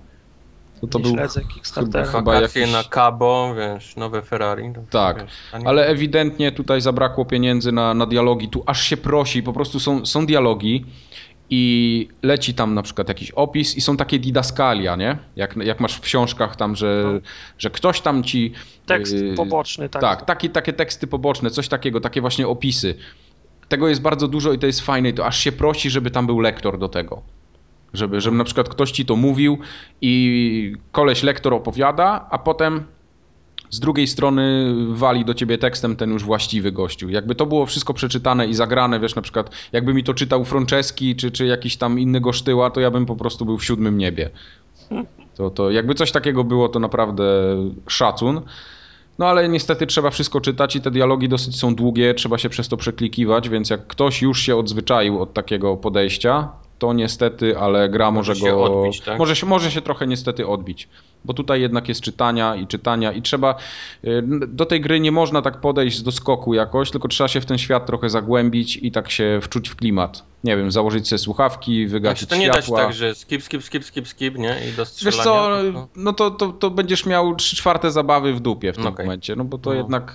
[0.87, 2.05] To, to nie był śledzę Kickstartera.
[2.05, 4.73] chyba Wakacje jakiś- na Cabo, wiesz, nowe Ferrari.
[4.73, 8.49] to Tak, wiesz, Ale ewidentnie tutaj zabrakło pieniędzy na, na dialogi.
[8.49, 10.85] Tu aż się prosi, po prostu są, są dialogi
[11.49, 15.17] i leci tam na przykład jakiś opis i są takie didaskalia, nie?
[15.35, 17.19] Jak, jak masz w książkach tam, że, no.
[17.57, 18.53] że ktoś tam ci...
[18.85, 20.01] Tekst yy, poboczny, tak.
[20.01, 22.95] Tak, takie, takie teksty poboczne, coś takiego, takie właśnie opisy.
[23.67, 26.25] Tego jest bardzo dużo i to jest fajne i to aż się prosi, żeby tam
[26.25, 27.21] był lektor do tego.
[27.95, 29.57] Żeby, żeby na przykład ktoś ci to mówił
[30.01, 32.83] i koleś lektor opowiada, a potem
[33.69, 37.09] z drugiej strony wali do ciebie tekstem ten już właściwy gościu.
[37.09, 41.15] Jakby to było wszystko przeczytane i zagrane, wiesz, na przykład jakby mi to czytał Franceski
[41.15, 44.29] czy, czy jakiś tam inny gosztyła, to ja bym po prostu był w siódmym niebie.
[45.35, 47.23] To, to jakby coś takiego było, to naprawdę
[47.87, 48.41] szacun.
[49.19, 52.67] No ale niestety trzeba wszystko czytać i te dialogi dosyć są długie, trzeba się przez
[52.67, 56.49] to przeklikiwać, więc jak ktoś już się odzwyczaił od takiego podejścia,
[56.85, 58.63] to niestety, ale gra może, może go.
[58.63, 59.19] Odbić, tak?
[59.19, 60.89] może, się, może się trochę niestety odbić
[61.25, 63.55] bo tutaj jednak jest czytania i czytania i trzeba,
[64.03, 67.45] y, do tej gry nie można tak podejść do skoku jakoś, tylko trzeba się w
[67.45, 70.23] ten świat trochę zagłębić i tak się wczuć w klimat.
[70.43, 72.77] Nie wiem, założyć sobie słuchawki, wygasić znaczy, to nie światła.
[72.77, 74.57] dać tak, że skip, skip, skip, skip, skip, nie?
[74.69, 75.49] I do Wiesz co,
[75.95, 79.05] no to, to, to będziesz miał trzy czwarte zabawy w dupie w tym okay.
[79.05, 79.75] momencie, no bo to no.
[79.75, 80.13] jednak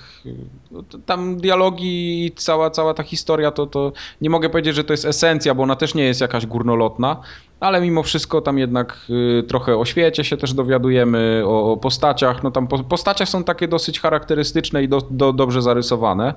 [0.71, 4.85] no, to tam dialogi i cała, cała ta historia, to, to nie mogę powiedzieć, że
[4.85, 7.23] to jest esencja, bo ona też nie jest jakaś górnolotna,
[7.61, 12.43] ale mimo wszystko tam jednak y, trochę o świecie się też dowiadujemy, o, postaciach.
[12.43, 16.35] No tam po, postacie są takie dosyć charakterystyczne i do, do, dobrze zarysowane.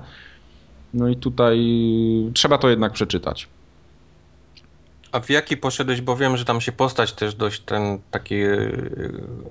[0.94, 1.60] No i tutaj
[2.34, 3.48] trzeba to jednak przeczytać.
[5.14, 8.70] A w jaki poszedłeś, bo wiem, że tam się postać też dość ten taki e,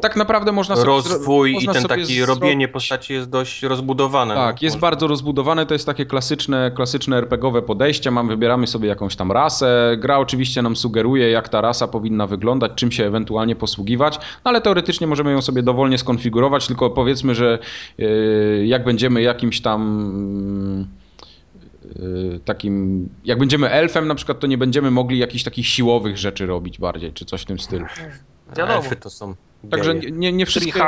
[0.02, 4.36] tak naprawdę można sobie rozwój można i ten taki robienie postaci jest dość rozbudowane.
[4.36, 4.88] Tak, no, jest można...
[4.88, 9.98] bardzo rozbudowane, to jest takie klasyczne, klasyczne RPGowe podejście, mam, wybieramy sobie jakąś tam rasę,
[9.98, 14.62] gra oczywiście nam sugeruje jak ta rasa powinna wyglądać, czym się ewentualnie posługiwać, no ale
[14.62, 17.60] teoretycznie możemy ją sobie dowolnie skonfigurować, tylko powiedzmy, że
[17.98, 19.84] yy, jak będziemy jakimś tam
[21.00, 21.03] Y,
[22.46, 26.80] takim, jak będziemy elfem na przykład, to nie będziemy mogli jakichś takich siłowych rzeczy robić
[26.80, 27.86] bardziej, czy coś w tym stylu.
[28.58, 28.74] Wiadomo.
[28.74, 29.36] Elfy to są
[29.72, 30.84] Także nie, nie, wszystkie,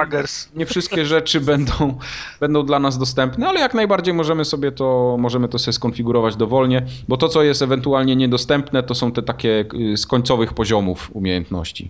[0.56, 1.98] nie wszystkie rzeczy będą,
[2.40, 6.86] będą dla nas dostępne, ale jak najbardziej możemy sobie to, możemy to sobie skonfigurować dowolnie,
[7.08, 11.90] bo to, co jest ewentualnie niedostępne, to są te takie y, z końcowych poziomów umiejętności.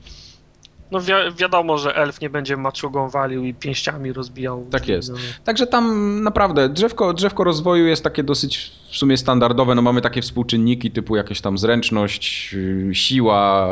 [0.91, 4.66] No wi wiadomo, że elf nie będzie maczugą walił i pięściami rozbijał.
[4.72, 5.10] Tak jest.
[5.10, 5.18] No.
[5.44, 9.76] Także tam naprawdę drzewko, drzewko rozwoju jest takie dosyć w sumie standardowe.
[9.76, 13.70] No mamy takie współczynniki typu jakieś tam zręczność, y, siła,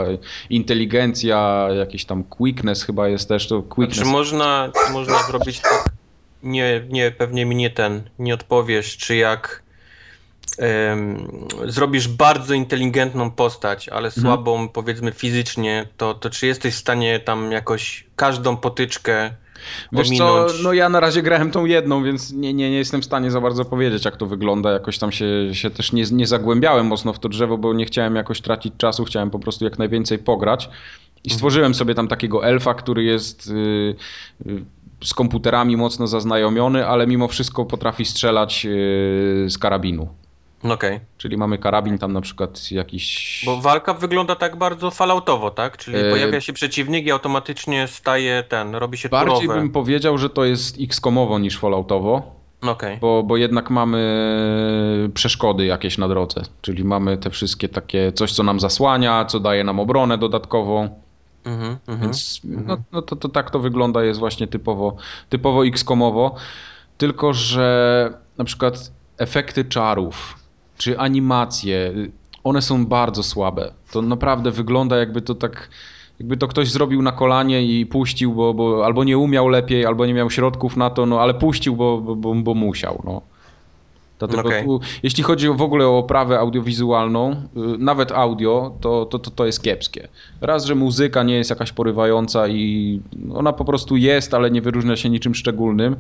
[0.50, 3.48] inteligencja, jakiś tam quickness chyba jest też.
[3.48, 4.00] To quickness.
[4.00, 5.94] Czy można, można zrobić tak?
[6.44, 9.63] Nie, nie, pewnie mi nie ten, nie odpowiesz, czy jak
[11.66, 14.22] zrobisz bardzo inteligentną postać, ale mhm.
[14.22, 14.70] słabą mhm.
[14.70, 19.32] powiedzmy fizycznie, to, to czy jesteś w stanie tam jakoś każdą potyczkę
[19.92, 23.06] Wiesz co, no ja na razie grałem tą jedną, więc nie, nie, nie jestem w
[23.06, 24.72] stanie za bardzo powiedzieć, jak to wygląda.
[24.72, 28.16] Jakoś tam się, się też nie, nie zagłębiałem mocno w to drzewo, bo nie chciałem
[28.16, 30.66] jakoś tracić czasu, chciałem po prostu jak najwięcej pograć.
[31.24, 31.38] I mhm.
[31.38, 33.96] stworzyłem sobie tam takiego elfa, który jest yy,
[34.46, 34.66] yy,
[35.04, 38.72] z komputerami mocno zaznajomiony, ale mimo wszystko potrafi strzelać yy,
[39.50, 40.08] z karabinu.
[40.64, 40.96] Okej.
[40.96, 41.00] Okay.
[41.18, 43.42] Czyli mamy karabin tam na przykład jakiś...
[43.46, 45.78] Bo walka wygląda tak bardzo falloutowo, tak?
[45.78, 46.12] Czyli e...
[46.12, 49.60] pojawia się przeciwnik i automatycznie staje ten, robi się Bardziej turowe.
[49.60, 52.44] bym powiedział, że to jest X-komowo niż falloutowo.
[52.62, 52.98] Okay.
[52.98, 56.42] Bo, bo jednak mamy przeszkody jakieś na drodze.
[56.62, 61.02] Czyli mamy te wszystkie takie coś, co nam zasłania, co daje nam obronę dodatkową.
[61.46, 62.68] Mm -hmm, Więc mm -hmm.
[62.68, 64.96] no, no to, to tak to wygląda, jest właśnie typowo,
[65.30, 66.36] typowo X-komowo.
[66.98, 70.43] Tylko, że na przykład efekty czarów
[70.78, 71.94] czy animacje,
[72.44, 73.72] one są bardzo słabe.
[73.92, 75.70] To naprawdę wygląda jakby to tak,
[76.20, 80.06] jakby to ktoś zrobił na kolanie i puścił, bo, bo albo nie umiał lepiej, albo
[80.06, 83.02] nie miał środków na to, no ale puścił, bo, bo, bo musiał.
[83.06, 83.22] No.
[84.28, 84.64] Dlatego okay.
[84.64, 87.38] tu, jeśli chodzi w ogóle o oprawę audiowizualną, y,
[87.78, 90.08] nawet audio, to, to, to, to jest kiepskie.
[90.42, 93.02] Raz, że muzyka nie jest jakaś porywająca i
[93.34, 95.96] ona po prostu jest, ale nie wyróżnia się niczym szczególnym,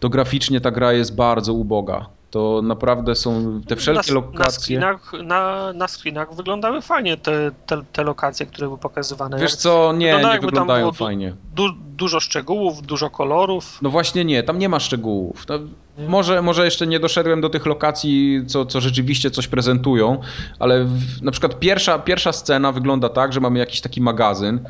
[0.00, 4.78] to graficznie ta gra jest bardzo uboga to naprawdę są te wszelkie na, lokacje.
[4.78, 9.38] Na screenach, na, na screenach wyglądały fajnie te, te, te, lokacje, które były pokazywane.
[9.38, 11.34] Wiesz co, nie, nie wyglądają fajnie.
[11.54, 13.78] Du, dużo szczegółów, dużo kolorów.
[13.82, 15.46] No właśnie nie, tam nie ma szczegółów.
[15.48, 15.58] No,
[15.98, 20.20] może, może jeszcze nie doszedłem do tych lokacji, co, co rzeczywiście coś prezentują,
[20.58, 24.60] ale w, na przykład pierwsza, pierwsza scena wygląda tak, że mamy jakiś taki magazyn,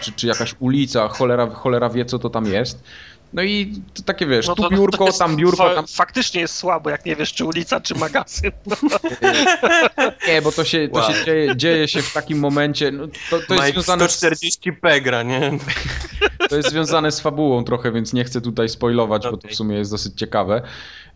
[0.00, 2.84] czy, czy jakaś ulica, cholera, cholera wie co to tam jest.
[3.32, 5.74] No i to takie wiesz, no to, tu biurko, tam biurko.
[5.74, 5.86] Tam...
[5.86, 8.50] Faktycznie jest słabo, jak nie wiesz, czy ulica, czy magazyn.
[10.28, 11.12] nie, bo to się, to wow.
[11.12, 12.92] się dzieje, dzieje, się w takim momencie.
[12.92, 15.58] No, to, to jest związane 140p gra, nie?
[16.48, 19.32] To jest związane z fabułą trochę, więc nie chcę tutaj spoilować, okay.
[19.32, 20.62] bo to w sumie jest dosyć ciekawe.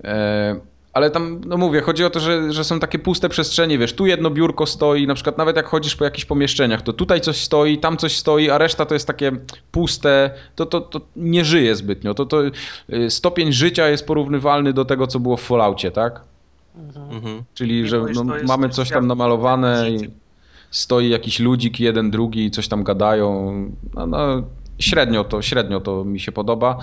[0.05, 0.61] E,
[0.93, 4.07] Ale tam, no mówię, chodzi o to, że, że są takie puste przestrzenie, wiesz, tu
[4.07, 7.79] jedno biurko stoi, na przykład nawet jak chodzisz po jakichś pomieszczeniach, to tutaj coś stoi,
[7.79, 9.33] tam coś stoi, a reszta to jest takie
[9.73, 12.15] puste, to, to, to nie żyje zbytnio.
[12.15, 12.43] To, to
[12.93, 16.21] y, stopień życia jest porównywalny do tego, co było w Falloutie, tak?
[17.11, 17.43] Mhm.
[17.55, 20.11] Czyli, że no, mamy coś tam namalowane i
[20.71, 23.53] stoi jakiś ludzik, jeden, drugi, i coś tam gadają.
[23.95, 24.43] No, no,
[24.81, 26.79] średnio, to, średnio to mi się podoba.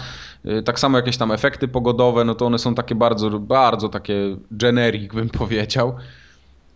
[0.45, 4.37] Y, Tak samo jakieś tam efekty pogodowe, no to one są takie bardzo, bardzo takie
[4.51, 5.95] generic, bym powiedział.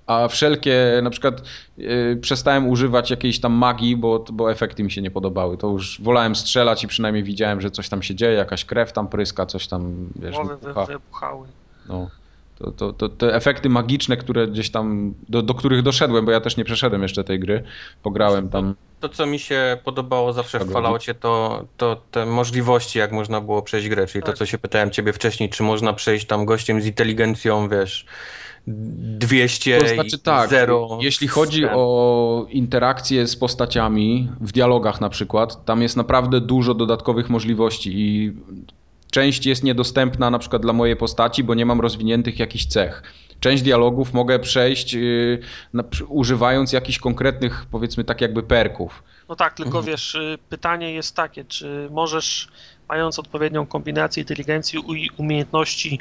[0.07, 1.41] A wszelkie, na przykład
[1.79, 5.57] y, przestałem używać jakiejś tam magii, bo, bo efekty mi się nie podobały.
[5.57, 9.07] To już wolałem strzelać i przynajmniej widziałem, że coś tam się dzieje, jakaś krew tam
[9.07, 10.85] pryska, coś tam, wiesz, Głowy wybucha.
[10.85, 11.47] wy, wybuchały.
[11.89, 12.09] No.
[12.59, 16.41] To, to, to, te efekty magiczne, które gdzieś tam, do, do których doszedłem, bo ja
[16.41, 17.63] też nie przeszedłem jeszcze tej gry,
[18.03, 18.75] pograłem tam.
[19.01, 20.71] To, co mi się podobało zawsze w.
[20.71, 24.07] Falloutie, to, to te możliwości, jak można było przejść grę.
[24.07, 24.37] Czyli to, Tak.
[24.37, 28.05] co się pytałem ciebie wcześniej, czy można przejść tam gościem z inteligencją, wiesz,
[28.67, 30.99] 200 To znaczy i tak, 0.
[31.01, 37.29] jeśli chodzi o interakcje z postaciami, w dialogach na przykład, tam jest naprawdę dużo dodatkowych
[37.29, 38.33] możliwości i
[39.11, 43.03] część jest niedostępna na przykład dla mojej postaci, bo nie mam rozwiniętych jakichś cech.
[43.41, 45.39] Część dialogów mogę przejść yy,
[45.73, 49.03] na, używając jakichś konkretnych, powiedzmy tak jakby perków.
[49.29, 49.85] No tak, tylko Mhm.
[49.85, 52.47] wiesz, y, pytanie jest takie, czy możesz,
[52.89, 55.99] mając odpowiednią kombinację inteligencji i umiejętności,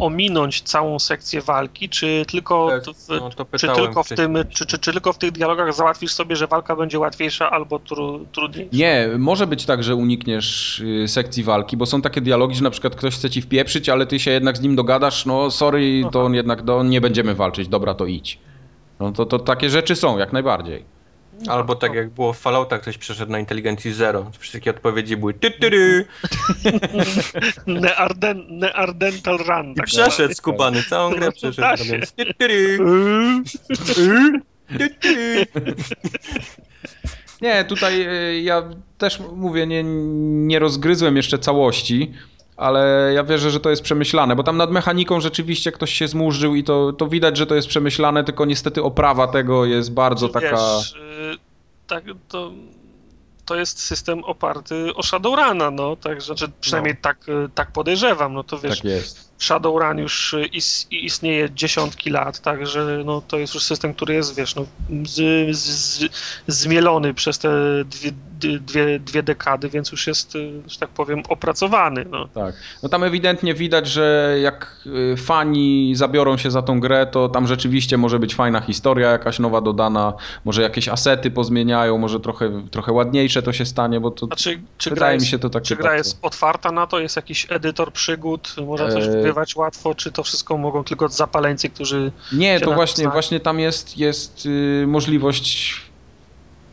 [0.00, 4.66] ominąć całą sekcję walki, czy tylko, Tak, w, no to czy, tylko w tym, czy,
[4.66, 8.76] czy, czy tylko w tych dialogach załatwisz sobie, że walka będzie łatwiejsza albo tru, trudniejsza?
[8.76, 12.70] Nie, może być tak, że unikniesz y, sekcji walki, bo są takie dialogi, że na
[12.70, 16.18] przykład ktoś chce ci wpieprzyć, ale ty się jednak z nim dogadasz, no sorry, to
[16.18, 16.26] Aha.
[16.26, 18.38] on jednak do, nie będziemy walczyć, dobra, to idź.
[19.00, 20.99] No to, to takie rzeczy są, jak najbardziej.
[21.48, 24.30] Albo tak jak było w Falloutach, ktoś przeszedł na inteligencji 0.
[24.38, 26.04] Wszystkie odpowiedzi były ty, ty, ty.
[27.66, 29.72] Nearden, neardental run.
[29.72, 31.60] I Tak przeszedł skubany, całą grę przeszedł.
[31.60, 31.84] Da się.
[31.84, 34.40] robiąc ty, ty, ty, dalej.
[34.78, 35.46] ty, ty.
[37.42, 38.62] Nie, tutaj y, ja
[38.98, 39.82] też mówię, nie,
[40.46, 42.12] nie rozgryzłem jeszcze całości,
[42.60, 46.54] ale ja wierzę, że to jest przemyślane, bo tam nad mechaniką rzeczywiście ktoś się zmurzył
[46.54, 50.50] i to, to widać, że to jest przemyślane, tylko niestety oprawa tego jest bardzo taka...
[50.50, 51.38] Wiesz, y,
[51.86, 52.52] tak, to,
[53.44, 58.44] to jest system oparty o Shadowruna, no, tak, znaczy przynajmniej tak, y, tak podejrzewam, no
[58.44, 59.29] to wiesz, Tak jest.
[59.40, 64.36] Shadowrun już y, is, istnieje dziesiątki lat, także no, to jest już system, który jest,
[64.36, 64.66] wiesz, no,
[65.04, 66.08] z, z, z,
[66.46, 67.50] zmielony przez te
[67.84, 72.28] dwie, dwie, dwie dekady, więc już jest, y, że tak powiem, opracowany, no.
[72.28, 72.54] Tak.
[72.82, 77.46] No tam ewidentnie widać, że jak y, fani zabiorą się za tą grę, to tam
[77.46, 80.12] rzeczywiście może być fajna historia jakaś nowa dodana,
[80.44, 84.94] może jakieś asety pozmieniają, może trochę, trochę ładniejsze to się stanie, bo to czy gra
[84.94, 87.00] wydaje jest, mi się to takie czy gra jest otwarta na to?
[87.00, 88.54] Jest jakiś edytor przygód?
[88.66, 89.29] Można coś Eee.
[89.30, 89.94] Wygrywać łatwo?
[89.94, 92.12] Czy to wszystko mogą tylko zapaleńcy, którzy...
[92.32, 95.80] Nie, to właśnie, właśnie tam jest, jest y, możliwość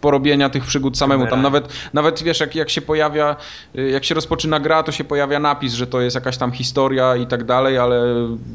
[0.02, 1.28] porobienia tych przygód samemu.
[1.28, 3.36] Tam nawet, nawet wiesz, jak, jak się pojawia,
[3.76, 7.16] y, jak się rozpoczyna gra, to się pojawia napis, że to jest jakaś tam historia
[7.16, 8.04] i tak dalej, ale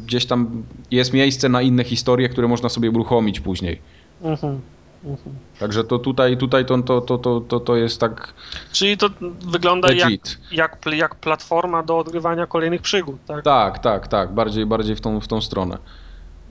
[0.06, 3.80] gdzieś tam jest miejsce na inne historie, które można sobie uruchomić później.
[4.22, 4.60] Mhm.
[5.04, 5.36] Mhm.
[5.60, 8.34] Także to tutaj, tutaj to, to, to, to, to, jest tak
[8.72, 9.10] Czyli to
[9.40, 10.38] wygląda jak, legit.
[10.52, 13.44] jak, jak platforma do odgrywania kolejnych przygód, tak?
[13.44, 15.78] Tak, tak, tak, bardziej, bardziej w tą, w tą stronę.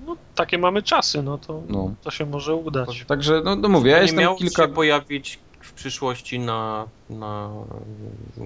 [0.05, 1.93] No, takie mamy czasy, no to, No.
[2.03, 3.05] to się może udać.
[3.07, 4.63] Także, no, no mówię, ja nie jestem miał kilka...
[4.63, 7.49] się pojawić w przyszłości na, na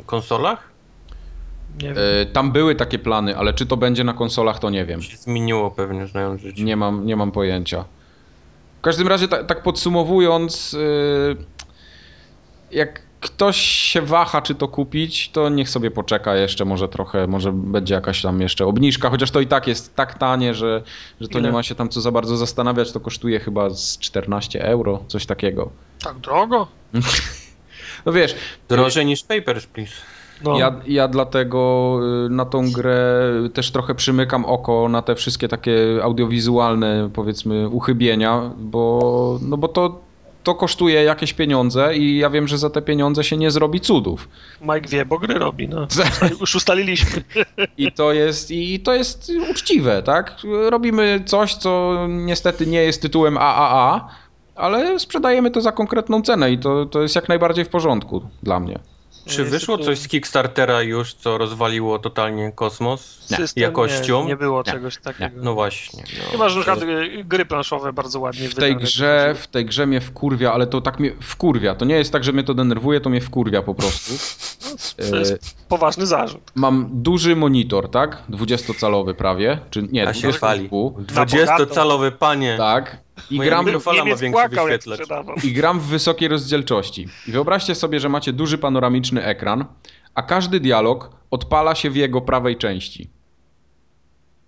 [0.06, 0.70] konsolach?
[1.82, 1.98] Nie wiem.
[2.22, 5.02] E, Tam były takie plany, ale czy to będzie na konsolach, to nie wiem.
[5.02, 6.64] Się zmieniło pewnie, znając życie.
[6.64, 7.86] Nie mam, nie mam pojęcia.
[8.86, 11.38] W każdym razie, tak, tak podsumowując, yy,
[12.72, 17.52] jak ktoś się waha, czy to kupić, to niech sobie poczeka jeszcze, może trochę, może
[17.52, 20.84] będzie jakaś tam jeszcze obniżka, chociaż to i tak jest tak tanie, że,
[21.22, 21.48] że to Ile?
[21.48, 25.26] nie ma się tam co za bardzo zastanawiać, to kosztuje chyba z 14 euro, coś
[25.26, 25.70] takiego.
[26.04, 26.68] Tak drogo?
[28.06, 28.36] No wiesz,
[28.70, 29.94] Drożej niż Papers, Please.
[30.44, 30.60] No.
[30.60, 36.00] Ja, ja dlatego y, na tą grę też trochę przymykam oko na te wszystkie takie
[36.04, 40.02] audiowizualne, powiedzmy, uchybienia, bo, no bo to,
[40.44, 44.30] to kosztuje jakieś pieniądze i ja wiem, że za te pieniądze się nie zrobi cudów.
[44.62, 45.88] Mike wie, bo gry robi, no.
[46.42, 47.24] Już ustaliliśmy.
[47.78, 50.36] I to jest, i to jest uczciwe, tak?
[50.70, 54.10] Robimy coś, co niestety nie jest tytułem AAA,
[54.56, 58.60] ale sprzedajemy to za konkretną cenę i to, to jest jak najbardziej w porządku dla
[58.60, 58.80] mnie.
[59.26, 63.02] Czy Jest wyszło coś z Kickstartera już, co rozwaliło totalnie kosmos?
[63.20, 63.62] system?
[63.62, 64.22] jakością?
[64.22, 64.72] Nie, nie było Nie.
[64.72, 65.36] czegoś takiego.
[65.44, 66.04] No właśnie.
[66.20, 66.32] No.
[66.32, 70.54] Chyba, że y, gry planszowe bardzo ładnie W tej grze, w tej grze mnie wkurwia,
[70.54, 71.76] ale to tak mnie wkurwia.
[71.76, 74.14] To nie jest tak, że mnie to denerwuje, to mnie wkurwia po prostu.
[75.12, 76.42] To jest poważny zarzut.
[76.56, 78.24] Mam duży monitor, tak?
[78.30, 80.70] 20-calowy prawie, czy nie, A się chwali.
[80.98, 81.58] 22.
[81.58, 82.56] 20-calowy panie.
[82.58, 83.05] Tak.
[83.32, 83.66] I Moja gram,
[84.10, 85.44] ma większy wyświetlacz.
[85.44, 87.08] I gram w wysokiej rozdzielczości.
[87.28, 89.66] I wyobraźcie sobie, że macie duży panoramiczny ekran,
[90.16, 93.10] a każdy dialog odpala się w jego prawej części.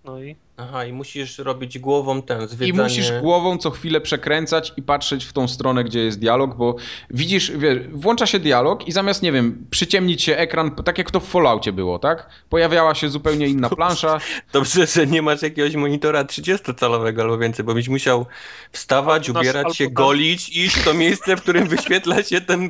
[0.05, 2.83] No i Aha, i musisz robić głową ten I zwiedzanie...
[2.83, 6.75] musisz głową co chwilę przekręcać i patrzeć w tą stronę, gdzie jest dialog, bo
[7.09, 11.19] widzisz, wiesz, włącza się dialog i zamiast, nie wiem, przyciemnić się ekran, tak jak to
[11.19, 12.29] w Falloutie było, tak?
[12.49, 14.19] Pojawiała się zupełnie inna plansza.
[14.53, 18.25] Dobrze, że nie masz jakiegoś monitora 30-calowego albo więcej, bo byś musiał
[18.71, 22.69] wstawać, nasz- ubierać się, golić, iść w to miejsce, w którym wyświetla się ten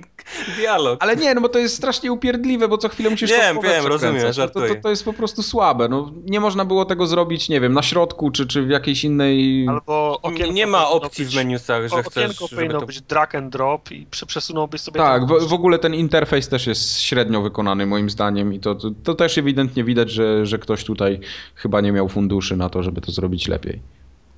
[0.57, 1.03] dialog.
[1.03, 3.75] Ale nie, no bo to jest strasznie upierdliwe, bo co chwilę musisz Wiem, tą głowę
[3.75, 4.37] wiem, rozumiem, przekręcać.
[4.37, 4.81] No to, to, żartuję.
[4.81, 5.87] to jest po prostu słabe.
[5.89, 9.65] No, nie można było tego zrobić, nie wiem, na środku, czy, czy w jakiejś innej...
[9.69, 12.85] albo okienko Nie ma opcji być, w menusach, że Okienko chcesz, żeby powinno to...
[12.85, 16.67] być drag and drop i prze- przesunąłbyś sobie Tak, w, w ogóle ten interfejs też
[16.67, 20.83] jest średnio wykonany moim zdaniem i to, to, to też ewidentnie widać, że, że ktoś
[20.83, 21.19] tutaj
[21.55, 23.81] chyba nie miał funduszy na to, żeby to zrobić lepiej.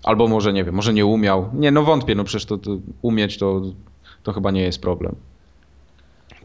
[0.04, 1.50] Albo może, nie wiem, może nie umiał.
[1.54, 2.72] Nie, no wątpię, no przecież to, to
[3.02, 3.62] umieć to,
[4.24, 5.16] to chyba nie jest problem.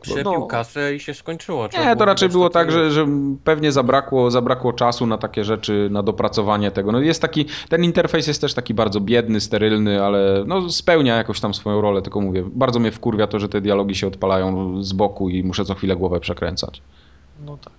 [0.05, 0.47] Przepił No.
[0.47, 1.69] kasę i się skończyło.
[1.69, 3.07] Trzeba Nie, to raczej było tak, że, że
[3.45, 6.93] pewnie zabrakło, zabrakło czasu na takie rzeczy, na dopracowanie tego.
[6.93, 11.41] No jest taki, ten interfejs jest też taki bardzo biedny, sterylny, ale no spełnia jakoś
[11.41, 14.93] tam swoją rolę, tylko mówię, bardzo mnie wkurwia to, że te dialogi się odpalają z
[14.93, 16.83] boku i muszę co chwilę głowę przekręcać.
[17.47, 17.73] No tak.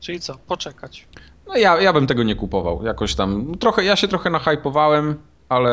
[0.00, 0.34] Czyli co?
[0.46, 1.06] Poczekać.
[1.48, 2.84] No ja, ja bym tego nie kupował.
[2.84, 3.54] Jakoś tam.
[3.60, 5.14] Trochę, ja się trochę nahypowałem,
[5.48, 5.72] ale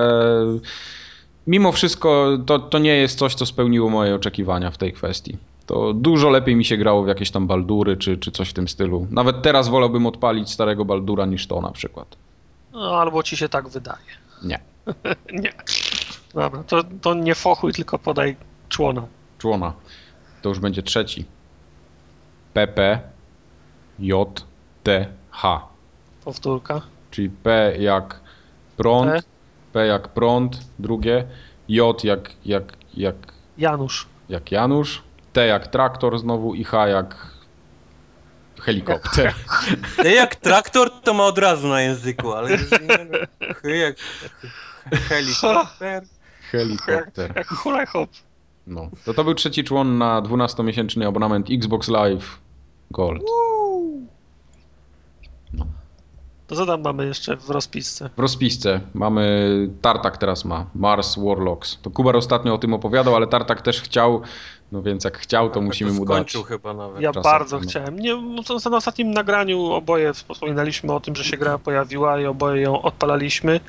[1.48, 5.38] mimo wszystko to, to nie jest coś, co spełniło moje oczekiwania w tej kwestii.
[5.66, 8.68] To dużo lepiej mi się grało w jakieś tam baldury czy, czy coś w tym
[8.68, 9.08] stylu.
[9.12, 12.16] Nawet teraz wolałbym odpalić starego baldura niż to na przykład.
[12.74, 14.06] No, albo ci się tak wydaje.
[14.44, 14.60] Nie.
[15.44, 15.54] nie.
[16.34, 18.36] Dobra, to, to nie fochuj, tylko podaj
[18.70, 19.08] człona.
[19.38, 19.74] Człona.
[20.42, 21.26] To już będzie trzeci.
[22.54, 23.00] PP
[24.00, 24.46] J
[24.84, 25.62] T H.
[26.26, 26.82] Powtórka.
[27.12, 28.20] Czyli P jak
[28.78, 29.26] prąd,
[29.74, 29.86] P.
[29.88, 31.28] Jak prąd, drugie,
[31.68, 32.64] J jak, jak,
[32.94, 33.16] jak,
[33.58, 34.08] Janusz.
[34.30, 37.28] jak Janusz, T jak traktor znowu i H jak
[38.62, 39.34] helikopter.
[40.04, 42.58] Nie, Jak traktor to ma od razu na języku, ale.
[43.62, 43.96] Chy jak
[44.92, 46.04] helikopter.
[46.52, 47.34] Helikopter.
[47.36, 48.10] Jak hulaj hop.
[48.68, 48.90] No.
[49.06, 52.40] To to był trzeci człon na 12-miesięczny abonament Xbox Live
[52.92, 53.22] Gold.
[56.54, 58.10] To co tam mamy jeszcze w rozpisce?
[58.18, 61.78] W rozpisce mamy, Tartak teraz ma, Mars Warlocks.
[61.82, 64.22] To Kubar ostatnio o tym opowiadał, ale Tartak też chciał,
[64.72, 66.38] no więc jak chciał, to musimy mu dać.
[66.48, 67.02] chyba nawet.
[67.02, 67.64] Ja czasem, bardzo no.
[67.68, 68.00] chciałem.
[68.00, 72.26] Nie, no to na ostatnim nagraniu oboje wspominaliśmy o tym, że się gra pojawiła i
[72.26, 73.60] oboje ją odpalaliśmy.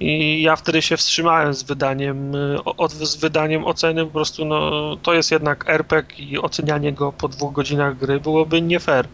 [0.00, 2.32] I ja wtedy się wstrzymałem z wydaniem,
[2.64, 4.04] od, z wydaniem oceny.
[4.04, 4.70] Po prostu no,
[5.02, 9.08] to jest jednak RPG i ocenianie go po dwóch godzinach gry byłoby nie fair.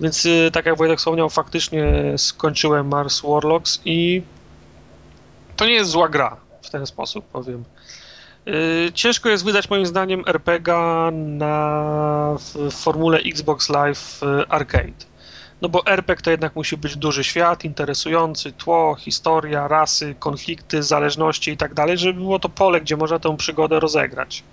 [0.00, 4.22] Więc y, tak jak Wojtek wspomniał, faktycznie skończyłem Mars Warlocks i
[5.56, 7.64] to nie jest zła gra w ten sposób, powiem.
[8.48, 15.08] Y, Ciężko jest wydać moim zdaniem RPGa na w formule Xbox Live y, Arcade.
[15.60, 21.50] No bo RPG to jednak musi być duży świat, interesujący, tło, historia, rasy, konflikty, zależności
[21.50, 24.44] i tak dalej, żeby było to pole, gdzie można tę przygodę rozegrać.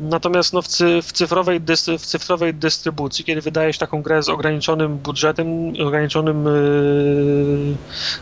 [0.00, 1.60] Natomiast no, w, cy, w, cyfrowej
[1.98, 7.76] w cyfrowej dystrybucji, kiedy wydajesz taką grę z ograniczonym budżetem, ograniczonym yy,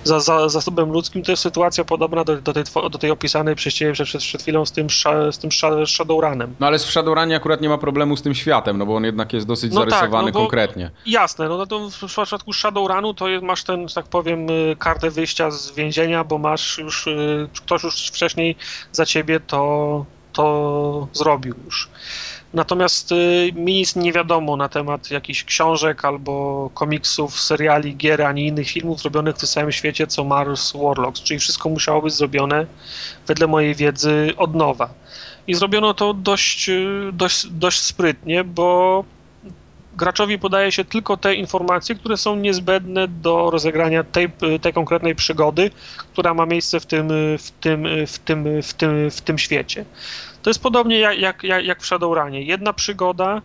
[0.04, 3.74] za, za, zasobem ludzkim, to jest sytuacja podobna do, do, tej, do tej opisanej przez
[3.74, 6.54] Ciebie przed, przed chwilą z tym, sza- z tym sza- Shadowrunem.
[6.60, 9.32] No ale z Shadowrunie akurat nie ma problemu z tym światem, no bo on jednak
[9.32, 10.90] jest dosyć No tak, zarysowany no bo- konkretnie.
[11.06, 15.10] Jasne, no to w przypadku Shadowrunu to jest- masz ten, że tak powiem, y, kartę
[15.10, 18.56] wyjścia z więzienia, bo masz już, y, ktoś już wcześniej
[18.92, 20.04] za ciebie to,
[20.36, 21.88] to zrobił już.
[22.54, 28.46] Natomiast y, mi nic nie wiadomo na temat jakichś książek albo komiksów, seriali, gier, ani
[28.46, 32.66] innych filmów robionych w tym samym świecie co Mars Warlocks, czyli wszystko musiało być zrobione
[33.26, 34.88] wedle mojej wiedzy od nowa.
[35.46, 39.04] I zrobiono to dość, y, dość, dość sprytnie, bo
[39.96, 44.28] graczowi podaje się tylko te informacje, które są niezbędne do rozegrania tej,
[44.62, 45.70] tej konkretnej przygody,
[46.12, 47.08] która ma miejsce w tym,
[47.38, 49.84] w tym, w tym, w tym, w tym świecie.
[50.42, 52.42] To jest podobnie jak, jak, jak w Shadowrunie.
[52.42, 53.42] Jedna przygoda,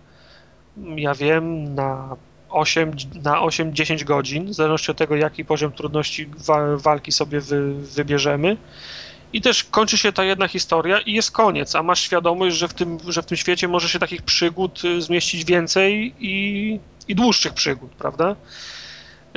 [0.95, 2.15] ja wiem, na
[2.49, 2.91] 8,
[3.23, 8.57] na 8-10 godzin, w zależności od tego, jaki poziom trudności wa- walki sobie wy, wybierzemy.
[9.33, 12.73] I też kończy się ta jedna historia i jest koniec, a masz świadomość, że w
[12.73, 17.53] tym, że w tym świecie może się takich przygód y, zmieścić więcej i, i dłuższych
[17.53, 18.35] przygód, prawda?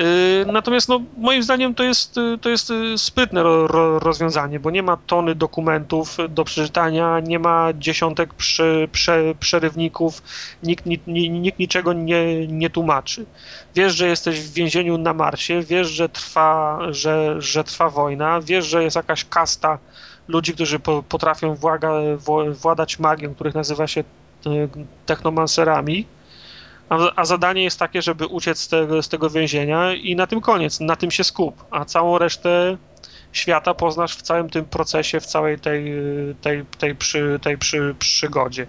[0.00, 4.70] Y, natomiast no, moim zdaniem to jest, y, to jest sprytne ro, ro, rozwiązanie, bo
[4.70, 10.22] nie ma tony dokumentów do przeczytania, nie ma dziesiątek przy, prze, przerywników,
[10.62, 13.26] nikt, nikt, nikt niczego nie, nie tłumaczy.
[13.74, 18.66] Wiesz, że jesteś w więzieniu na Marsie, wiesz, że trwa, że, że trwa wojna, wiesz,
[18.66, 19.78] że jest jakaś kasta
[20.28, 21.92] ludzi, którzy po, potrafią właga,
[22.52, 24.00] władać magią, których nazywa się
[24.46, 24.68] y,
[25.06, 26.06] technomancerami
[26.88, 30.40] a, a, zadanie jest takie, żeby uciec z tego, z tego więzienia i na tym
[30.40, 32.76] koniec, na tym się skup, a całą resztę
[33.32, 35.94] świata poznasz w całym tym procesie, w całej tej,
[36.40, 38.66] tej, tej, przy, tej przy, przygodzie.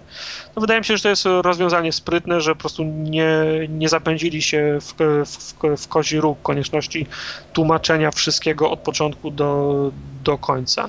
[0.56, 3.28] No wydaje mi się, że to jest rozwiązanie sprytne, że po prostu nie,
[3.68, 4.94] nie zapędzili się w,
[5.26, 7.06] w, w kozi róg konieczności
[7.52, 9.90] tłumaczenia wszystkiego od początku do,
[10.24, 10.88] do końca.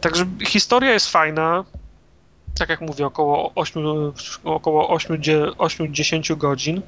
[0.00, 1.64] Także historia jest fajna,
[2.58, 3.82] tak jak mówię, około 8,
[4.44, 6.82] około 8-10 godzin.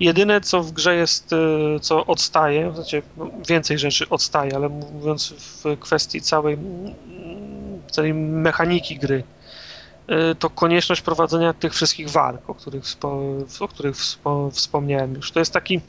[0.00, 2.72] Jedyne, co w grze jest, y, co odstaje,
[3.16, 6.58] no, więcej rzeczy odstaje, ale mówiąc w kwestii całej,
[7.90, 9.22] całej mechaniki gry,
[10.32, 12.84] y, to konieczność prowadzenia tych wszystkich walk, o których,
[13.60, 13.96] o których
[14.52, 15.32] wspomniałem już.
[15.32, 15.80] To jest taki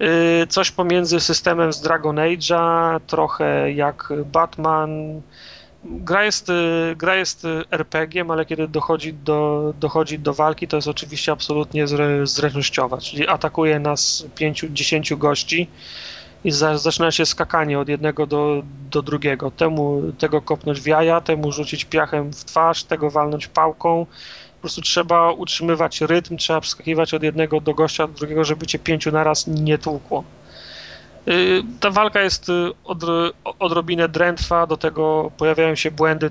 [0.00, 5.22] y, coś pomiędzy systemem z Dragon Age'a, trochę jak Batman,
[5.90, 10.76] gra jest, y, gra jest y, RPG-iem, ale kiedy dochodzi do, dochodzi do walki, to
[10.76, 11.86] jest oczywiście absolutnie
[12.24, 15.68] zręcznościowa, czyli atakuje nas 5-10 gości
[16.44, 19.50] i za, zaczyna się skakanie od jednego do, do drugiego.
[19.50, 24.06] Temu tego kopnąć w jaja, temu rzucić piachem w twarz, tego walnąć pałką.
[24.54, 28.78] Po prostu trzeba utrzymywać rytm, trzeba wskakiwać od jednego do gościa do drugiego, żeby cię
[28.78, 30.24] pięciu naraz nie tłukło.
[31.28, 32.52] Y, ta walka jest y,
[33.58, 36.30] odrobinę drętwa, do tego pojawiają się błędy,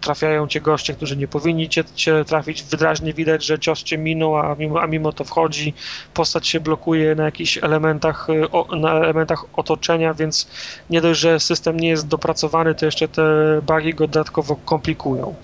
[0.00, 2.62] trafiają cię goście, którzy nie powinni cię, cię trafić.
[2.62, 5.74] Wyraźnie widać, że cios cię minął, a mimo, a mimo to wchodzi.
[6.14, 10.48] Postać się blokuje na jakichś elementach, y, na elementach otoczenia, więc
[10.90, 13.22] nie dość, że system nie jest dopracowany, to jeszcze te
[13.66, 15.34] bugi go dodatkowo komplikują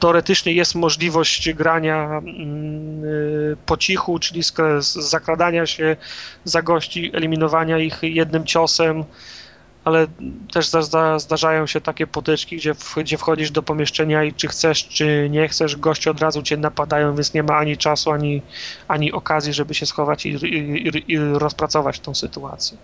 [0.00, 4.42] teoretycznie jest możliwość grania mm, y, po cichu, czyli
[4.80, 5.96] zakradania się
[6.44, 9.04] za gości, eliminowania ich jednym ciosem,
[9.84, 10.06] ale
[10.52, 10.70] też
[11.18, 15.76] zdarzają się takie potyczki, gdzie, gdzie wchodzisz do pomieszczenia i czy chcesz, czy nie chcesz,
[15.76, 18.42] goście od razu cię napadają, więc nie ma ani czasu, ani,
[18.88, 22.78] ani okazji, żeby się schować i, i, i rozpracować tą sytuację.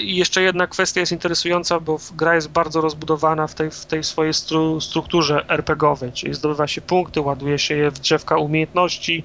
[0.00, 4.04] I jeszcze jedna kwestia jest interesująca, bo gra jest bardzo rozbudowana w tej, w tej
[4.04, 9.24] swojej stru, strukturze RPGowej, czyli zdobywa się punkty, ładuje się je w drzewka umiejętności,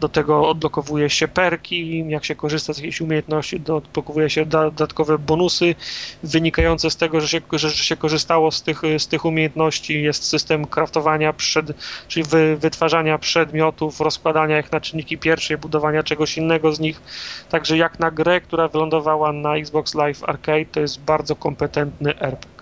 [0.00, 5.74] do tego odblokowuje się perki, jak się korzysta z jakiejś umiejętności, odblokowuje się dodatkowe bonusy
[6.22, 10.02] wynikające z tego, że się, że, się korzystało z tych, z tych umiejętności.
[10.02, 11.66] Jest system kraftowania, przed,
[12.08, 17.00] czyli wy, wytwarzania przedmiotów, rozkładania ich na czynniki pierwsze, budowania czegoś innego z nich.
[17.48, 22.57] Także jak na grę, która wylądowała na Xbox Live Arcade, to jest bardzo kompetentny RPG.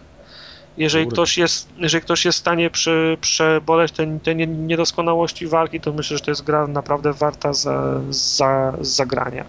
[0.76, 5.92] Jeżeli ktoś, jest, jeżeli ktoś jest w stanie przy, przeboleć te, te niedoskonałości walki, to
[5.92, 9.44] myślę, że to jest gra naprawdę warta za, za, zagrania.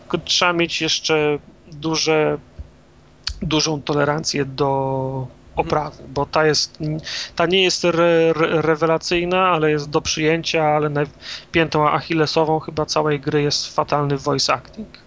[0.00, 1.38] Tylko trzeba mieć jeszcze
[1.72, 2.38] duże,
[3.42, 6.78] dużą tolerancję do oprawy, bo ta jest,
[7.36, 10.90] ta nie jest re, re, rewelacyjna, ale jest do przyjęcia, ale
[11.52, 15.03] piętą achillesową chyba całej gry jest fatalny voice acting.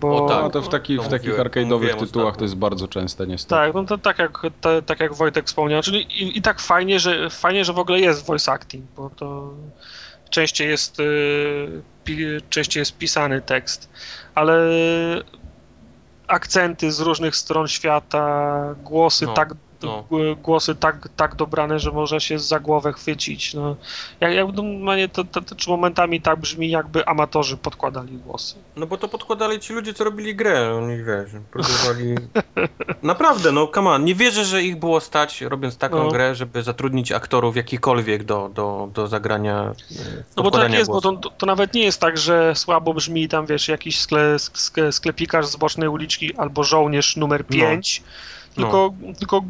[0.00, 3.26] Bo o, tak, no to w, taki, w takich arcade'owych tytułach to jest bardzo częste
[3.26, 3.54] niestety.
[3.54, 7.00] Tak, no to tak jak, to, tak jak Wojtek wspomniał, czyli i, i, tak fajnie
[7.00, 9.52] że, fajnie, że w ogóle jest voice acting, bo to
[10.30, 13.88] częściej jest, y, pi, częściej jest pisany tekst,
[14.34, 14.70] ale
[16.26, 19.32] akcenty z różnych stron świata, głosy no.
[19.32, 20.04] tak no.
[20.42, 23.54] głosy tak, tak dobrane, że można się za głowę chwycić.
[23.54, 23.76] No,
[24.20, 28.54] jak, jak normalnie to, to, to, czy momentami tak brzmi, jakby amatorzy podkładali głosy.
[28.76, 32.14] No bo to podkładali ci ludzie, co robili grę, oni wiesz, próbowali...
[33.02, 36.10] Naprawdę, no come on, nie wierzę, że ich było stać, robiąc taką no.
[36.10, 40.90] grę, żeby zatrudnić aktorów jakikolwiek do, do, do zagrania e, No bo to tak jest,
[40.90, 41.12] głosu.
[41.12, 44.36] bo to, to nawet nie jest tak, że słabo brzmi tam, wiesz, jakiś skle,
[44.90, 49.14] sklepikarz z bocznej uliczki albo żołnierz numer 5, no tylko, no.
[49.18, 49.40] tylko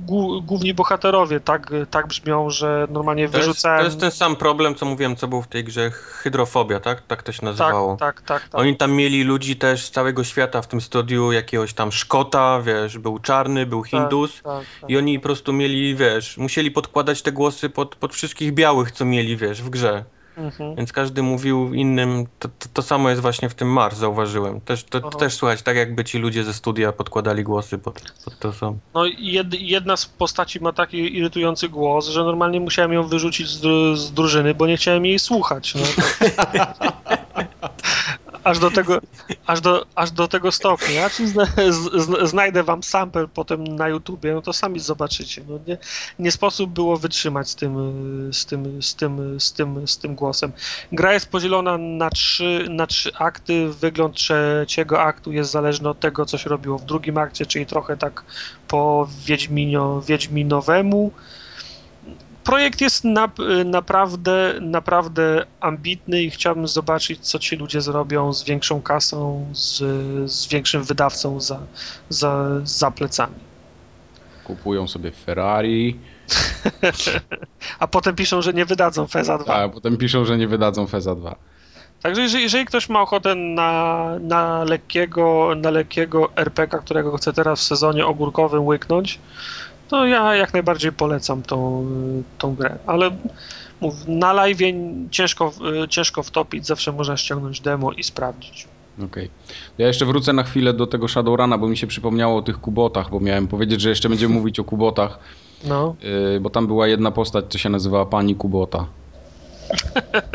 [0.42, 3.84] główni bohaterowie tak, tak brzmią, że normalnie to wyrzucałem...
[3.84, 7.02] Jest, to jest ten sam problem, co mówiłem, co był w tej grze Hydrofobia, tak?
[7.06, 7.96] Tak to się nazywało.
[7.96, 8.60] Tak, tak, tak, tak.
[8.60, 12.98] Oni tam mieli ludzi też z całego świata w tym studiu, jakiegoś tam Szkota, wiesz,
[12.98, 17.22] był czarny, był tak, Hindus tak, tak, i oni po prostu mieli, wiesz, musieli podkładać
[17.22, 20.04] te głosy pod, pod wszystkich białych, co mieli, wiesz, w grze.
[20.38, 20.74] Mhm.
[20.74, 22.26] Więc każdy mówił innym.
[22.38, 24.60] To, to, to, samo jest właśnie w tym Mars, zauważyłem.
[24.60, 28.52] Też, to, też słuchać, tak jakby ci ludzie ze studia podkładali głosy pod, pod to
[28.52, 28.78] są.
[28.94, 33.60] No jed, jedna z postaci ma taki irytujący głos, że normalnie musiałem ją wyrzucić z,
[33.98, 35.74] z drużyny, bo nie chciałem jej słuchać.
[35.74, 35.82] No.
[38.48, 39.00] aż do tego,
[39.46, 41.00] aż do, aż do tego stopnia.
[41.00, 45.42] Ja zna, z, znajdę wam sample potem na YouTubie, no to sami zobaczycie.
[45.48, 45.78] No nie,
[46.18, 47.74] nie sposób było wytrzymać z tym,
[48.32, 50.52] z tym, z tym, z tym, z tym głosem.
[50.92, 53.68] Gra jest podzielona na trzy, na trzy akty.
[53.68, 57.96] Wygląd trzeciego aktu jest zależny od tego, co się robiło w drugim akcie, czyli trochę
[57.96, 58.24] tak
[58.68, 61.12] po Wiedźminio, Wiedźminowemu
[62.48, 63.28] projekt jest na,
[63.64, 69.76] naprawdę, naprawdę ambitny i chciałbym zobaczyć, co ci ludzie zrobią z większą kasą, z,
[70.30, 71.60] z większym wydawcą za,
[72.08, 73.34] za, za plecami.
[74.44, 75.98] Kupują sobie Ferrari.
[77.80, 79.44] a potem piszą, że nie wydadzą Feza 2.
[79.44, 81.36] Tak, a potem piszą, że nie wydadzą Feza 2.
[82.02, 87.60] Także jeżeli, jeżeli, ktoś ma ochotę na, na, lekkiego, na lekkiego RPK, którego chce teraz
[87.60, 89.18] w sezonie ogórkowym łyknąć,
[89.88, 91.86] to ja jak najbardziej polecam tą,
[92.38, 93.10] tą grę, ale
[93.80, 94.58] mów, na live
[95.10, 95.52] ciężko,
[95.88, 98.68] ciężko wtopić, zawsze można ściągnąć demo i sprawdzić.
[98.96, 99.06] Okej.
[99.06, 99.28] Okay.
[99.78, 103.10] Ja jeszcze wrócę na chwilę do tego Shadowruna, bo mi się przypomniało o tych kubotach,
[103.10, 105.18] bo miałem powiedzieć, że jeszcze będziemy mówić o kubotach.
[105.64, 105.96] No.
[106.32, 108.86] Yy, bo tam była jedna postać, co się nazywała Pani Kubota.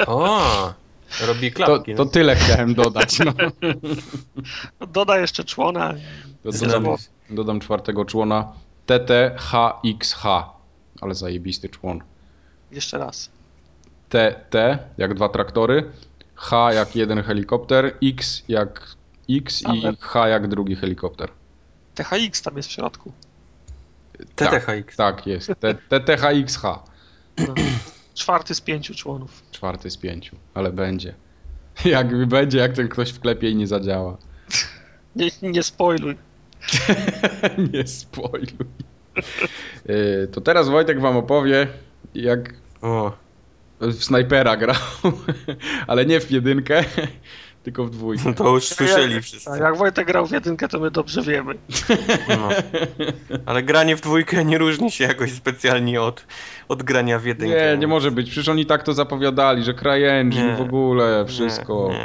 [0.08, 0.74] O,
[1.28, 1.96] robi klapki.
[1.96, 3.20] To, to tyle chciałem dodać.
[3.20, 3.34] No.
[4.88, 5.94] Doda jeszcze człona.
[6.44, 6.86] Dodam,
[7.30, 8.54] dodam czwartego człona.
[8.86, 10.24] TTHXH,
[11.02, 12.00] ale zajebisty człon.
[12.72, 13.30] Jeszcze raz.
[14.10, 14.56] TT
[14.98, 15.92] jak dwa traktory,
[16.36, 18.96] H jak jeden helikopter, X jak
[19.30, 21.30] X i H jak drugi helikopter.
[21.96, 23.12] THX tam jest w środku.
[24.36, 24.66] TTHX.
[24.66, 25.52] Tak, tak jest.
[25.90, 26.64] TTHXH.
[27.38, 27.54] No.
[28.14, 29.44] Czwarty z pięciu członów.
[29.52, 31.14] Czwarty z pięciu, ale będzie.
[31.86, 34.18] Jak będzie, jak ten ktoś wklepie i nie zadziała.
[35.16, 36.18] Nie, nie spoiluj.
[37.74, 38.68] nie spoiluj.
[39.90, 41.68] Y, to teraz Wojtek wam opowie,
[42.16, 43.12] jak o.
[43.82, 44.76] w snajpera grał,
[45.88, 46.84] ale nie w jedynkę,
[47.64, 48.24] tylko w dwójkę.
[48.26, 49.50] No to już słyszeli wszyscy.
[49.52, 51.54] A jak Wojtek grał w jedynkę, to my dobrze wiemy.
[52.30, 52.50] No.
[53.46, 56.26] Ale granie w dwójkę nie różni się jakoś specjalnie od,
[56.68, 57.72] od grania w jedynkę.
[57.72, 58.30] Nie, nie może być.
[58.30, 61.90] Przecież oni tak to zapowiadali, że CryEngine w ogóle, wszystko.
[61.92, 61.98] Nie,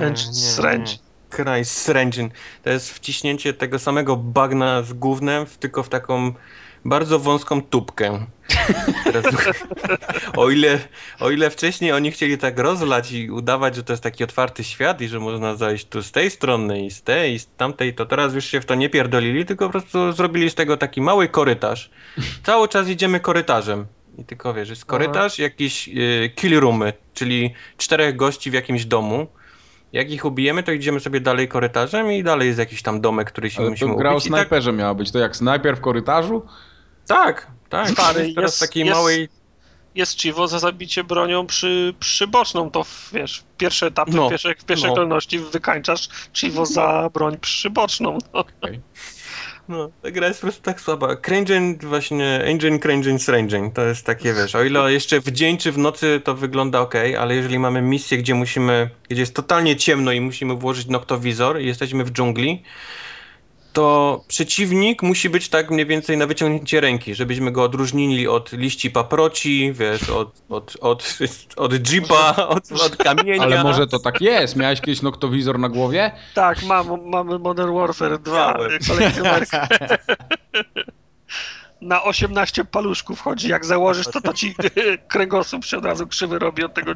[0.00, 1.09] nie, nie, nie.
[1.30, 2.30] Christ Engine.
[2.62, 6.32] To jest wciśnięcie tego samego bagna z gównem, tylko w taką
[6.84, 8.26] bardzo wąską tubkę.
[9.04, 9.24] Teraz,
[10.36, 10.78] o, ile,
[11.20, 15.00] o ile wcześniej oni chcieli tak rozlać i udawać, że to jest taki otwarty świat
[15.00, 18.06] i że można zajść tu z tej strony i z tej i z tamtej, to
[18.06, 21.28] teraz już się w to nie pierdolili, tylko po prostu zrobili z tego taki mały
[21.28, 21.90] korytarz.
[22.42, 23.86] Cały czas idziemy korytarzem.
[24.18, 25.42] I tylko wiesz, jest korytarz, Aha.
[25.42, 29.26] jakieś y, kill roomy, czyli czterech gości w jakimś domu
[29.92, 33.50] jak ich ubijemy, to idziemy sobie dalej korytarzem i dalej jest jakiś tam domek, który
[33.50, 34.78] się Ale musimy to gra o snajperze tak...
[34.78, 35.10] miała być.
[35.10, 36.42] To jak snajper w korytarzu?
[37.06, 37.90] Tak, tak.
[37.90, 39.28] Stary, jest teraz takiej jest, małej...
[39.94, 44.64] Jest Chivo za zabicie bronią przy, przyboczną, to wiesz, pierwsze etapy, no, w pierwszej, w
[44.64, 44.94] pierwszej no.
[44.94, 48.18] kolejności wykańczasz Chivo za broń przyboczną.
[48.34, 48.40] No.
[48.40, 48.80] Okay.
[49.70, 51.16] No, ta gra jest po prostu tak słaba.
[51.16, 55.72] CryEngine właśnie, Engine, CryEngine, SRengine, to jest takie, wiesz, o ile jeszcze w dzień czy
[55.72, 60.12] w nocy to wygląda ok, ale jeżeli mamy misję, gdzie musimy, gdzie jest totalnie ciemno
[60.12, 62.62] i musimy włożyć noktowizor i jesteśmy w dżungli,
[63.72, 68.90] to przeciwnik musi być tak mniej więcej na wyciągnięcie ręki, żebyśmy go odróżnili od liści
[68.90, 71.18] paproci, wiesz, od, od, od,
[71.56, 73.42] od jeepa, od, od kamienia.
[73.42, 74.56] Ale może to tak jest?
[74.56, 76.12] Miałeś kiedyś noktowizor na głowie?
[76.34, 78.58] Tak, mam, mamy Modern Warfare 2
[81.80, 83.48] na 18 paluszków chodzi.
[83.48, 84.54] Jak założysz, to to ci
[85.08, 86.92] kręgosłup się od razu krzywy robi od tego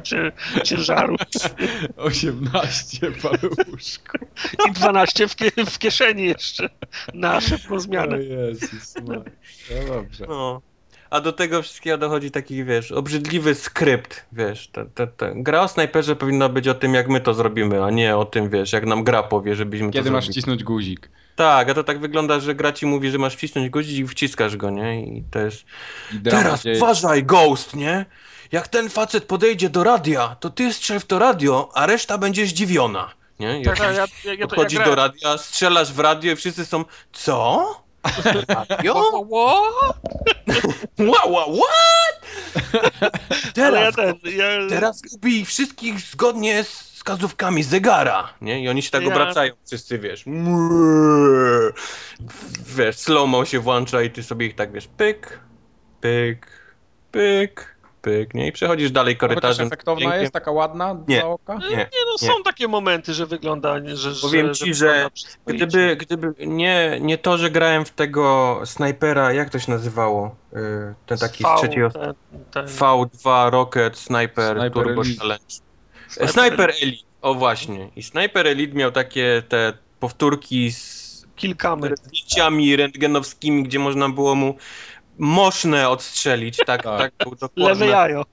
[0.63, 1.15] ciężaru.
[1.97, 4.21] 18 paluszków.
[4.69, 5.35] I 12 w,
[5.69, 6.69] w kieszeni jeszcze
[7.13, 8.15] na szybką zmianę.
[8.15, 9.23] O Jezus, no
[9.87, 10.25] dobrze.
[10.27, 10.61] No.
[11.09, 15.27] A do tego wszystkiego dochodzi taki, wiesz, obrzydliwy skrypt, wiesz, ta, ta, ta.
[15.35, 18.49] gra o snajperze powinna być o tym, jak my to zrobimy, a nie o tym,
[18.49, 21.09] wiesz, jak nam gra powie, żebyśmy Kiedy to masz wcisnąć guzik.
[21.35, 24.57] Tak, a to tak wygląda, że gra ci mówi, że masz wcisnąć guzik i wciskasz
[24.57, 25.05] go, nie?
[25.05, 25.65] I to jest...
[26.29, 28.05] Teraz uważaj, Ghost, nie?
[28.51, 32.47] Jak ten facet podejdzie do radia, to ty strzel w to radio, a reszta będzie
[32.47, 33.11] zdziwiona.
[33.39, 33.61] Nie?
[33.61, 37.65] Jak tak, ja, ja, ja, podchodzi do radia, strzelasz w radio i wszyscy są, co?
[38.47, 38.93] Radio?
[39.31, 41.23] What?
[41.25, 42.15] what, what?
[43.53, 43.95] Teraz,
[44.69, 48.61] teraz ubij wszystkich zgodnie z wskazówkami zegara, nie?
[48.63, 49.07] I oni się tak ja...
[49.07, 50.23] obracają, wszyscy, wiesz.
[52.77, 55.39] Wiesz, slow się włącza i ty sobie ich tak, wiesz, pyk,
[56.01, 56.47] pyk,
[57.11, 58.47] pyk, pyk, nie?
[58.47, 59.67] I przechodzisz dalej Chociaż korytarzem.
[59.67, 60.21] efektowna pięknie.
[60.21, 61.19] jest, taka ładna Nie.
[61.19, 61.55] dla oka?
[61.55, 62.27] Nie, Nie, no nie.
[62.27, 65.09] są takie momenty, że wygląda, że, Powiem że, ci, że.
[65.45, 70.35] Gdyby, gdyby nie, nie to, że grałem w tego snajpera, jak to się nazywało?
[70.55, 72.13] Y, Ten taki V, z trzeciej os- ten,
[72.51, 75.19] ten, V2 Rocket Sniper, Sniper Turbo Elite.
[75.21, 75.64] Challenge.
[76.09, 77.89] Sniper Sniper Elite, o właśnie.
[77.95, 81.05] I Sniper Elite miał takie te powtórki z
[81.35, 81.95] Kill kamer.
[81.97, 84.55] zdjęciami rentgenowskimi, gdzie można było mu
[85.17, 86.57] moszne odstrzelić.
[86.57, 86.99] Tak, Tak.
[86.99, 87.87] tak, był Lewe dokładnie.
[87.87, 88.23] jajo.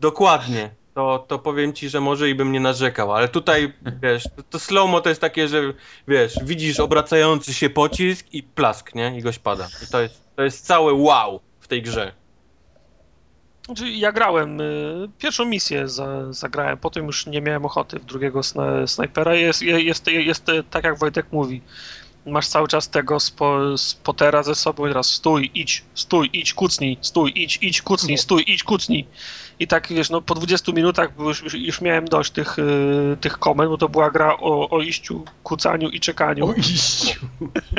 [0.00, 0.70] Dokładnie.
[0.94, 3.72] To, to powiem ci, że może i bym nie narzekał, ale tutaj,
[4.02, 5.62] wiesz, to, to slow-mo to jest takie, że
[6.08, 9.18] wiesz, widzisz obracający się pocisk i plask, nie?
[9.18, 9.68] I goś pada.
[9.82, 12.12] I to jest, to jest całe wow w tej grze.
[13.66, 18.42] Znaczy, ja grałem, y, pierwszą misję za, zagrałem, potem już nie miałem ochoty w drugiego
[18.42, 19.34] sna, snajpera.
[19.34, 21.62] Jest, jest, jest, jest tak jak Wojtek mówi,
[22.26, 26.98] masz cały czas tego spo, spotera ze sobą i teraz stój, idź, stój, idź, kucnij,
[27.00, 29.06] stój, idź, idź, kucnij, stój, idź, kucnij.
[29.58, 33.38] I tak, wiesz, no po 20 minutach już, już, już miałem dość tych, y, tych
[33.38, 36.48] komend, bo to była gra o, o iściu, kucaniu i czekaniu.
[36.48, 37.20] O iść.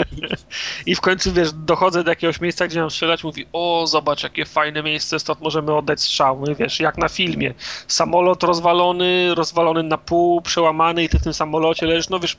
[0.85, 4.45] I w końcu, wiesz, dochodzę do jakiegoś miejsca, gdzie mam strzelać, mówi, o, zobacz, jakie
[4.45, 6.43] fajne miejsce, stąd możemy oddać strzał.
[6.47, 7.53] No wiesz, jak na filmie.
[7.87, 12.37] Samolot rozwalony, rozwalony na pół, przełamany i ty w tym samolocie leżysz, no wiesz,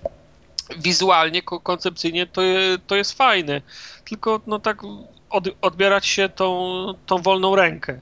[0.78, 2.42] wizualnie, ko- koncepcyjnie to,
[2.86, 3.60] to jest fajne.
[4.04, 4.82] Tylko, no tak
[5.30, 8.00] od, odbierać się tą, tą wolną rękę.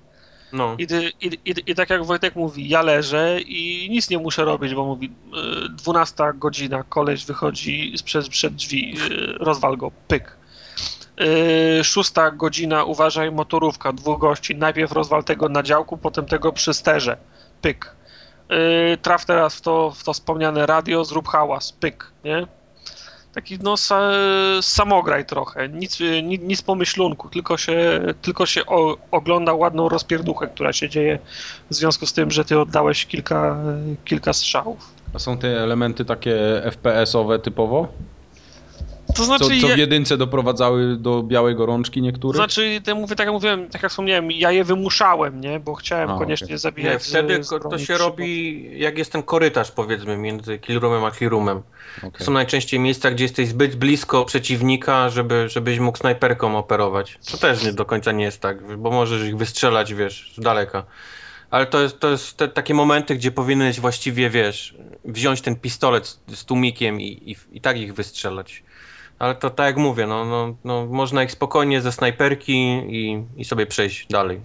[0.52, 0.76] No.
[0.78, 0.86] I,
[1.20, 4.84] i, i, I tak jak Wojtek mówi, ja leżę i nic nie muszę robić, bo
[4.84, 5.12] mówi
[5.66, 10.36] y, 12 godzina, koleś wychodzi przed, przed drzwi, y, rozwal go, pyk.
[11.80, 16.74] Y, Szósta godzina, uważaj, motorówka, dwóch gości, najpierw rozwal tego na działku, potem tego przy
[16.74, 17.16] sterze,
[17.62, 17.96] pyk.
[19.02, 22.46] Traf teraz w to, w to wspomniane radio, zrób hałas, pyk, nie?
[23.34, 24.12] Taki no sa,
[24.60, 30.72] samograj trochę, nic, nic, nic pomyślunku, tylko się, tylko się o, ogląda ładną rozpierduchę, która
[30.72, 31.18] się dzieje
[31.70, 33.56] w związku z tym, że ty oddałeś kilka,
[34.04, 34.94] kilka strzałów.
[35.14, 37.88] A są te elementy takie FPS-owe typowo?
[39.12, 42.36] To Co, znaczy, co ja, w jedynce doprowadzały do białej gorączki niektórych?
[42.36, 46.10] znaczy te mówię, tak jak mówiłem, tak jak wspomniałem, ja je wymuszałem, nie, bo chciałem
[46.10, 46.59] A, koniecznie okej.
[46.59, 47.40] zabijać Nie, wtedy
[47.70, 51.62] to się robi, jak jest ten korytarz, powiedzmy, między killroomem a killroomem.
[52.01, 52.26] To Okej.
[52.26, 57.18] są najczęściej miejsca, gdzie jesteś zbyt blisko przeciwnika, żeby, żebyś mógł snajperką operować.
[57.30, 60.84] To też nie do końca nie jest tak, bo możesz ich wystrzelać, wiesz, z daleka.
[61.51, 64.74] Ale to jest, to jest te, takie momenty, gdzie powinieneś właściwie, wiesz,
[65.05, 68.62] wziąć ten pistolet z, z tłumikiem i, i, i tak ich wystrzelać.
[69.22, 72.52] Ale to tak jak mówię, no, no, no, można ich spokojnie ze snajperki
[72.88, 74.40] i, i sobie przejść dalej.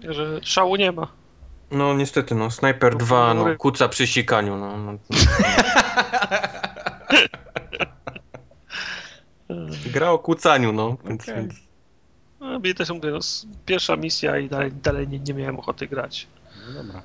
[0.00, 1.12] Że szału nie ma.
[1.70, 4.56] No niestety, no Sniper 2 no, kuca przy sikaniu.
[4.56, 4.92] No, no.
[9.92, 10.96] Gra o kucaniu, no.
[11.04, 11.34] Więc, Okej.
[11.34, 11.54] więc...
[12.40, 13.18] No, też mówię, no,
[13.66, 16.26] pierwsza misja i dalej, dalej nie, nie miałem ochoty grać.
[16.68, 17.02] No dobra.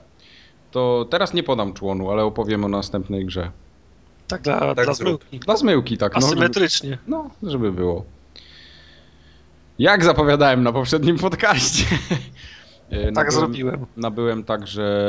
[0.71, 3.51] To teraz nie podam członu, ale opowiem o następnej grze.
[4.27, 5.39] Tak dla, Tak dla zmyłki.
[5.39, 6.13] Dla zmyłki, tak.
[6.21, 6.97] No, Asymetrycznie.
[7.07, 8.05] no, żeby było.
[9.79, 11.85] Jak zapowiadałem na poprzednim podcaście.
[12.89, 13.85] e, Tak nabyłem- zrobiłem.
[13.97, 15.07] Nabyłem także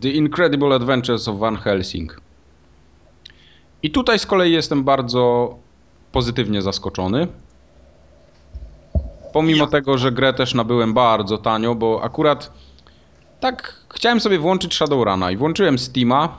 [0.00, 2.20] The Incredible Adventures of Van Helsing.
[3.82, 5.54] I tutaj z kolei jestem bardzo
[6.12, 7.26] pozytywnie zaskoczony.
[9.32, 12.52] Pomimo tego, że grę też nabyłem bardzo tanio, bo akurat
[13.40, 16.38] tak chciałem sobie włączyć Shadowruna i włączyłem Steama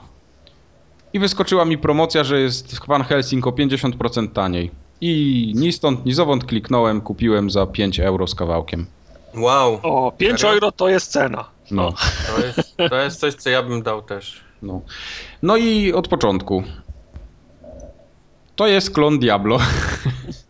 [1.12, 4.70] i wyskoczyła mi promocja, że jest Van Helsing o 50% taniej.
[5.00, 8.86] I ni stąd, ni zowąd kliknąłem, kupiłem za 5 euro z kawałkiem.
[9.34, 10.54] Wow, O, 5 Serio?
[10.54, 11.44] euro to jest cena.
[11.70, 11.92] No.
[12.36, 14.40] to jest, to jest coś, co ja bym dał też.
[14.62, 14.80] No.
[15.42, 16.62] no i od początku.
[18.56, 19.58] To jest klon Diablo.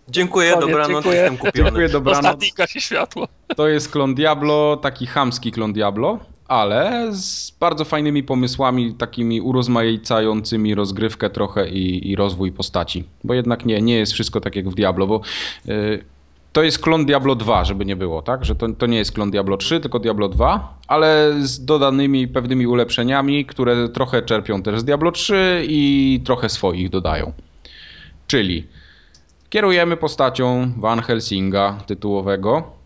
[0.09, 1.15] Dziękuję, dobranoc, dziękuję.
[1.17, 1.65] jestem kupiony.
[1.65, 2.41] Dziękuję, dobranoc.
[2.57, 3.29] Gasi światło.
[3.57, 6.19] To jest klon Diablo, taki chamski klon Diablo,
[6.53, 13.05] ale z bardzo fajnymi pomysłami, takimi urozmaicającymi rozgrywkę trochę i, i rozwój postaci.
[13.25, 15.21] Bo jednak nie, nie jest wszystko tak jak w Diablo, bo
[15.69, 16.05] y,
[16.53, 18.45] to jest klon Diablo 2, żeby nie było, tak?
[18.45, 22.67] Że to, to nie jest klon Diablo 3, tylko Diablo 2, ale z dodanymi pewnymi
[22.67, 27.33] ulepszeniami, które trochę czerpią też z Diablo 3 i trochę swoich dodają.
[28.27, 28.67] Czyli
[29.51, 32.82] kierujemy postacią Van Helsinga tytułowego,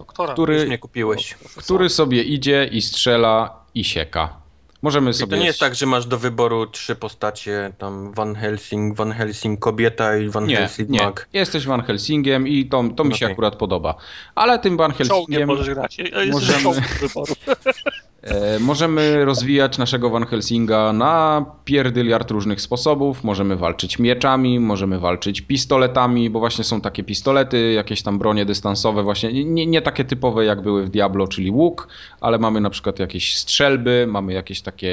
[0.00, 0.32] Doktora.
[0.32, 1.34] który, mnie kupiłeś.
[1.56, 4.40] który sobie idzie i strzela i sieka.
[4.82, 5.30] Możemy I sobie.
[5.30, 9.60] to nie jest tak, że masz do wyboru trzy postacie, tam Van Helsing, Van Helsing
[9.60, 11.02] kobieta i Van Nie, Helsing nie.
[11.02, 11.28] mag.
[11.32, 13.32] Jesteś Van Helsingiem i to, to mi się Okej.
[13.32, 13.94] akurat podoba.
[14.34, 15.98] Ale tym Van Czołgiem Helsingiem możesz grać.
[15.98, 16.80] Jest możemy...
[17.00, 17.34] wyboru.
[18.22, 23.24] E, możemy rozwijać naszego Van Helsinga na pierdyliard różnych sposobów.
[23.24, 29.02] Możemy walczyć mieczami, możemy walczyć pistoletami, bo właśnie są takie pistolety, jakieś tam bronie dystansowe,
[29.02, 31.88] właśnie nie, nie takie typowe jak były w Diablo, czyli łuk,
[32.20, 34.92] ale mamy na przykład jakieś strzelby, mamy jakieś takie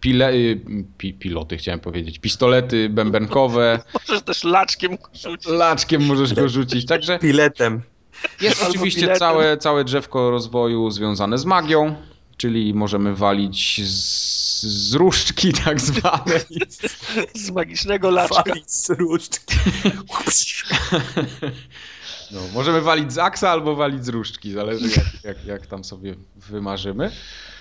[0.00, 0.60] pile, y,
[0.98, 3.78] pi, piloty chciałem powiedzieć, pistolety bębenkowe.
[4.08, 5.52] Możesz też laczkiem rzucić.
[5.52, 7.82] Laczkiem możesz go rzucić, także Piletem.
[8.40, 11.94] Jest Albo oczywiście całe, całe drzewko rozwoju związane z magią,
[12.36, 16.40] czyli możemy walić z, z różdżki tak zwanej.
[17.34, 18.42] Z magicznego laczka.
[18.46, 19.56] Walić z różdżki.
[22.30, 26.14] No, możemy walić z aksa albo walić z różdżki, zależy jak, jak, jak tam sobie
[26.36, 27.10] wymarzymy.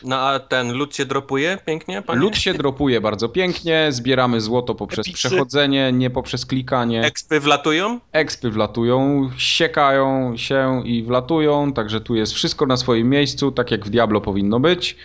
[0.04, 2.20] No a ten lód się dropuje pięknie, panie?
[2.20, 5.28] Lód się dropuje bardzo pięknie, zbieramy złoto poprzez Epiksy.
[5.28, 7.02] przechodzenie, nie poprzez klikanie.
[7.02, 8.00] Ekspy wlatują?
[8.12, 13.86] Expy wlatują, siekają się i wlatują, także tu jest wszystko na swoim miejscu, tak jak
[13.86, 14.98] w Diablo powinno być.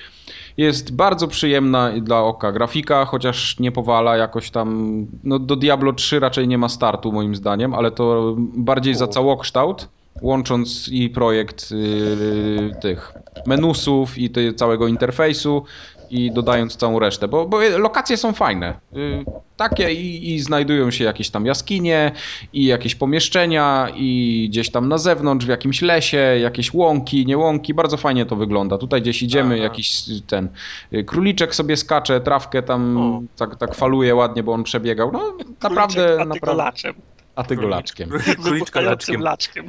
[0.56, 5.06] Jest bardzo przyjemna dla oka grafika, chociaż nie powala jakoś tam.
[5.24, 9.88] No do Diablo 3 raczej nie ma startu moim zdaniem, ale to bardziej za całokształt,
[10.22, 13.12] łącząc i projekt yy, tych
[13.46, 15.64] menusów i ty, całego interfejsu
[16.10, 18.74] i dodając całą resztę, bo, bo lokacje są fajne.
[18.92, 19.24] Yy,
[19.56, 22.12] takie i, i znajdują się jakieś tam jaskinie
[22.52, 27.74] i jakieś pomieszczenia i gdzieś tam na zewnątrz w jakimś lesie, jakieś łąki, nie łąki,
[27.74, 28.78] bardzo fajnie to wygląda.
[28.78, 29.64] Tutaj gdzieś idziemy, Aha.
[29.64, 30.48] jakiś ten
[30.92, 33.22] y, króliczek sobie skacze, trawkę tam O.
[33.36, 35.12] tak, tak faluje ładnie, bo on przebiegał.
[35.12, 36.64] No naprawdę, Króliczek, a ty go naprawdę.
[36.64, 36.94] laczem.
[37.34, 38.10] A ty laczkiem.
[38.42, 39.68] Króliczka laczkiem.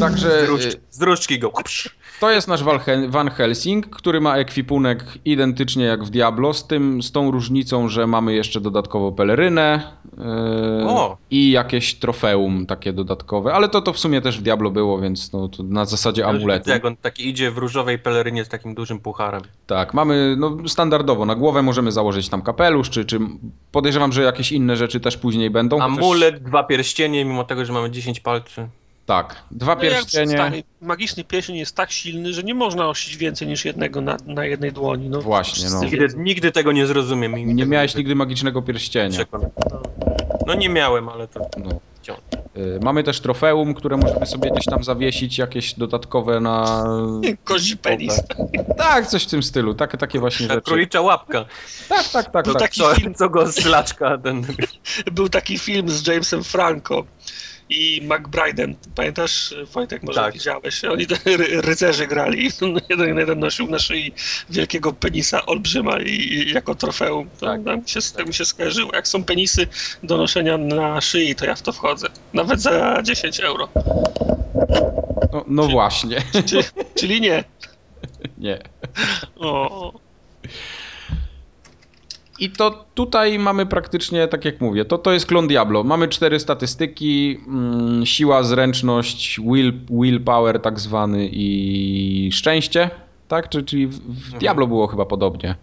[0.00, 0.46] Także
[0.90, 1.52] Z, y, różdżki go.
[2.20, 2.64] to jest nasz
[3.08, 8.06] Van Helsing, który ma ekwipunek identycznie jak w Diablo, z, tym, z tą różnicą, że
[8.06, 10.24] mamy jeszcze dodatkowo pelerynę yy,
[11.30, 15.32] i jakieś trofeum takie dodatkowe, ale to, to w sumie też w Diablo było, więc
[15.32, 16.70] no, na zasadzie amuletu.
[16.70, 19.42] Jak on taki idzie w różowej pelerynie z takim dużym pucharem.
[19.66, 23.18] Tak, mamy no, standardowo na głowę możemy założyć tam kapelusz, czy, czy
[23.72, 25.80] podejrzewam, że jakieś inne rzeczy też później będą.
[25.80, 28.68] Amulet, dwa pierścienie, mimo tego, że mamy 10 palcy.
[29.10, 30.32] Tak, dwa No jak pierścienie.
[30.32, 34.44] stary, magiczny pierścień jest tak silny, że nie można osić więcej niż jednego na, na
[34.44, 35.08] jednej dłoni.
[35.08, 35.84] No, Właśnie, no.
[35.84, 37.34] Nigdy, nigdy tego nie zrozumiem.
[37.34, 39.10] Nie tego miałeś nie nigdy magicznego pierścienia.
[39.10, 39.50] przekonam.
[40.46, 41.80] No nie miałem, ale to No.
[42.56, 46.84] Y, Mamy też trofeum, które możemy sobie gdzieś tam zawiesić, jakieś dodatkowe na...
[47.44, 48.22] Kozi penis.
[48.78, 50.64] Tak, coś w tym stylu, takie, takie właśnie Ta rzeczy.
[50.64, 51.44] królicza łapka.
[51.88, 52.44] Tak, tak, tak.
[52.44, 52.62] Był tak.
[52.62, 54.42] taki Co, film, co go z laczka ten...
[55.12, 57.04] był taki film z Jamesem Franco
[57.70, 58.74] i McBride'em.
[58.94, 60.34] Pamiętasz, Wojtek, może Tak.
[60.34, 60.84] widziałeś?
[60.84, 62.50] Oni ry- rycerzy grali.
[62.90, 64.12] Jeden, jeden nosił na szyi
[64.50, 67.30] wielkiego penisa olbrzyma i, i jako trofeum.
[67.40, 67.64] Tak.
[67.64, 67.82] tak.
[67.82, 68.90] mi, się, tak mi się skojarzyło.
[68.94, 69.66] Jak są penisy
[70.02, 72.08] do noszenia na szyi, to ja w to wchodzę.
[72.32, 73.68] Nawet za 10 euro.
[75.32, 76.62] No, no właśnie, Czyli,
[76.94, 77.44] czyli nie.
[78.38, 78.58] nie.
[79.36, 79.92] O,
[82.40, 85.84] I to tutaj mamy praktycznie, tak jak mówię, to, to jest klon Diablo.
[85.84, 92.90] Mamy cztery statystyki, mm, siła, zręczność, will, willpower tak zwany i szczęście,
[93.28, 93.48] tak?
[93.48, 94.38] Czy- Czyli w, w Mhm.
[94.40, 95.54] Diablo było chyba podobnie.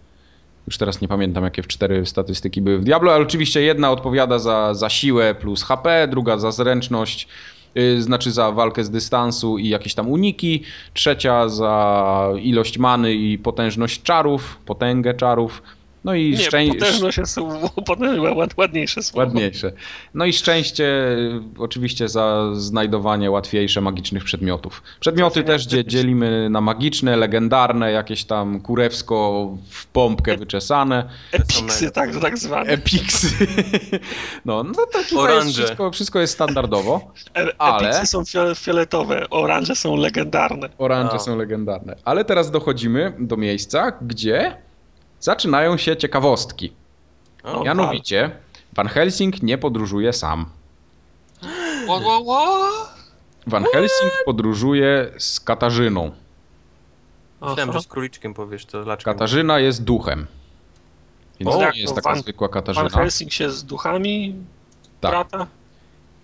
[0.66, 4.38] Już teraz nie pamiętam, jakie w cztery statystyki były w Diablo, ale oczywiście jedna odpowiada
[4.38, 7.28] za, za siłę plus HP, druga za zręczność,
[7.74, 10.62] yy, znaczy za walkę z dystansu i jakieś tam uniki,
[10.94, 15.62] trzecia za ilość many i potężność czarów, potęgę czarów,
[16.08, 16.78] no i nie, szczęście.
[16.78, 17.38] potężność jest
[18.56, 19.18] ładniejsze słowo.
[19.26, 19.72] Ładniejsze.
[20.14, 24.82] No i szczęście y, oczywiście za znajdowanie łatwiejsze magicznych przedmiotów.
[25.00, 32.12] Przedmioty też dzie- dzielimy na magiczne, legendarne, jakieś tam kurewsko w pompkę wyczesane, Epiksy, tak,
[32.12, 32.70] to tak zwane.
[32.70, 33.28] epiksy.
[34.44, 37.12] No, no to tutaj jest wszystko, wszystko jest standardowo.
[37.36, 40.68] E- ale- Epiksy są fio- fioletowe, oranże są legendarne.
[40.78, 41.18] Oranże A.
[41.18, 41.96] są legendarne.
[42.04, 44.56] Ale teraz dochodzimy do miejsca, gdzie
[45.20, 46.72] zaczynają się ciekawostki.
[47.44, 48.30] O, Mianowicie,
[48.72, 50.46] Van Helsing nie podróżuje sam.
[53.46, 56.10] Van Helsing podróżuje z Katarzyną.
[57.42, 59.12] Myślałem, że z króliczkiem powiesz, to laczkiem.
[59.14, 60.26] Katarzyna jest duchem.
[61.40, 62.88] Więc O, to tak, nie jest taka Van- zwykła Van Katarzyna.
[62.88, 64.34] Helsing się z duchami
[65.00, 65.10] Tak.
[65.10, 65.46] brata.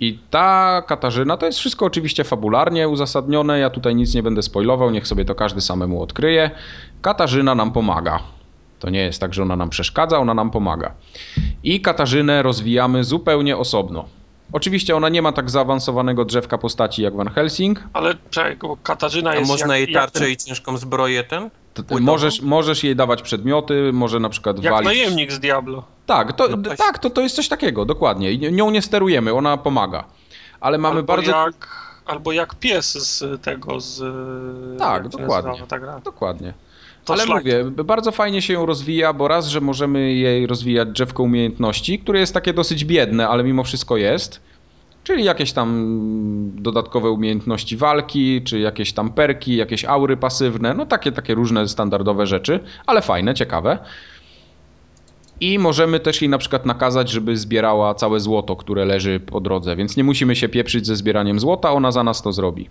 [0.00, 4.90] I ta Katarzyna, to jest wszystko oczywiście fabularnie uzasadnione, ja tutaj nic nie będę spoilował,
[4.90, 6.50] niech sobie to każdy samemu odkryje.
[7.02, 8.20] Katarzyna nam pomaga.
[8.84, 10.94] To nie jest tak, że ona nam przeszkadza, ona nam pomaga.
[11.62, 14.04] I Katarzynę rozwijamy zupełnie osobno.
[14.52, 17.84] Oczywiście ona nie ma tak zaawansowanego drzewka postaci jak Van Helsing.
[17.92, 21.50] Ale czekaj, bo Katarzyna A jest można jak, jej tarczę jak, i ciężką zbroję ten?
[22.00, 24.86] Możesz, możesz jej dawać przedmioty, może na przykład jak walić...
[24.86, 25.84] najemnik z Diablo.
[26.06, 28.32] Tak, to, No tak to, to jest coś takiego, dokładnie.
[28.32, 30.04] I nią nie sterujemy, ona pomaga.
[30.60, 31.30] Ale mamy Albo bardzo.
[31.30, 34.02] jak albo jak pies z tego, z...
[34.78, 35.62] Tak, dokładnie.
[35.68, 36.00] ta.
[36.00, 36.54] Dokładnie.
[37.08, 37.44] Ale szlak.
[37.44, 42.20] mówię, bardzo fajnie się ją rozwija, bo raz, że możemy jej rozwijać drzewko umiejętności, które
[42.20, 44.40] jest takie dosyć biedne, ale mimo wszystko jest.
[45.04, 45.96] Czyli jakieś tam
[46.54, 52.26] dodatkowe umiejętności walki, czy jakieś tam perki, jakieś aury pasywne, no takie, takie różne standardowe
[52.26, 53.78] rzeczy, ale fajne, ciekawe.
[55.40, 59.76] I możemy też jej na przykład nakazać, żeby zbierała całe złoto, które leży po drodze,
[59.76, 62.70] więc nie musimy się pieprzyć ze zbieraniem złota, ona za nas to zrobi.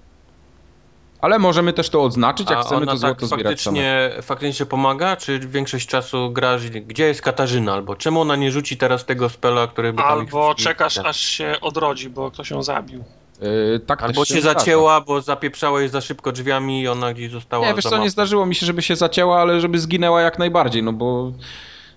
[1.24, 4.22] Ale możemy też to odznaczyć, jak A chcemy to złoto tak zbierać faktycznie, same.
[4.22, 9.06] faktycznie pomaga, czy większość czasu grasz, gdzie jest Katarzyna, albo czemu ona nie rzuci teraz
[9.06, 11.06] tego spela, który by tam Albo czekasz, tak.
[11.06, 13.04] aż się odrodzi, bo ktoś ją zabił.
[13.42, 17.14] Yy, tak Albo tak się, się zacięła, bo zapieprzała jej za szybko drzwiami i ona
[17.14, 17.68] gdzieś została.
[17.68, 20.84] Nie, wiesz co, nie zdarzyło mi się, żeby się zacięła, ale żeby zginęła jak najbardziej,
[20.84, 21.32] no bo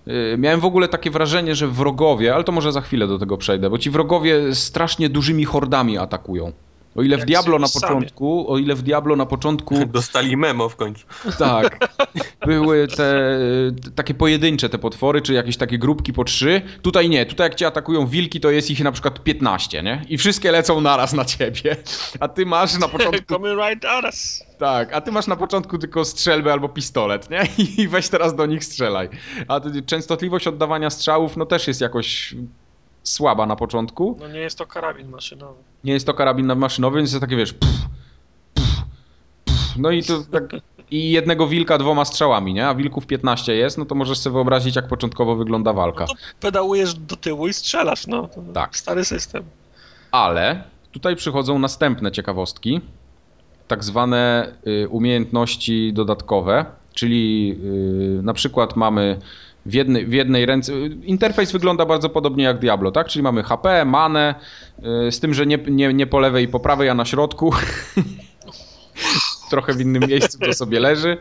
[0.05, 3.37] yy, miałem w ogóle takie wrażenie, że wrogowie, ale to może za chwilę do tego
[3.37, 6.51] przejdę, bo ci wrogowie strasznie dużymi hordami atakują.
[6.97, 7.81] O ile w Jak Diablo na sami.
[7.81, 11.05] początku, o ile w Diablo na początku Dostali memo w końcu.
[11.39, 11.89] tak.
[12.45, 13.37] Były te
[13.87, 16.61] y, takie pojedyncze te potwory, czy jakieś takie grupki po trzy.
[16.81, 20.01] Tutaj nie, tutaj jak cię atakują wilki, to jest ich na przykład 15, nie?
[20.09, 21.75] I wszystkie lecą naraz na ciebie.
[22.19, 23.35] A ty masz na początku
[23.67, 24.43] right at us.
[24.57, 27.41] tak, a ty masz na początku tylko strzelbę albo pistolet, nie?
[27.77, 29.09] I weź teraz do nich strzelaj.
[29.47, 32.35] A częstotliwość oddawania strzałów no też jest jakoś
[33.07, 34.17] słaba na początku.
[34.19, 35.63] No nie jest to karabin maszynowy.
[35.83, 37.53] Nie jest to karabin maszynowy, więc jest takie wiesz.
[37.53, 37.75] Pff,
[38.53, 38.81] pff,
[39.45, 39.77] pff.
[39.77, 40.43] No i to tak.
[40.91, 42.67] I jednego wilka dwoma strzałami, nie?
[42.67, 45.99] A wilków 15 jest, no to możesz sobie wyobrazić, jak początkowo wygląda walka.
[45.99, 48.27] No to pedałujesz do tyłu i strzelasz, no.
[48.27, 48.77] To Tak.
[48.77, 49.43] Stary system.
[50.11, 52.81] Ale tutaj przychodzą następne ciekawostki,
[53.67, 57.55] tak zwane y, umiejętności dodatkowe, czyli
[58.19, 59.19] y, na przykład mamy
[59.67, 60.73] w jednej, w jednej ręce.
[61.03, 63.07] Interfejs wygląda bardzo podobnie jak Diablo, tak?
[63.07, 64.35] Czyli mamy HP, manę,
[65.07, 67.53] y, z tym, że nie, nie, nie po lewej i po prawej, a na środku.
[69.49, 71.17] Trochę w innym miejscu to sobie leży.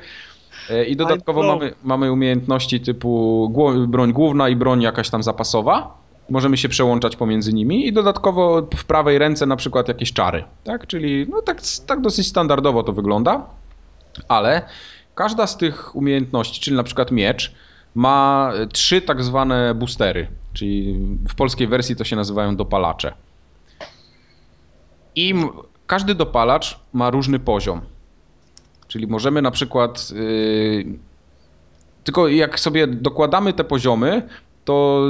[0.71, 3.53] Y, I dodatkowo mamy, mamy umiejętności typu
[3.89, 5.99] broń główna i broń jakaś tam zapasowa.
[6.31, 10.87] Możemy się przełączać pomiędzy nimi i dodatkowo w prawej ręce na przykład jakieś czary, tak?
[10.87, 13.47] Czyli no tak, tak dosyć standardowo to wygląda,
[14.29, 14.63] ale
[15.15, 17.55] każda z tych umiejętności, czyli na przykład miecz,
[17.97, 20.99] ma trzy tak zwane boostery, czyli
[21.29, 23.13] w polskiej wersji to się nazywają dopalacze.
[25.15, 25.35] I
[25.87, 27.81] każdy dopalacz ma różny poziom.
[28.89, 30.11] Czyli możemy na przykład.
[30.11, 30.85] Yy,
[32.05, 34.29] tylko jak sobie dokładamy te poziomy,
[34.65, 35.05] to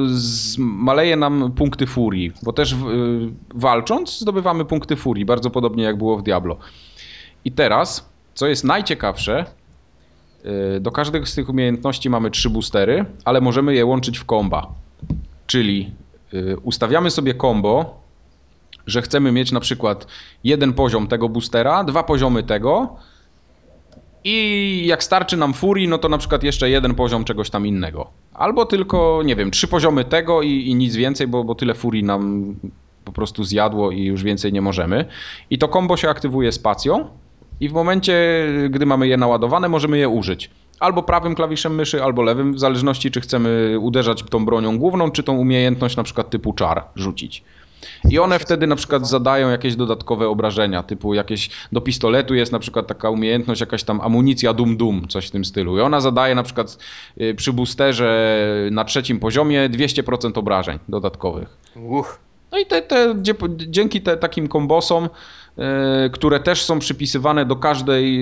[0.59, 5.99] maleje nam punkty furii, bo też w, y, walcząc zdobywamy punkty furii, bardzo podobnie jak
[5.99, 6.57] było w Diablo.
[7.45, 9.45] I teraz, co jest najciekawsze,
[10.81, 14.67] do każdej z tych umiejętności mamy trzy boostery, ale możemy je łączyć w komba.
[15.47, 15.91] Czyli
[16.35, 18.01] y, ustawiamy sobie combo,
[18.87, 20.07] że chcemy mieć na przykład
[20.45, 22.97] jeden poziom tego boostera, dwa poziomy tego
[24.25, 28.11] i jak starczy nam furii, no to na przykład jeszcze jeden poziom czegoś tam innego.
[28.35, 32.05] Albo tylko, nie wiem, trzy poziomy tego i, i nic więcej, bo, bo tyle furii
[32.05, 32.55] nam
[33.05, 35.05] po prostu zjadło i już więcej nie możemy.
[35.51, 37.09] I to combo się aktywuje spacją
[37.61, 40.51] i w momencie, gdy mamy je naładowane, możemy je użyć.
[40.81, 45.23] Albo prawym klawiszem myszy, albo lewym, w zależności czy chcemy uderzać tą bronią główną, czy
[45.23, 47.45] tą umiejętność na przykład typu czar rzucić.
[48.11, 52.59] I one wtedy na przykład zadają jakieś dodatkowe obrażenia, typu jakieś do pistoletu jest na
[52.59, 55.79] przykład taka umiejętność, jakaś tam amunicja dum dum, coś w tym stylu.
[55.79, 56.79] I ona zadaje na przykład
[57.21, 61.57] y, przy boosterze na trzecim poziomie 200% obrażeń dodatkowych.
[61.77, 62.19] Uch.
[62.53, 63.15] No i te, te,
[63.57, 65.09] dzięki te, takim kombosom,
[66.13, 68.17] które też są przypisywane do każdej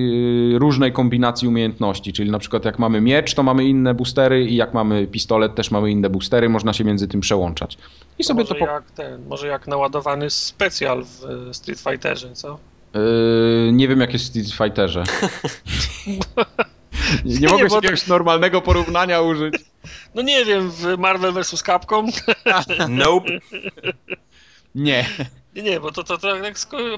[0.55, 4.57] e, różnej kombinacji umiejętności, czyli na przykład jak mamy miecz, to mamy inne boostery i
[4.57, 7.79] jak mamy pistolet, też mamy inne boostery, można się między tym przełączać.
[8.19, 8.61] I sobie może, to...
[8.61, 8.67] Po...
[8.67, 12.59] jak ten, może jak naładowany specjal w e, Street Fighterze, co?
[12.95, 15.05] E, nie wiem jak jest w Street Fighterze.
[17.25, 19.55] nie, nie mogę to- jakiegoś normalnego porównania użyć.
[20.15, 21.63] No nie wiem, w Marvel vs.
[21.63, 22.07] Capcom?
[22.89, 23.31] Nope.
[24.75, 25.07] Nie.
[25.55, 26.55] Nie, nie, bo to, to, to tak,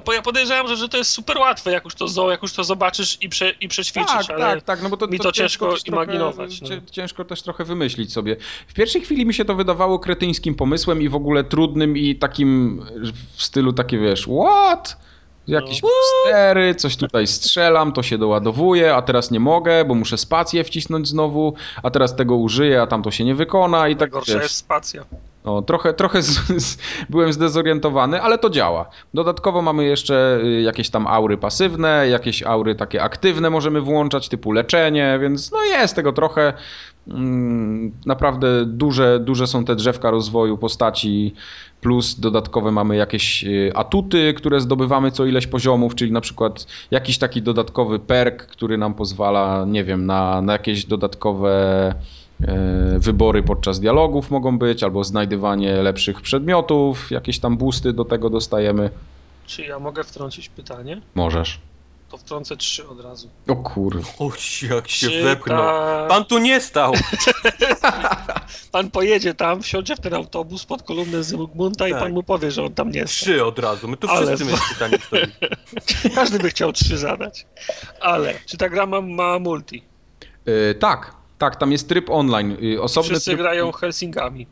[0.07, 2.53] bo ja podejrzewam, że, że to jest super łatwe, jak już to, zo, jak już
[2.53, 5.33] to zobaczysz i, prze, i przećwiczysz, Tak, ale tak, tak, no bo to, mi to
[5.33, 6.69] ciężko też trochę- imaginować, no.
[6.69, 8.37] cie- Ciężko też trochę wymyślić sobie.
[8.69, 12.83] W pierwszej chwili mi się to wydawało kretyńskim pomysłem i w ogóle trudnym i takim
[13.37, 14.97] w stylu takie wiesz, what?
[15.49, 15.89] Jakieś No.
[16.27, 21.09] stery, coś tutaj strzelam, to się doładowuje, a teraz nie mogę, bo muszę spację wcisnąć
[21.09, 24.43] znowu, a teraz tego użyję, a tam to się nie wykona i tak gorsza wiesz.
[24.43, 25.05] jest spacja.
[25.47, 26.78] No, trochę trochę z, z,
[27.10, 28.89] byłem zdezorientowany, ale to działa.
[29.14, 34.52] Dodatkowo mamy jeszcze y, jakieś tam aury pasywne, jakieś aury takie aktywne możemy włączać, typu
[34.52, 36.52] leczenie, więc no jest tego trochę.
[37.09, 41.35] Mm, naprawdę duże, duże są te drzewka rozwoju postaci,
[41.81, 47.18] plus dodatkowe mamy jakieś y, atuty, które zdobywamy co ileś poziomów, czyli na przykład jakiś
[47.18, 51.94] taki dodatkowy perk, który nam pozwala, nie wiem, na, na jakieś dodatkowe
[52.99, 58.91] wybory podczas dialogów mogą być, albo znajdywanie lepszych przedmiotów, jakieś tam boosty do tego dostajemy.
[59.47, 61.01] Czy ja mogę wtrącić pytanie?
[61.15, 61.61] Możesz.
[62.11, 63.29] To wtrącę trzy od razu.
[63.49, 64.03] O kur...
[64.19, 65.57] Uś, jak się Czy wepchnął.
[65.59, 66.07] ta...
[66.09, 66.93] Pan tu nie stał.
[68.73, 72.01] pan pojedzie tam, wsiądzie w ten autobus pod kolumnę Zygmunta i Tak.
[72.01, 73.13] pan mu powie, że on tam nie jest.
[73.15, 73.89] Trzy od razu.
[73.89, 74.99] My tu Ale wszyscy w- mieć pytanie.
[76.15, 77.47] Każdy by chciał trzy zadać.
[78.01, 79.83] Ale czy ta gra ma, ma multi?
[80.71, 82.57] E, tak, tak, tam jest tryb online.
[82.63, 83.41] y, Osobny Wszyscy tryb...
[83.41, 84.47] grają Helsingami.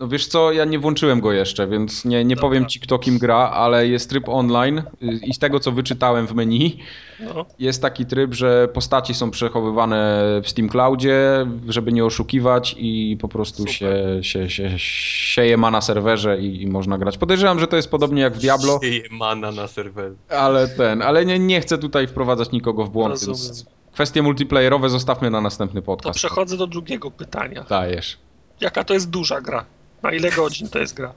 [0.00, 2.48] No wiesz co, ja nie włączyłem go jeszcze, więc nie, nie Dobra.
[2.48, 6.26] powiem ci kto kim gra, ale jest tryb online y, i z tego co wyczytałem
[6.26, 6.78] w menu,
[7.20, 7.46] No.
[7.58, 13.28] jest taki tryb, że postaci są przechowywane w Steam Cloudzie, żeby nie oszukiwać i po
[13.28, 17.18] prostu się, się, się sieje ma na serwerze i, i można grać.
[17.18, 20.16] Podejrzewam, że to jest podobnie jak w Diablo, Sieje mana na serwerze.
[20.28, 23.40] ale ten, ale nie, nie chcę tutaj wprowadzać nikogo w błąd, Rozumiem.
[23.42, 26.18] więc kwestie multiplayerowe zostawmy na następny To podcast.
[26.18, 27.64] przechodzę do drugiego pytania.
[27.68, 28.18] Dajesz.
[28.60, 29.64] Jaka to jest duża gra?
[30.02, 31.12] Na ile godzin to jest gra?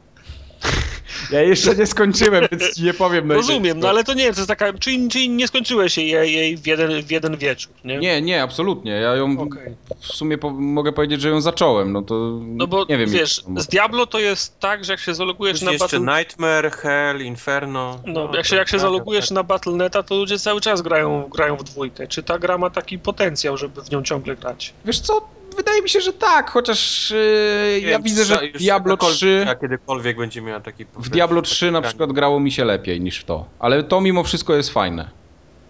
[1.32, 3.32] Ja jeszcze nie skończyłem, więc ci nie powiem.
[3.32, 4.74] Rozumiem, no ale to nie wiem, to jest taka.
[4.74, 7.98] Czyli, czyli nie skończyłeś jej, jej, w, jeden, w jeden wieczór, nie?
[7.98, 8.92] Nie, nie, absolutnie.
[8.92, 9.76] Ja ją Okej.
[10.00, 11.92] w sumie po, mogę powiedzieć, że ją zacząłem.
[11.92, 13.10] No to No bo nie wiem.
[13.10, 16.18] wiesz, z Diablo to jest tak, że jak się zalogujesz na jeszcze Battle...
[16.18, 18.00] Nightmare, Hell, Inferno.
[18.06, 19.36] No, jak się, jak się tak, zalogujesz tak.
[19.36, 22.08] na Battle.neta, to ludzie cały czas grają, grają w dwójkę.
[22.08, 24.74] Czy ta gra ma taki potencjał, żeby w nią ciągle grać?
[24.86, 25.28] Wiesz co?
[25.58, 29.56] Wydaje mi się, że tak, chociaż yy, ja wiem, widzę, że Diablo jakakolwiek- 3 A
[29.56, 30.86] kiedykolwiek będzie miała taki...
[30.86, 33.46] w Diablo 3 na przykład grało mi się lepiej niż w to.
[33.60, 35.10] Ale to mimo wszystko jest fajne.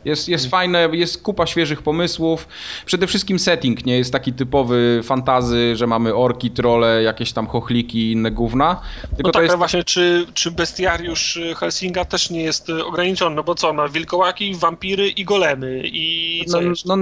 [0.06, 2.48] Jest, jest fajne, jest kupa świeżych pomysłów.
[2.86, 8.00] Przede wszystkim setting nie jest taki typowy fantazy, że mamy orki, trole, jakieś tam chochliki
[8.00, 8.82] i inne gówna.
[9.02, 13.36] Tylko No to tak, jest właśnie, czy, czy bestiariusz Helsinga też nie jest ograniczony?
[13.36, 16.96] No bo co, ma wilkołaki, wampiry i golemy i co no, jeszcze?
[16.96, 16.98] no,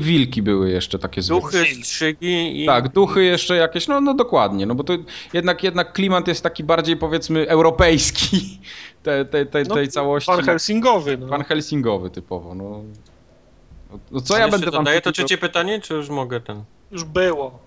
[0.00, 1.50] wilki były jeszcze takie zwykłe.
[1.50, 2.66] Duchy, strzygi i...
[2.66, 4.92] Tak, duchy jeszcze jakieś, no, no dokładnie, no bo to
[5.32, 8.58] jednak, jednak klimat jest taki bardziej powiedzmy europejski
[9.02, 10.32] tej, tej, tej, No, tej całości.
[10.32, 11.28] Pan Helsingowy, no.
[11.28, 12.82] Pan Helsingowy typowo, no.
[14.10, 16.64] No co Co ja będę wam dodaję to trzecie pytanie, czy już mogę ten...
[16.90, 17.58] Już było.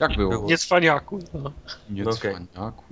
[0.00, 0.46] Jak było?
[0.46, 1.18] Nie cwaniaku.
[1.34, 1.52] No.
[1.90, 2.34] Nie No okej.
[2.34, 2.84] cwaniaku.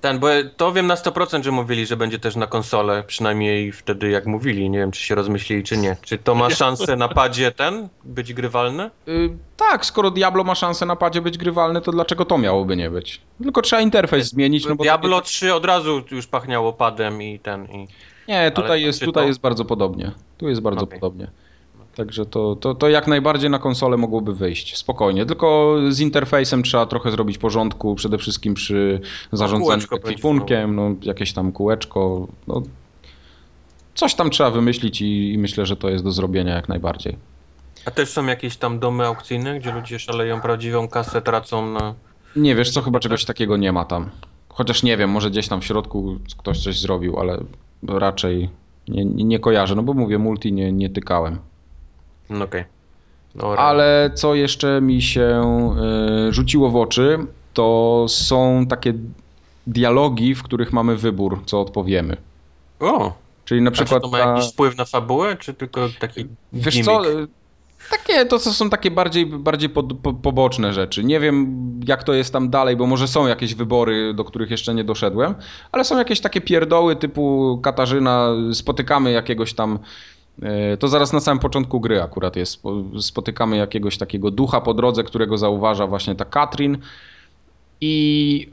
[0.00, 0.26] Ten, bo
[0.56, 4.70] to wiem na 100%, że mówili, że będzie też na konsolę, przynajmniej wtedy jak mówili,
[4.70, 5.96] nie wiem czy się rozmyślili czy nie.
[6.02, 8.90] Czy to ma szansę na padzie ten, być grywalny?
[9.08, 12.90] Y, tak, skoro Diablo ma szansę na padzie być grywalny, to dlaczego to miałoby nie
[12.90, 13.20] być?
[13.42, 17.38] Tylko trzeba interfejs zmienić, no bo Diablo takie- 3 od razu już pachniało padem i
[17.38, 17.88] ten i...
[18.28, 20.12] Nie, tutaj Ale jest, tutaj to- jest bardzo podobnie.
[20.38, 21.00] Tu jest bardzo Okej.
[21.00, 21.30] podobnie.
[21.96, 24.76] Także to, to, to jak najbardziej na konsolę mogłoby wyjść.
[24.76, 25.26] Spokojnie.
[25.26, 29.00] Tylko z interfejsem trzeba trochę zrobić porządku, przede wszystkim przy
[29.32, 32.28] zarządzaniu będzie ekwipunkiem, no, jakieś tam kółeczko.
[32.46, 32.62] No,
[33.94, 37.16] coś tam trzeba wymyślić i, i myślę, że to jest do zrobienia jak najbardziej.
[37.84, 41.94] A też są jakieś tam domy aukcyjne, gdzie ludzie szaleją prawdziwą kasę, tracą na...
[42.36, 44.10] Nie wiesz co, chyba czegoś takiego nie ma tam.
[44.48, 47.38] Chociaż nie wiem, może gdzieś tam w środku ktoś coś zrobił, ale
[47.88, 48.50] raczej
[48.88, 51.38] nie, nie, nie kojarzę, no bo mówię, multi nie, nie tykałem.
[52.30, 52.64] No okej.
[53.34, 53.56] Dobra.
[53.58, 55.40] Ale co jeszcze mi się
[56.28, 57.18] y, rzuciło w oczy,
[57.54, 58.94] to są takie
[59.66, 62.16] dialogi, w których mamy wybór, co odpowiemy.
[62.80, 63.12] O!
[63.44, 64.02] Czyli na A czy przykład.
[64.02, 66.86] to ma ta- jakiś wpływ na fabułę, czy tylko taki Wiesz gimmick?
[66.92, 67.10] co?
[67.10, 67.28] y,
[67.90, 71.04] Takie, to są takie bardziej, bardziej pod, po, poboczne rzeczy.
[71.04, 71.56] Nie wiem,
[71.88, 75.34] jak to jest tam dalej, bo może są jakieś wybory, do których jeszcze nie doszedłem,
[75.72, 79.78] ale są jakieś takie pierdoły typu Katarzyna, spotykamy jakiegoś tam.
[80.42, 82.62] Y, To zaraz na samym początku gry akurat jest.
[82.62, 86.78] spo- Spotykamy jakiegoś takiego ducha po drodze, którego zauważa właśnie ta Katrin.
[87.80, 88.50] I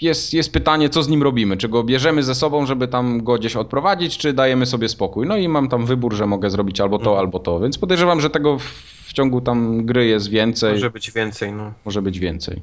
[0.00, 1.56] jest, jest pytanie, co z nim robimy.
[1.56, 5.26] Czy go bierzemy ze sobą, żeby tam go gdzieś odprowadzić, czy dajemy sobie spokój.
[5.26, 7.18] No i mam tam wybór, że mogę zrobić albo to, Mhm.
[7.18, 7.60] albo to.
[7.60, 8.62] Więc podejrzewam, że tego w,
[9.06, 10.72] w ciągu tam gry jest więcej.
[10.72, 11.72] Może być więcej, no.
[11.84, 12.62] Może być więcej.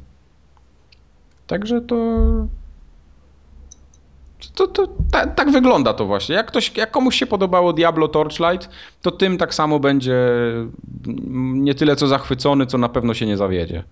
[1.48, 1.96] Także to.
[4.56, 6.36] To, to, ta, tak wygląda to właśnie.
[6.36, 8.70] Jak, ktoś, jak komuś się podobało Diablo Torchlight,
[9.02, 10.16] to tym tak samo będzie
[11.54, 13.84] nie tyle co zachwycony, co na pewno się nie zawiedzie.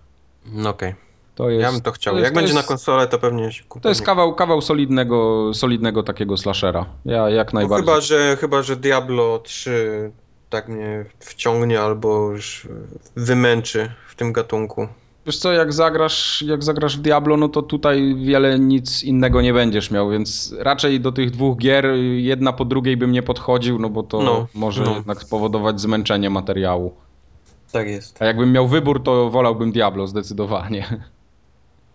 [0.45, 0.95] No okej.
[1.35, 2.13] To jest, Ja bym to chciał.
[2.13, 3.83] to jest- Jak to będzie jest- na konsolę, to pewnie się kupię.
[3.83, 6.85] To jest kawał, kawał solidnego, solidnego takiego slashera.
[7.05, 7.85] Ja jak No najbardziej.
[7.87, 10.11] chyba, że, chyba, że Diablo 3
[10.49, 12.67] tak mnie wciągnie albo już
[13.15, 14.87] wymęczy w tym gatunku.
[15.25, 19.53] Wiesz co, jak zagrasz, jak zagrasz w Diablo, no to tutaj wiele nic innego nie
[19.53, 21.85] będziesz miał, więc raczej do tych dwóch gier
[22.15, 24.93] jedna po drugiej bym nie podchodził, no bo to No, może no.
[24.93, 26.93] jednak spowodować zmęczenie materiału.
[27.71, 28.21] Tak jest.
[28.21, 30.99] A jakbym miał wybór, to wolałbym Diablo zdecydowanie.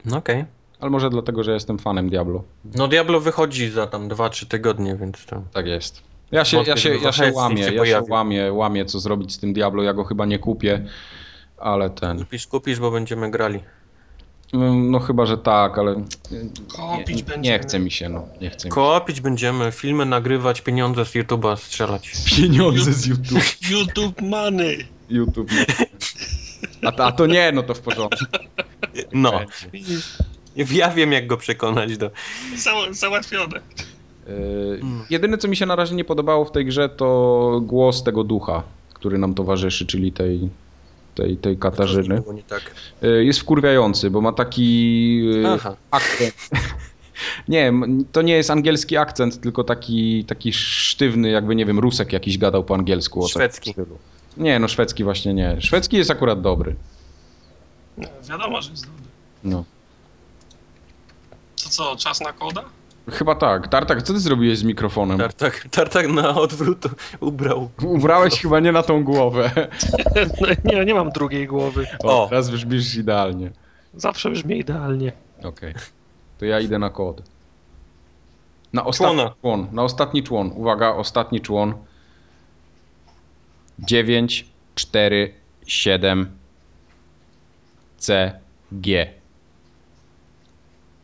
[0.04, 0.44] No okej.
[0.80, 2.42] Ale może dlatego, że jestem fanem Diablo.
[2.74, 5.42] No Diablo wychodzi za tam 2-3 tygodnie, więc to...
[5.52, 6.02] Tak jest.
[6.32, 9.38] Ja się, ja się, ja się łamię, się ja się łamię, łamię, co zrobić z
[9.38, 9.82] tym Diablo.
[9.82, 10.84] Ja go chyba nie kupię,
[11.60, 12.18] ale ten.
[12.18, 13.60] Kupisz, kupisz, bo będziemy grali.
[14.54, 15.94] Mm, No chyba, że tak, ale
[16.76, 17.42] Kopić nie, będziemy.
[17.42, 18.28] nie chce mi się, no.
[18.40, 18.74] Nie chce mi się.
[18.74, 22.10] Kopić będziemy, filmy nagrywać, pieniądze z YouTube'a strzelać.
[22.36, 23.42] Pieniądze z YouTube.
[23.70, 24.86] YouTube money.
[25.10, 25.50] YouTube.
[26.82, 28.24] A, to- a to nie, no to w porządku.
[29.12, 29.32] No.
[30.56, 32.10] Ja wiem, jak go przekonać do...
[32.56, 33.60] za- załatwione.
[34.28, 34.80] Yy,
[35.10, 38.62] jedyne, co mi się na razie nie podobało w tej grze, to głos tego ducha,
[38.94, 40.48] który nam towarzyszy, czyli tej,
[41.18, 42.22] tej, tej Katarzyny.
[42.48, 42.74] Tak.
[43.02, 45.76] Yy, jest wkurwiający, bo ma taki yy, Aha.
[45.90, 46.34] akcent.
[47.48, 47.72] Nie,
[48.12, 52.64] to nie jest angielski akcent, tylko taki, taki sztywny, jakby nie wiem, Rusek jakiś gadał
[52.64, 53.28] po angielsku.
[53.28, 53.74] Szwedzki.
[54.36, 55.60] Nie, no szwedzki właśnie nie.
[55.60, 56.76] Szwedzki jest akurat dobry.
[57.96, 59.02] No, wiadomo, że jest dobry.
[59.44, 59.64] No.
[61.64, 62.64] To co, czas na koda?
[63.12, 63.68] Chyba tak.
[63.68, 65.18] Tartak, co ty zrobiłeś z mikrofonem?
[65.18, 66.84] Tartak, tartak na odwrót
[67.20, 67.70] ubrał.
[67.82, 69.50] Ubrałeś chyba nie na tą głowę.
[70.40, 71.86] No, nie, nie mam drugiej głowy.
[72.04, 72.28] O, O.
[72.28, 73.50] teraz brzmisz idealnie.
[73.94, 75.12] Zawsze brzmi idealnie.
[75.44, 75.74] Okej.
[76.38, 77.22] To ja idę na kod.
[78.72, 79.34] Na ostatni Człona.
[79.40, 79.66] człon.
[79.72, 80.52] Na ostatni człon.
[80.54, 81.74] Uwaga, ostatni człon.
[83.78, 85.34] 9, 4,
[85.66, 86.30] 7,
[87.98, 88.32] C,
[88.72, 89.06] G.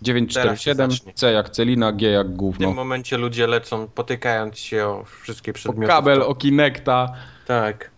[0.04, 1.12] 9, 4, Teraz się 7, zacznie.
[1.14, 2.72] C jak celina, G jak W tym gówno.
[2.72, 5.86] momencie ludzie lecą, potykając się o wszystkie O przedmioty.
[5.88, 7.12] kabel, o Kinecta,
[7.46, 7.90] Tak.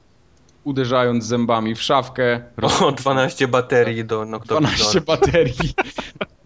[0.65, 2.41] uderzając zębami w szafkę.
[2.83, 5.01] O 12 baterii do 12 Noctopizora.
[5.07, 5.55] baterii.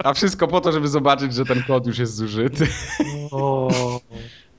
[0.05, 2.66] A wszystko po to, żeby zobaczyć, że ten kod już jest zużyty.
[3.31, 3.69] O,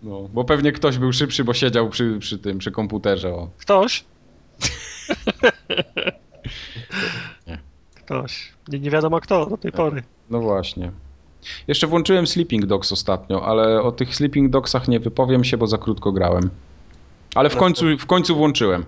[0.03, 3.30] No, bo pewnie ktoś był szybszy, bo siedział przy, przy tym, przy komputerze.
[3.34, 3.49] O.
[3.60, 4.03] ktoś?
[7.48, 7.57] Nie.
[7.95, 8.53] Ktoś.
[8.68, 10.03] Nie, nie wiadomo kto do tej pory.
[10.31, 10.91] No właśnie.
[11.67, 15.77] Jeszcze włączyłem Sleeping Dogs ostatnio, ale o tych Sleeping Dogsach nie wypowiem się, bo za
[15.77, 16.49] krótko grałem.
[17.35, 18.85] Ale w końcu, w końcu włączyłem.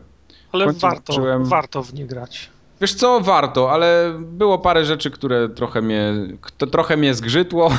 [0.52, 2.50] Ale końcu warto, zobaczyłem- warto w nie grać.
[2.82, 6.14] Wiesz co, warto, ale było parę rzeczy, które trochę mnie,
[6.58, 7.72] to trochę mnie zgrzytło,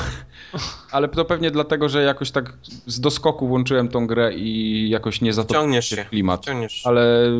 [0.92, 2.52] ale to pewnie dlatego, że jakoś tak
[2.86, 6.42] z doskoku włączyłem tą grę i jakoś nie zatopiłem się klimat.
[6.42, 6.86] Wciągniesz.
[6.86, 7.30] Ale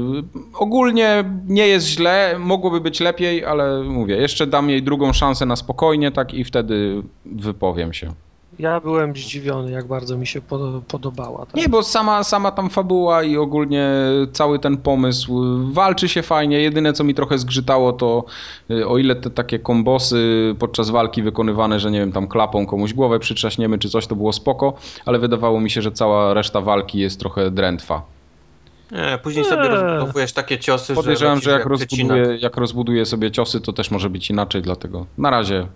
[0.55, 5.57] ogólnie nie jest źle, mogłoby być lepiej, ale mówię, jeszcze dam jej drugą szansę na
[5.57, 8.12] spokojnie, tak i wtedy wypowiem się.
[8.59, 11.47] Ja byłem zdziwiony, jak bardzo mi się pod- podobała.
[11.47, 11.55] Tak?
[11.55, 13.90] Nie, bo sama, sama tam fabuła i ogólnie
[14.32, 16.60] cały ten pomysł walczy się fajnie.
[16.60, 18.24] Jedyne co mi trochę zgrzytało to
[18.70, 22.93] y, o ile te takie kombosy podczas walki wykonywane, że nie wiem, tam klapą komuś
[22.93, 24.74] głowę przytrzaśniemy czy coś, to było spoko,
[25.06, 28.02] ale wydawało mi się, że cała reszta walki jest trochę drętwa.
[28.93, 33.60] Nie, później sobie rozbudowujesz takie ciosy, Podejrzewam, lecisz że jak rozbuduję, jak rozbuduję sobie ciosy,
[33.60, 35.66] to też może być inaczej, dlatego na razie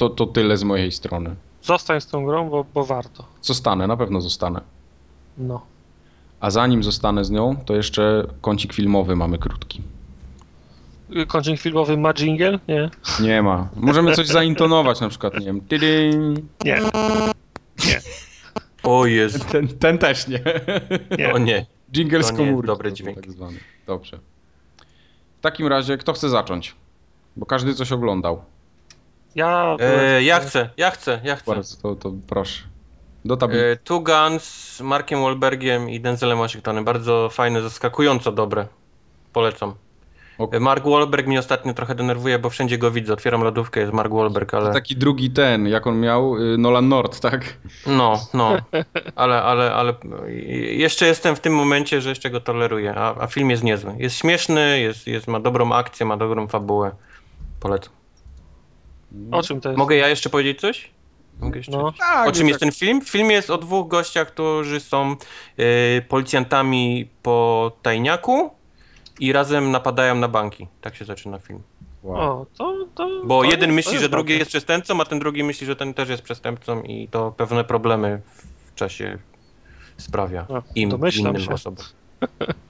[0.00, 1.34] to, to tyle z mojej strony.
[1.62, 3.24] Zostań z tą grą, bo, bo warto.
[3.42, 4.60] Zostanę, na pewno zostanę.
[5.38, 5.60] No.
[6.40, 9.82] A zanim zostanę z nią, to jeszcze kącik filmowy mamy krótki.
[11.28, 12.58] Kończyk filmowy ma jingle?
[12.68, 12.90] Nie.
[13.20, 13.68] Nie ma.
[13.76, 15.60] Możemy coś zaintonować, na przykład, nie wiem.
[15.60, 16.34] Tydyń.
[16.64, 16.80] Nie.
[18.82, 20.40] O Jezu, Ten, ten też nie.
[21.18, 21.32] Nie.
[21.32, 21.66] o nie.
[21.92, 22.66] Jingle To z nie komórki.
[22.66, 23.20] dobry dźwięk.
[23.20, 23.58] Tak zwany.
[23.86, 24.18] Dobrze.
[25.38, 26.74] W takim razie, kto chce zacząć?
[27.36, 28.42] Bo każdy coś oglądał.
[29.34, 29.76] Ja.
[29.80, 31.54] E, ja chcę, ja chcę, ja chcę.
[31.54, 32.62] Bardzo, to, to proszę.
[33.24, 33.64] Do tablicy.
[33.64, 36.84] E, Two Guns z Markiem Wahlbergiem i Denzelem Washingtonem.
[36.84, 38.66] Bardzo fajne, zaskakująco dobre.
[39.32, 39.74] Polecam.
[40.38, 40.54] Ok.
[40.54, 43.12] E, Mark Wahlberg mnie ostatnio trochę denerwuje, bo wszędzie go widzę.
[43.12, 44.72] Otwieram lodówkę, jest Mark Wahlberg, ale...
[44.72, 47.56] Taki drugi ten, jak on miał, y, Nolan North, tak?
[47.86, 48.56] No, no.
[49.16, 49.94] Ale, ale, ale
[50.76, 53.94] jeszcze jestem w tym momencie, że jeszcze go toleruję, a, a film jest niezły.
[53.98, 56.90] Jest śmieszny, jest, jest, ma dobrą akcję, ma dobrą fabułę.
[57.60, 57.99] Polecam.
[59.30, 59.78] O czym to jest?
[59.78, 60.90] Mogę ja jeszcze powiedzieć coś?
[61.40, 61.72] Mogę jeszcze?
[61.72, 61.92] No.
[61.92, 63.00] Tak, O czym jest ten film?
[63.00, 65.16] Film jest o dwóch gościach, którzy są
[65.56, 68.50] e, policjantami po tajniaku
[69.20, 70.66] i razem napadają na banki.
[70.80, 71.62] Tak się zaczyna film.
[72.02, 72.18] Wow.
[72.40, 75.18] O, to, to, Bo to jeden jest- myśli, jest że drugi jest przestępcą, a ten
[75.18, 78.20] drugi myśli, że ten też jest przestępcą i to pewne problemy
[78.66, 79.18] w czasie
[79.96, 81.50] sprawia No, im innym się.
[81.54, 81.84] osobom.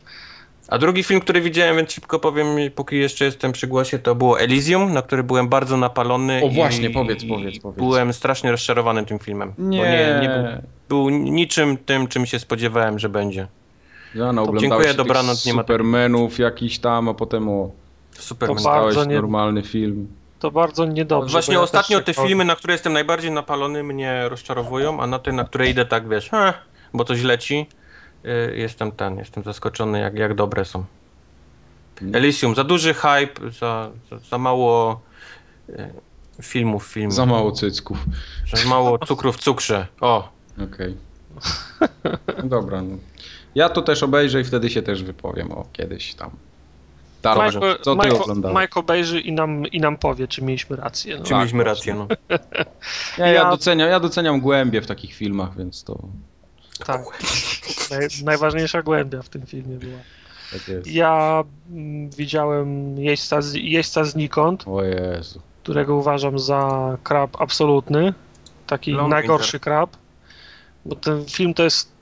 [0.71, 4.41] A drugi film, który widziałem, więc szybko powiem, póki jeszcze jestem przy głosie, to było
[4.41, 6.41] Elysium, na który byłem bardzo napalony.
[6.45, 7.79] O, i- właśnie, powiedz, i powiedz, powiedz.
[7.79, 9.53] Byłem strasznie rozczarowany tym filmem.
[9.59, 10.45] Nie, Bo nie, nie był,
[10.89, 13.47] był niczym tym, czym się spodziewałem, że będzie.
[14.15, 17.71] Jana, oglądałeś dziękuję, się tych dobranoc, nie ma Supermanów jakiś tam, a potem o,
[18.19, 18.49] Super.
[18.49, 20.09] To To bardzo stałeś nie- normalny film.
[20.39, 21.33] To bardzo niedobrze.
[21.33, 25.33] Właśnie ja ostatnio te filmy, na które jestem najbardziej napalony, mnie rozczarowują, a na te,
[25.33, 26.55] na które idę tak, wiesz, "Eh",
[26.95, 27.67] bo coś leci,
[28.55, 30.85] jestem ten, jestem zaskoczony, jak, jak dobre są.
[32.13, 35.01] Elysium, za duży hype, za, za, za mało
[35.69, 35.91] e,
[36.43, 37.15] filmów, filmów.
[37.15, 37.99] Za mało cycków.
[38.55, 39.87] Za mało cukru w cukrze.
[40.01, 40.29] O,
[40.73, 40.97] Okej.
[42.43, 42.83] No dobra.
[42.83, 42.97] No.
[43.55, 46.31] Ja to też obejrzę i wtedy się też wypowiem o kiedyś tam.
[47.23, 48.59] Darmo, Michael, co ty Michael, oglądałeś?
[48.59, 51.17] Mike obejrzy i nam, i nam powie, czy mieliśmy rację.
[51.19, 51.25] No.
[51.25, 52.07] czy Tak, mieliśmy rację, no.
[53.19, 55.99] Ja, ja, ja- doceniam, ja doceniam głębie w takich filmach, więc to
[56.86, 57.02] Tak.
[57.90, 59.98] Naj, najważniejsza głębia w tym filmie była.
[60.52, 60.86] tak jest.
[60.86, 65.40] Ja mm, widziałem jeźdźca, z, jeźdźca znikąd, O Jezu.
[65.62, 68.15] którego uważam za krab absolutny.
[68.66, 69.90] Taki Long najgorszy krab.
[70.85, 71.93] Bo ten film to jest,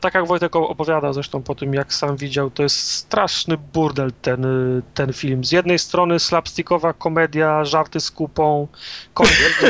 [0.00, 4.44] tak jak Wojtek opowiadał zresztą po tym, jak sam widział, to jest straszny burdel ten,
[4.44, 5.44] y, ten film.
[5.44, 8.68] Z jednej strony slapstickowa komedia, żarty z kupą,
[9.14, 9.26] koń,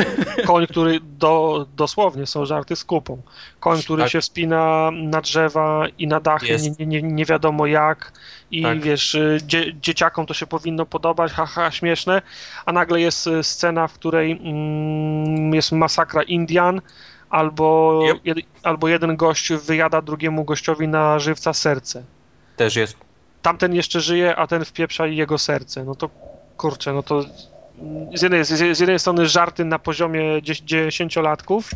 [0.47, 3.21] koń który do, dosłownie są żarty z kupą.
[3.59, 4.11] Koń, który Tak.
[4.11, 8.13] się wspina na drzewa i na dachy, nie, nie, nie wiadomo jak.
[8.51, 8.81] I Tak.
[8.81, 12.21] wiesz, y, dzie, dzieciakom to się powinno podobać, haha, śmieszne,
[12.65, 16.81] a nagle jest y, scena, w której mm, jest masakra Indian,
[17.29, 18.25] albo, Yep.
[18.25, 22.03] jed, albo jeden gość wyjada drugiemu gościowi na żywca serce.
[22.57, 22.97] Też jest.
[23.41, 25.83] Tamten jeszcze żyje, a ten wpieprza jego serce.
[25.83, 26.09] No to
[26.57, 27.23] kurczę, no to
[28.15, 31.71] z jednej, z, jednej strony żarty na poziomie dzie- dziesięciolatków,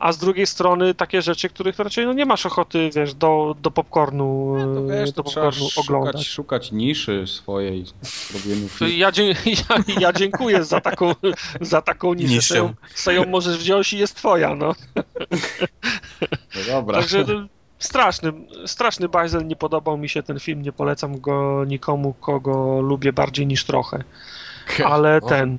[0.00, 3.70] a z drugiej strony takie rzeczy, których raczej no nie masz ochoty, wiesz, do, do
[3.70, 6.26] popcornu, No to wiesz, do popcornu szukać, oglądać.
[6.28, 7.84] szukać niszy swojej
[8.34, 8.68] robieniu.
[8.98, 9.10] Ja,
[9.46, 11.14] ja, ja dziękuję za taką,
[11.60, 12.34] za taką niszę.
[12.34, 12.54] Niszę.
[12.54, 14.74] Sobie ją- sobie ją możesz wziąć i jest twoja, no.
[16.56, 16.98] No dobra.
[17.00, 17.32] Także to
[17.78, 18.32] straszny,
[18.66, 23.46] straszny bajzel, nie podobał mi się ten film, nie polecam go nikomu, kogo lubię bardziej
[23.46, 24.04] niż trochę.
[24.84, 25.28] Ale O.
[25.28, 25.58] ten...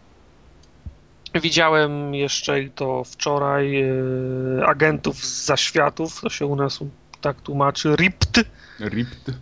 [1.36, 6.80] Widziałem jeszcze i to wczoraj e, agentów z zaświatów, to się u nas
[7.22, 8.44] tak tłumaczy, RIPT.
[8.80, 9.36] Ripped.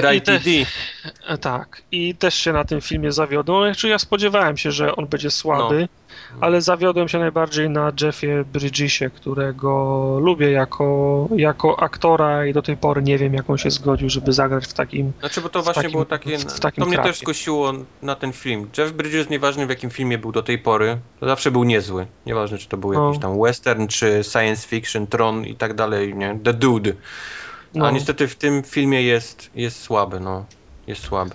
[0.00, 0.66] RITD.
[1.28, 3.64] E, Tak, i też się na tym filmie zawiodłem.
[3.74, 5.88] Znaczy ja spodziewałem się, że on będzie słaby,
[6.40, 9.70] ale zawiodłem się najbardziej na Jeffie Bridgesie, którego
[10.22, 14.32] lubię jako, jako aktora i do tej pory nie wiem, jak on się zgodził, żeby
[14.32, 15.12] zagrać w takim...
[15.20, 16.38] Znaczy, bo to właśnie takim- było takie.
[16.38, 17.10] w- w takim to mnie trapie.
[17.10, 17.72] też skusiło
[18.02, 18.70] na ten film.
[18.78, 22.06] Jeff Bridges, nieważne w jakim filmie był do tej pory, to zawsze był niezły.
[22.26, 23.06] Nieważne, czy to był No.
[23.06, 26.38] jakiś tam western, czy science fiction, Tron i tak dalej, nie?
[26.44, 26.92] The Dude.
[27.74, 30.44] No, A niestety w tym filmie jest, jest słaby, no.
[30.86, 31.30] Jest słaby.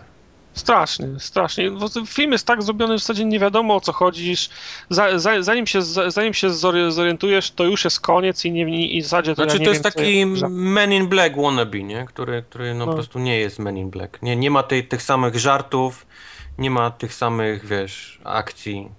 [0.53, 1.71] Strasznie, strasznie.
[2.07, 4.31] Film jest tak zrobiony, w zasadzie nie wiadomo o co chodzi.
[4.31, 4.49] iż
[4.89, 8.87] Za, za, zanim się, za- zanim się zori- zorientujesz, to już jest koniec i, nie,
[8.87, 11.83] i w zasadzie to Znaczy ja nie to jest wiem, taki Men in Black wannabe,
[11.83, 12.05] nie?
[12.05, 12.85] Który, który no, No.
[12.85, 14.21] po prostu nie jest Men in Black.
[14.21, 16.05] Nie, nie ma tej, tych samych żartów,
[16.57, 18.89] nie ma tych samych, wiesz, akcji.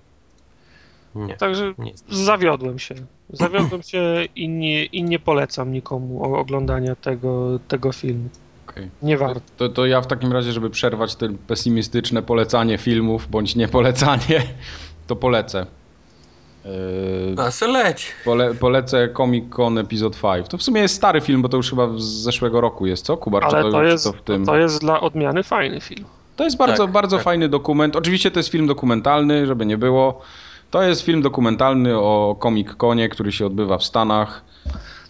[1.14, 2.94] Nie, Także nie zawiodłem się.
[3.30, 8.28] Zawiodłem się i nie, i nie polecam nikomu oglądania tego, tego filmu.
[8.68, 8.90] Okej.
[9.02, 9.40] Nie warto.
[9.56, 14.42] To, to ja w takim razie, żeby przerwać te pesymistyczne polecanie filmów, bądź nie polecanie,
[15.06, 15.66] to polecę.
[17.36, 18.12] Yy, A se leć.
[18.24, 20.48] pole, polecę Comic Con Episode 5.
[20.48, 23.16] To w sumie jest stary film, bo to już chyba z zeszłego roku jest, co?
[23.16, 24.46] Kubar, czy Ale to czy jest, to w tym...
[24.46, 26.04] to jest dla odmiany fajny film.
[26.36, 27.24] To jest bardzo, Tak, bardzo tak.
[27.24, 27.96] fajny dokument.
[27.96, 30.20] Oczywiście to jest film dokumentalny, żeby nie było.
[30.70, 34.44] To jest film dokumentalny o Comic Conie, który się odbywa w Stanach.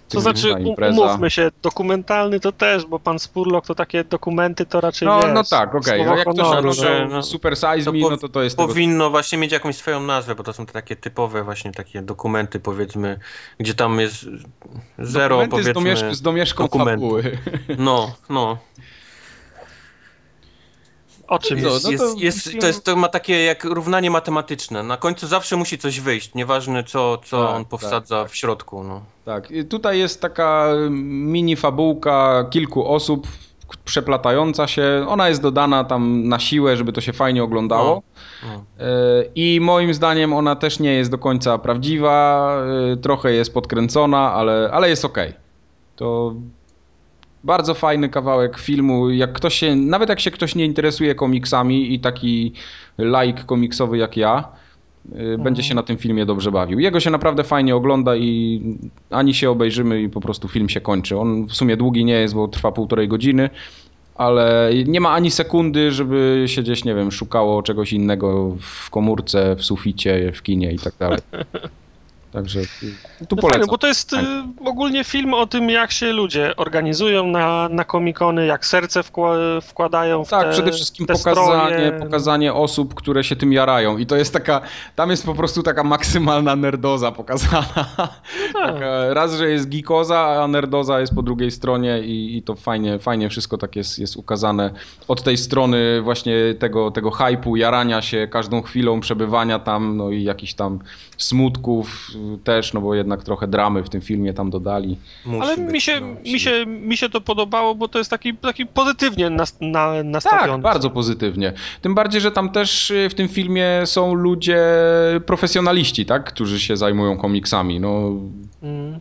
[0.08, 4.80] To znaczy, um- umówmy się, dokumentalny to też, bo pan Spurlock to takie dokumenty to
[4.80, 5.96] raczej No, wiesz, no tak, okej.
[5.98, 7.22] słowo No, jak ktoś że- oglądał no.
[7.22, 10.42] Super Size Me, no to to jest tego Powinno właśnie mieć jakąś swoją nazwę, bo
[10.42, 13.18] to są te takie typowe właśnie takie dokumenty powiedzmy,
[13.58, 14.26] gdzie tam jest
[14.98, 15.94] zero Dokumenty z, powiedzmy.
[15.94, 17.00] domieszk- z domieszką dokumentu.
[17.00, 17.38] fabuły.
[17.78, 18.58] No, no.
[21.28, 21.84] O czym No, jest?
[21.84, 24.82] no jest, to jest, film- to, jest, to ma takie jak równanie matematyczne.
[24.82, 28.84] Na końcu zawsze musi coś wyjść, nieważne co, co Tak, on powsadza tak, w środku.
[28.84, 29.00] No.
[29.24, 33.26] Tak, i tutaj jest taka mini fabułka kilku osób
[33.84, 35.06] przeplatająca się.
[35.08, 38.02] Ona jest dodana tam na siłę, żeby to się fajnie oglądało.
[38.42, 38.48] No.
[38.84, 42.48] E, I moim zdaniem ona też nie jest do końca prawdziwa,
[42.92, 45.18] e, trochę jest podkręcona, ale, ale jest ok.
[45.96, 46.34] To
[47.44, 49.10] bardzo fajny kawałek filmu.
[49.10, 52.52] Jak ktoś się, nawet jak się ktoś nie interesuje komiksami i taki
[52.98, 54.48] laik komiksowy jak ja,
[55.14, 56.78] e, będzie się na tym filmie dobrze bawił.
[56.78, 58.60] Jego się naprawdę fajnie ogląda i
[59.10, 61.18] ani się obejrzymy i po prostu film się kończy.
[61.18, 63.50] On w sumie długi nie jest, bo trwa półtorej godziny,
[64.14, 69.56] ale nie ma ani sekundy, żeby się gdzieś, nie wiem, szukało czegoś innego w komórce,
[69.56, 71.18] w suficie, w kinie i tak dalej.
[72.32, 72.86] Także tu
[73.20, 73.66] No fajne, polecam.
[73.68, 74.16] bo to jest y,
[74.64, 80.24] ogólnie film o tym, jak się ludzie organizują na, na komikony, jak serce wkła- wkładają
[80.24, 81.92] w Tak, te, przede wszystkim pokazanie, stroje.
[81.92, 83.98] pokazanie osób, które się tym jarają.
[83.98, 84.60] I to jest taka,
[84.96, 87.66] tam jest po prostu taka maksymalna nerdoza pokazana.
[87.96, 88.10] tak.
[88.52, 92.98] Taka, raz, że jest geekoza, a nerdoza jest po drugiej stronie i, i to fajnie,
[92.98, 94.70] fajnie wszystko tak jest, jest ukazane.
[95.08, 100.22] Od tej strony właśnie tego, tego hypu, jarania się każdą chwilą przebywania tam, no i
[100.24, 100.78] jakichś tam
[101.18, 102.08] smutków
[102.44, 104.98] też, no bo jednak trochę dramy w tym filmie tam dodali.
[105.26, 108.10] Musi Ale być, mi się, no, mi, się, mi się to podobało, bo to jest
[108.10, 110.62] taki, taki pozytywnie nas, na, Tak, nastawiony.
[110.62, 111.52] bardzo pozytywnie.
[111.82, 114.60] Tym bardziej, że tam też y, w tym filmie są ludzie
[115.26, 117.80] profesjonaliści, tak, którzy się zajmują komiksami.
[117.80, 118.10] No,
[118.62, 119.00] Mm.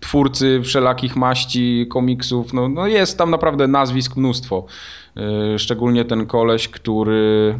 [0.00, 4.66] twórcy wszelakich maści komiksów, no, no jest tam naprawdę nazwisk mnóstwo.
[5.54, 7.58] Y, Szczególnie ten koleś, który...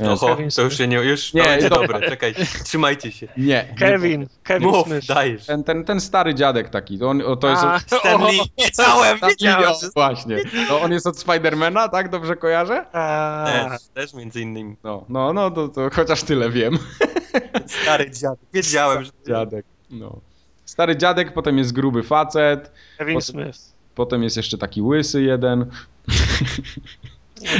[0.00, 1.86] Oho, Kevin to już się nie, już Nie, nie, będzie dobra.
[1.88, 2.34] dobre, czekaj,
[2.64, 3.28] trzymajcie się.
[3.36, 5.06] Nie, nie Kevin, Kevin Mów, Smith.
[5.06, 5.46] dajesz.
[5.46, 7.62] ten, ten, ten stary dziadek taki, to, on, to jest...
[7.64, 9.74] A, Stanley, o, wiedziałem, wiedziałem.
[9.94, 10.36] Właśnie.
[10.68, 12.08] No, on jest od Spidermana, tak?
[12.10, 12.86] Dobrze kojarzę?
[12.92, 14.76] a, Też, też między innymi.
[14.84, 16.78] No, no, no to, to chociaż tyle wiem.
[17.82, 18.38] Stary dziadek.
[18.54, 19.10] Wiedziałem, że...
[19.26, 19.66] Dziadek.
[19.90, 20.20] No.
[20.64, 23.58] Stary dziadek, potem jest gruby facet, Kevin potem- Smith.
[23.94, 25.70] potem jest jeszcze taki łysy jeden.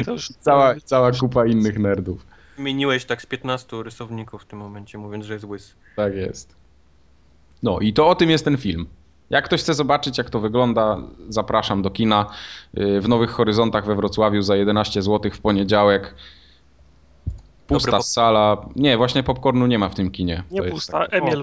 [0.07, 2.27] No już, Cała, cała kupa innych nerdów.
[2.57, 5.75] Wymieniłeś tak z 15 rysowników w tym momencie, mówiąc, że jest łysy.
[5.97, 6.57] Tak jest.
[7.63, 8.87] No i to o tym jest ten film.
[9.31, 10.99] Jak ktoś chce zobaczyć, jak to wygląda,
[11.29, 12.27] zapraszam do kina
[12.75, 16.15] yy, w Nowych Horyzontach we Wrocławiu za 11 zł w poniedziałek.
[17.67, 18.67] Pusta Dobry sala.
[18.77, 20.43] Nie, właśnie popcornu nie ma w tym kinie.
[20.51, 21.43] Nie To jest pusta, taka Emil.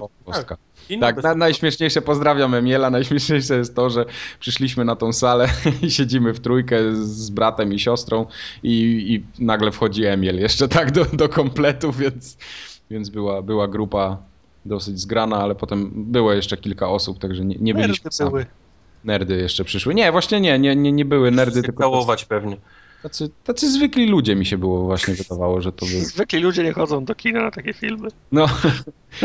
[1.00, 4.04] Tak, bez- na, najśmieszniejsze, pozdrawiam Emiela, najśmieszniejsze jest to, że
[4.40, 5.48] przyszliśmy na tą salę
[5.82, 8.26] i siedzimy w trójkę z bratem i siostrą
[8.62, 8.72] i,
[9.38, 12.38] i nagle wchodzi Emil, jeszcze tak do, do kompletu, więc,
[12.90, 14.16] więc była, była grupa
[14.64, 18.44] dosyć zgrana, ale potem było jeszcze kilka osób, także nie, nie byliśmy nerdy sami.
[19.04, 19.94] Nerdy jeszcze przyszły.
[19.94, 22.56] Nie, właśnie nie, nie, nie, nie były nerdy, tylko całować pewnie.
[23.02, 26.00] Tacy, tacy zwykli ludzie mi się było właśnie wydawało, że to były.
[26.00, 28.08] Zwykli ludzie nie chodzą do kina na takie filmy.
[28.32, 28.46] No,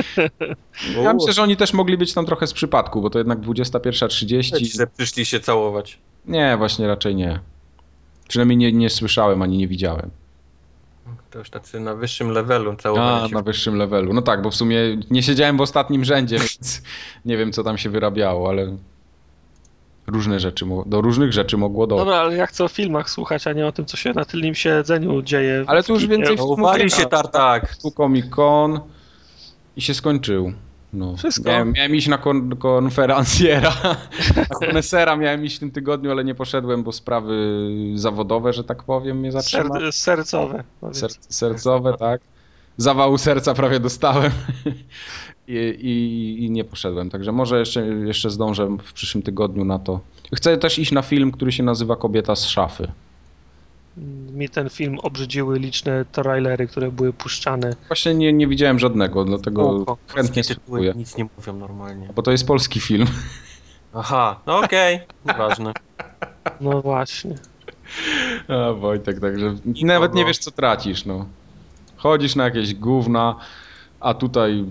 [1.03, 4.77] ja myślę, że oni też mogli być tam trochę z przypadku, bo to jednak 21.30.
[4.77, 5.99] że przyszli się całować.
[6.25, 7.39] Nie, właśnie raczej nie.
[8.27, 10.09] Przynajmniej nie, nie słyszałem ani nie widziałem.
[11.31, 13.35] To już tacy na wyższym levelu A, całowania się.
[13.35, 14.13] na wyższym levelu.
[14.13, 14.77] No tak, bo w sumie
[15.09, 16.81] nie siedziałem w ostatnim rzędzie, więc
[17.25, 18.77] nie wiem, co tam się wyrabiało, ale
[20.07, 22.05] różne rzeczy, do różnych rzeczy mogło dojść.
[22.05, 24.55] Dobra, ale ja chcę o filmach słuchać, a nie o tym, co się na tylnym
[24.55, 25.63] siedzeniu dzieje.
[25.63, 27.09] w Ale tu już więcej No, filmów uwali nie się ma.
[27.09, 27.75] tartak.
[27.75, 28.79] Tu Comic Con
[29.77, 30.53] i się skończył.
[30.93, 31.17] No.
[31.17, 31.49] Wszystko.
[31.49, 33.73] Miałem, miałem iść na kon, konferencjera,
[34.37, 38.83] na konesera miałem iść w tym tygodniu, ale nie poszedłem, bo sprawy zawodowe, że tak
[38.83, 39.79] powiem, mnie zatrzymały.
[39.79, 40.63] Ser, sercowe.
[40.81, 40.97] powiedz.
[40.99, 42.21] Ser, sercowe, tak.
[42.77, 44.31] Zawału serca prawie dostałem
[45.47, 47.09] I, i, i nie poszedłem.
[47.09, 49.99] Także może jeszcze, jeszcze zdążę w przyszłym tygodniu na to.
[50.35, 52.87] Chcę też iść na film, który się nazywa Kobieta z szafy.
[54.33, 57.75] Mi ten film obrzydziły liczne trailery, które były puszczane.
[57.87, 59.97] Właśnie nie, nie widziałem żadnego, dlatego Spoko.
[60.07, 60.93] chętnie tytuły spróbuję.
[60.95, 62.09] nic nie mówią normalnie.
[62.15, 63.07] Bo to jest polski film.
[63.93, 65.73] Aha, no okej, nieważne.
[66.61, 67.35] No właśnie.
[68.47, 71.25] A Wojtek, także nawet nie wiesz co tracisz, no.
[71.97, 73.35] Chodzisz na jakieś gówna,
[73.99, 74.65] a tutaj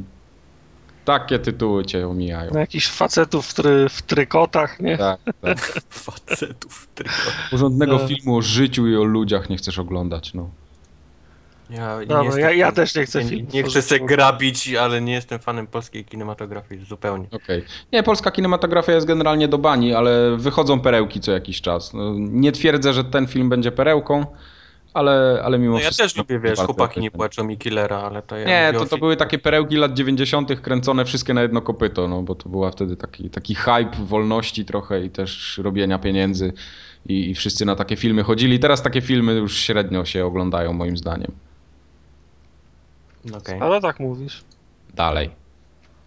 [1.07, 2.51] takie tytuły cię omijają.
[2.53, 4.99] Na jakichś facetów w, try, w trykotach, nie?
[4.99, 5.59] Tak, tak.
[5.91, 7.13] Facetów tylko.
[7.51, 8.09] Porządnego No.
[8.09, 10.51] filmu o życiu i o ludziach nie chcesz oglądać, no.
[11.71, 14.75] Ja, Dobra, jestem ja- ja też nie chcę nie, filmów Nie o chcę się grabić,
[14.75, 17.27] ale nie jestem fanem polskiej kinematografii zupełnie.
[17.33, 17.65] Okej.
[17.93, 21.95] Nie, polska kinematografia jest generalnie do bani, ale wychodzą perełki co jakiś czas.
[21.95, 24.27] No, nie twierdzę, że ten film będzie perełką,
[24.97, 26.05] ale, ale mimo No ja wszystko...
[26.05, 29.17] też lubię, wiesz, chłopaki nie płaczą mi killera, ale to ja Nie, to, to były
[29.17, 30.61] takie perełki lat 90.
[30.61, 35.05] kręcone wszystkie na jedno kopyto, no bo to była wtedy taki, taki hype wolności trochę
[35.05, 36.53] i też robienia pieniędzy
[37.07, 38.59] i, i wszyscy na takie filmy chodzili.
[38.59, 41.33] Teraz takie filmy już średnio się oglądają moim zdaniem.
[43.37, 43.61] Okej.
[43.61, 44.45] Ale tak mówisz.
[44.95, 45.31] Dalej.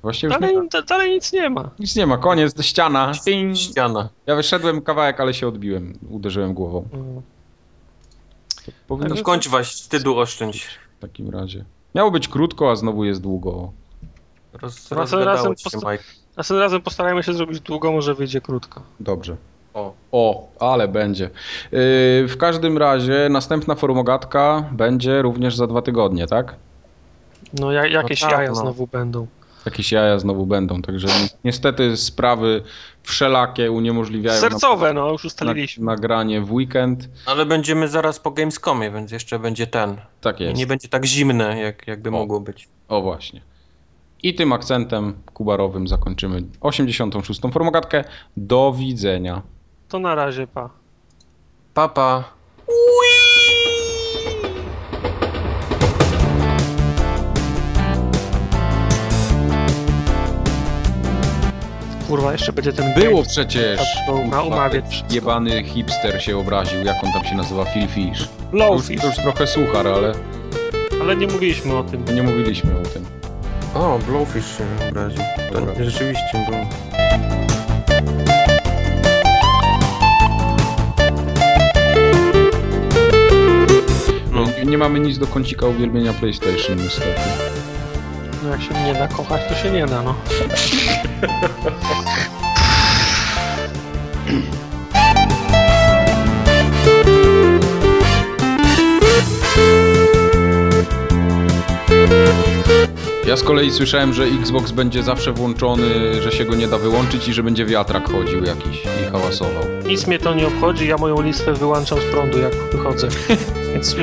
[0.02, 1.70] Właściwie już nie, Dalej, da- dalej nic nie ma.
[1.80, 3.12] nic nie ma, koniec, ściana.
[3.56, 4.10] Ściana.
[4.26, 6.88] Ja wyszedłem kawałek, ale się odbiłem, uderzyłem głową.
[6.94, 7.22] No.
[8.88, 10.68] Powinno No kończ was, wstydu oszczędź.
[10.98, 11.66] w takim razie.
[11.96, 13.72] Miało być krótko, a znowu jest długo.
[14.54, 15.98] Roz, Razem- rozgadało razem posta-.
[16.38, 18.82] Następnym razem postarajmy się zrobić długo, może wyjdzie krótko.
[19.00, 19.36] Dobrze.
[19.74, 21.24] O, O, ale będzie.
[21.24, 26.56] Yy, w każdym razie następna formogatka będzie również za dwa tygodnie, tak?
[27.54, 28.56] No ja, jakieś tak, jaja no.
[28.56, 29.28] znowu będą.
[29.66, 32.64] Jakieś jaja znowu będą, także ni- niestety sprawy
[33.04, 35.86] wszelakie uniemożliwiają Sercowe, no już na, ustaliliśmy.
[35.86, 37.10] nagranie w weekend.
[37.26, 39.98] ale będziemy zaraz po Gamescomie, więc jeszcze będzie ten.
[40.22, 40.58] Tak I jest.
[40.58, 42.12] nie będzie tak zimne, jak, jakby O.
[42.12, 42.68] mogło być.
[42.88, 43.42] O właśnie.
[44.24, 47.42] I tym akcentem kubarowym zakończymy 86.
[47.54, 48.04] formogatkę.
[48.38, 49.42] Do widzenia.
[49.90, 50.70] To na razie, pa.
[51.74, 52.24] Papa.
[62.10, 63.80] Kurwa, jeszcze będzie ten Było game przecież.
[64.32, 65.14] na umawiać Kurwa, wszystko.
[65.14, 68.18] Jebany hipster się obraził, jak on tam się nazywa, Phil Fish.
[68.20, 70.14] To już, Blowfish, to już trochę suchar, ale
[71.02, 72.06] ale nie mówiliśmy o tym.
[72.16, 73.06] nie mówiliśmy o tym.
[73.76, 75.22] O, Blowfish się obraził.
[75.54, 75.84] To Dobra.
[75.84, 76.66] rzeczywiście było.
[84.32, 84.46] No.
[84.58, 87.22] Nie, nie mamy nic do kącika uwielbienia PlayStation niestety.
[88.44, 90.16] No jak się nie da kochać, to się nie da, no.
[103.28, 107.28] Ja z kolei słyszałem, że Xbox będzie zawsze włączony, że się go nie da wyłączyć
[107.28, 109.64] i że będzie wiatrak chodził jakiś i hałasował.
[109.88, 113.08] Nic mnie to nie obchodzi, ja moją listwę wyłączam z prądu, jak wychodzę.
[113.74, 113.96] Więc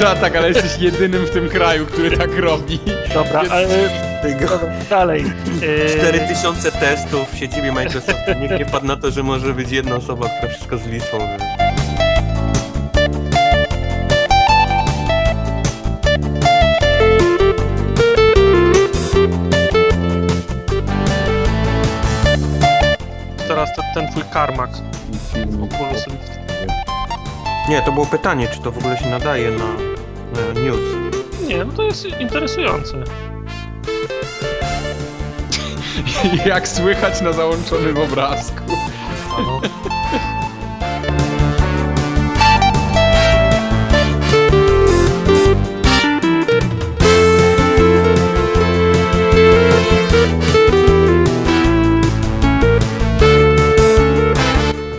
[0.00, 2.78] No tak, ale jesteś jedynym w tym kraju, który tak robi.
[3.14, 3.68] dobra, ale
[4.90, 5.24] dalej.
[5.86, 8.32] E, 4000 testów w siedzibie Microsoftu.
[8.40, 11.60] Nikt nie padł na to, że może być jedna osoba, która wszystko z listwą wy-
[23.48, 24.70] teraz ten, ten twój karmak.
[25.62, 26.04] Oculus.
[27.68, 29.64] Nie, to było pytanie, czy to w ogóle się nadaje na,
[30.40, 30.80] na news.
[31.46, 33.04] Nie, no to jest interesujące.
[36.46, 38.62] Jak słychać na załączonym obrazku.
[39.38, 39.60] No.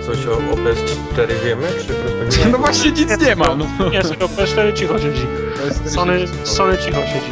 [0.06, 2.01] Coś o OPS4 wiemy, czy?
[2.52, 3.56] No właśnie nic nie ma.
[3.56, 3.90] No.
[3.90, 5.26] Nie, tylko PS4 cicho siedzi.
[5.86, 7.32] Sony, Sony cicho siedzi.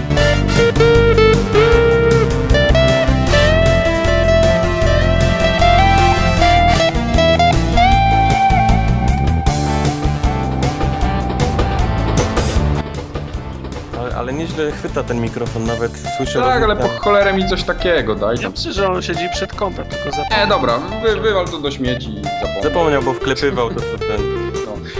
[13.99, 16.39] Ale, ale nieźle chwyta ten mikrofon, nawet słyszę...
[16.39, 16.99] Tak, ale po rozmówę.
[17.03, 18.51] cholerę mi coś takiego, daj Ja tam.
[18.51, 20.47] myślę, że on siedzi przed kąpem, tylko E, zapomnę.
[20.47, 22.63] dobra, wy, wywal to do śmieci i zapomnij.
[22.63, 24.38] Zapomniał, bo wklepywał to, co ten...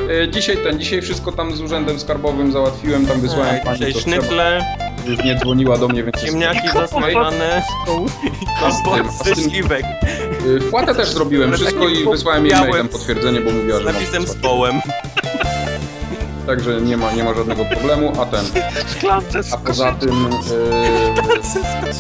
[0.10, 3.86] E, dzisiaj ten, dzisiaj wszystko tam z urzędem skarbowym załatwiłem, tam wysłałem Ej, pani co
[3.86, 4.02] trzeba.
[4.02, 4.66] sznycle,
[5.06, 6.20] Już nie dzwoniła do mnie, więc...
[6.20, 7.62] ziemniaki Mikrofon zasmażane,
[8.66, 9.84] A z tym- a kompot z ze tym- śliwek
[10.46, 14.28] Y, Wpłatę też zrobiłem, wszystko i wysłałem jej mailem potwierdzenie, bo mówiła, z że napisem
[14.28, 14.82] z połem.
[16.48, 18.46] Także nie ma, nie ma żadnego problemu, a ten,
[19.52, 20.26] a poza tym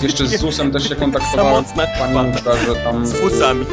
[0.01, 1.63] y, jeszcze z ZUS-em też się kontaktowałem.
[1.75, 2.23] Pani kwata.
[2.23, 3.07] mówi, że tam...
[3.07, 3.65] Z fusami.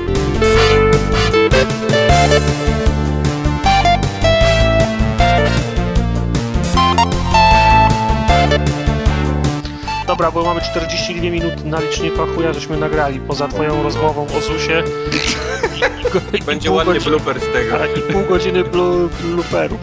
[10.17, 14.41] Dobra, bo mamy 42 minuty na liczniku, a chuja żeśmy nagrali, poza twoją rozmową o
[14.41, 14.83] ZUSie.
[15.77, 17.79] I, i, go- i Będzie ładny godziny- blooper z tego.
[17.79, 19.79] tak, I pół godziny blu, blooperów.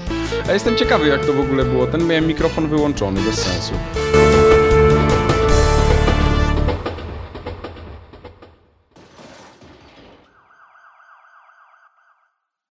[0.47, 3.73] Ja jestem ciekawy jak to w ogóle było, ten miałem mikrofon wyłączony, bez sensu.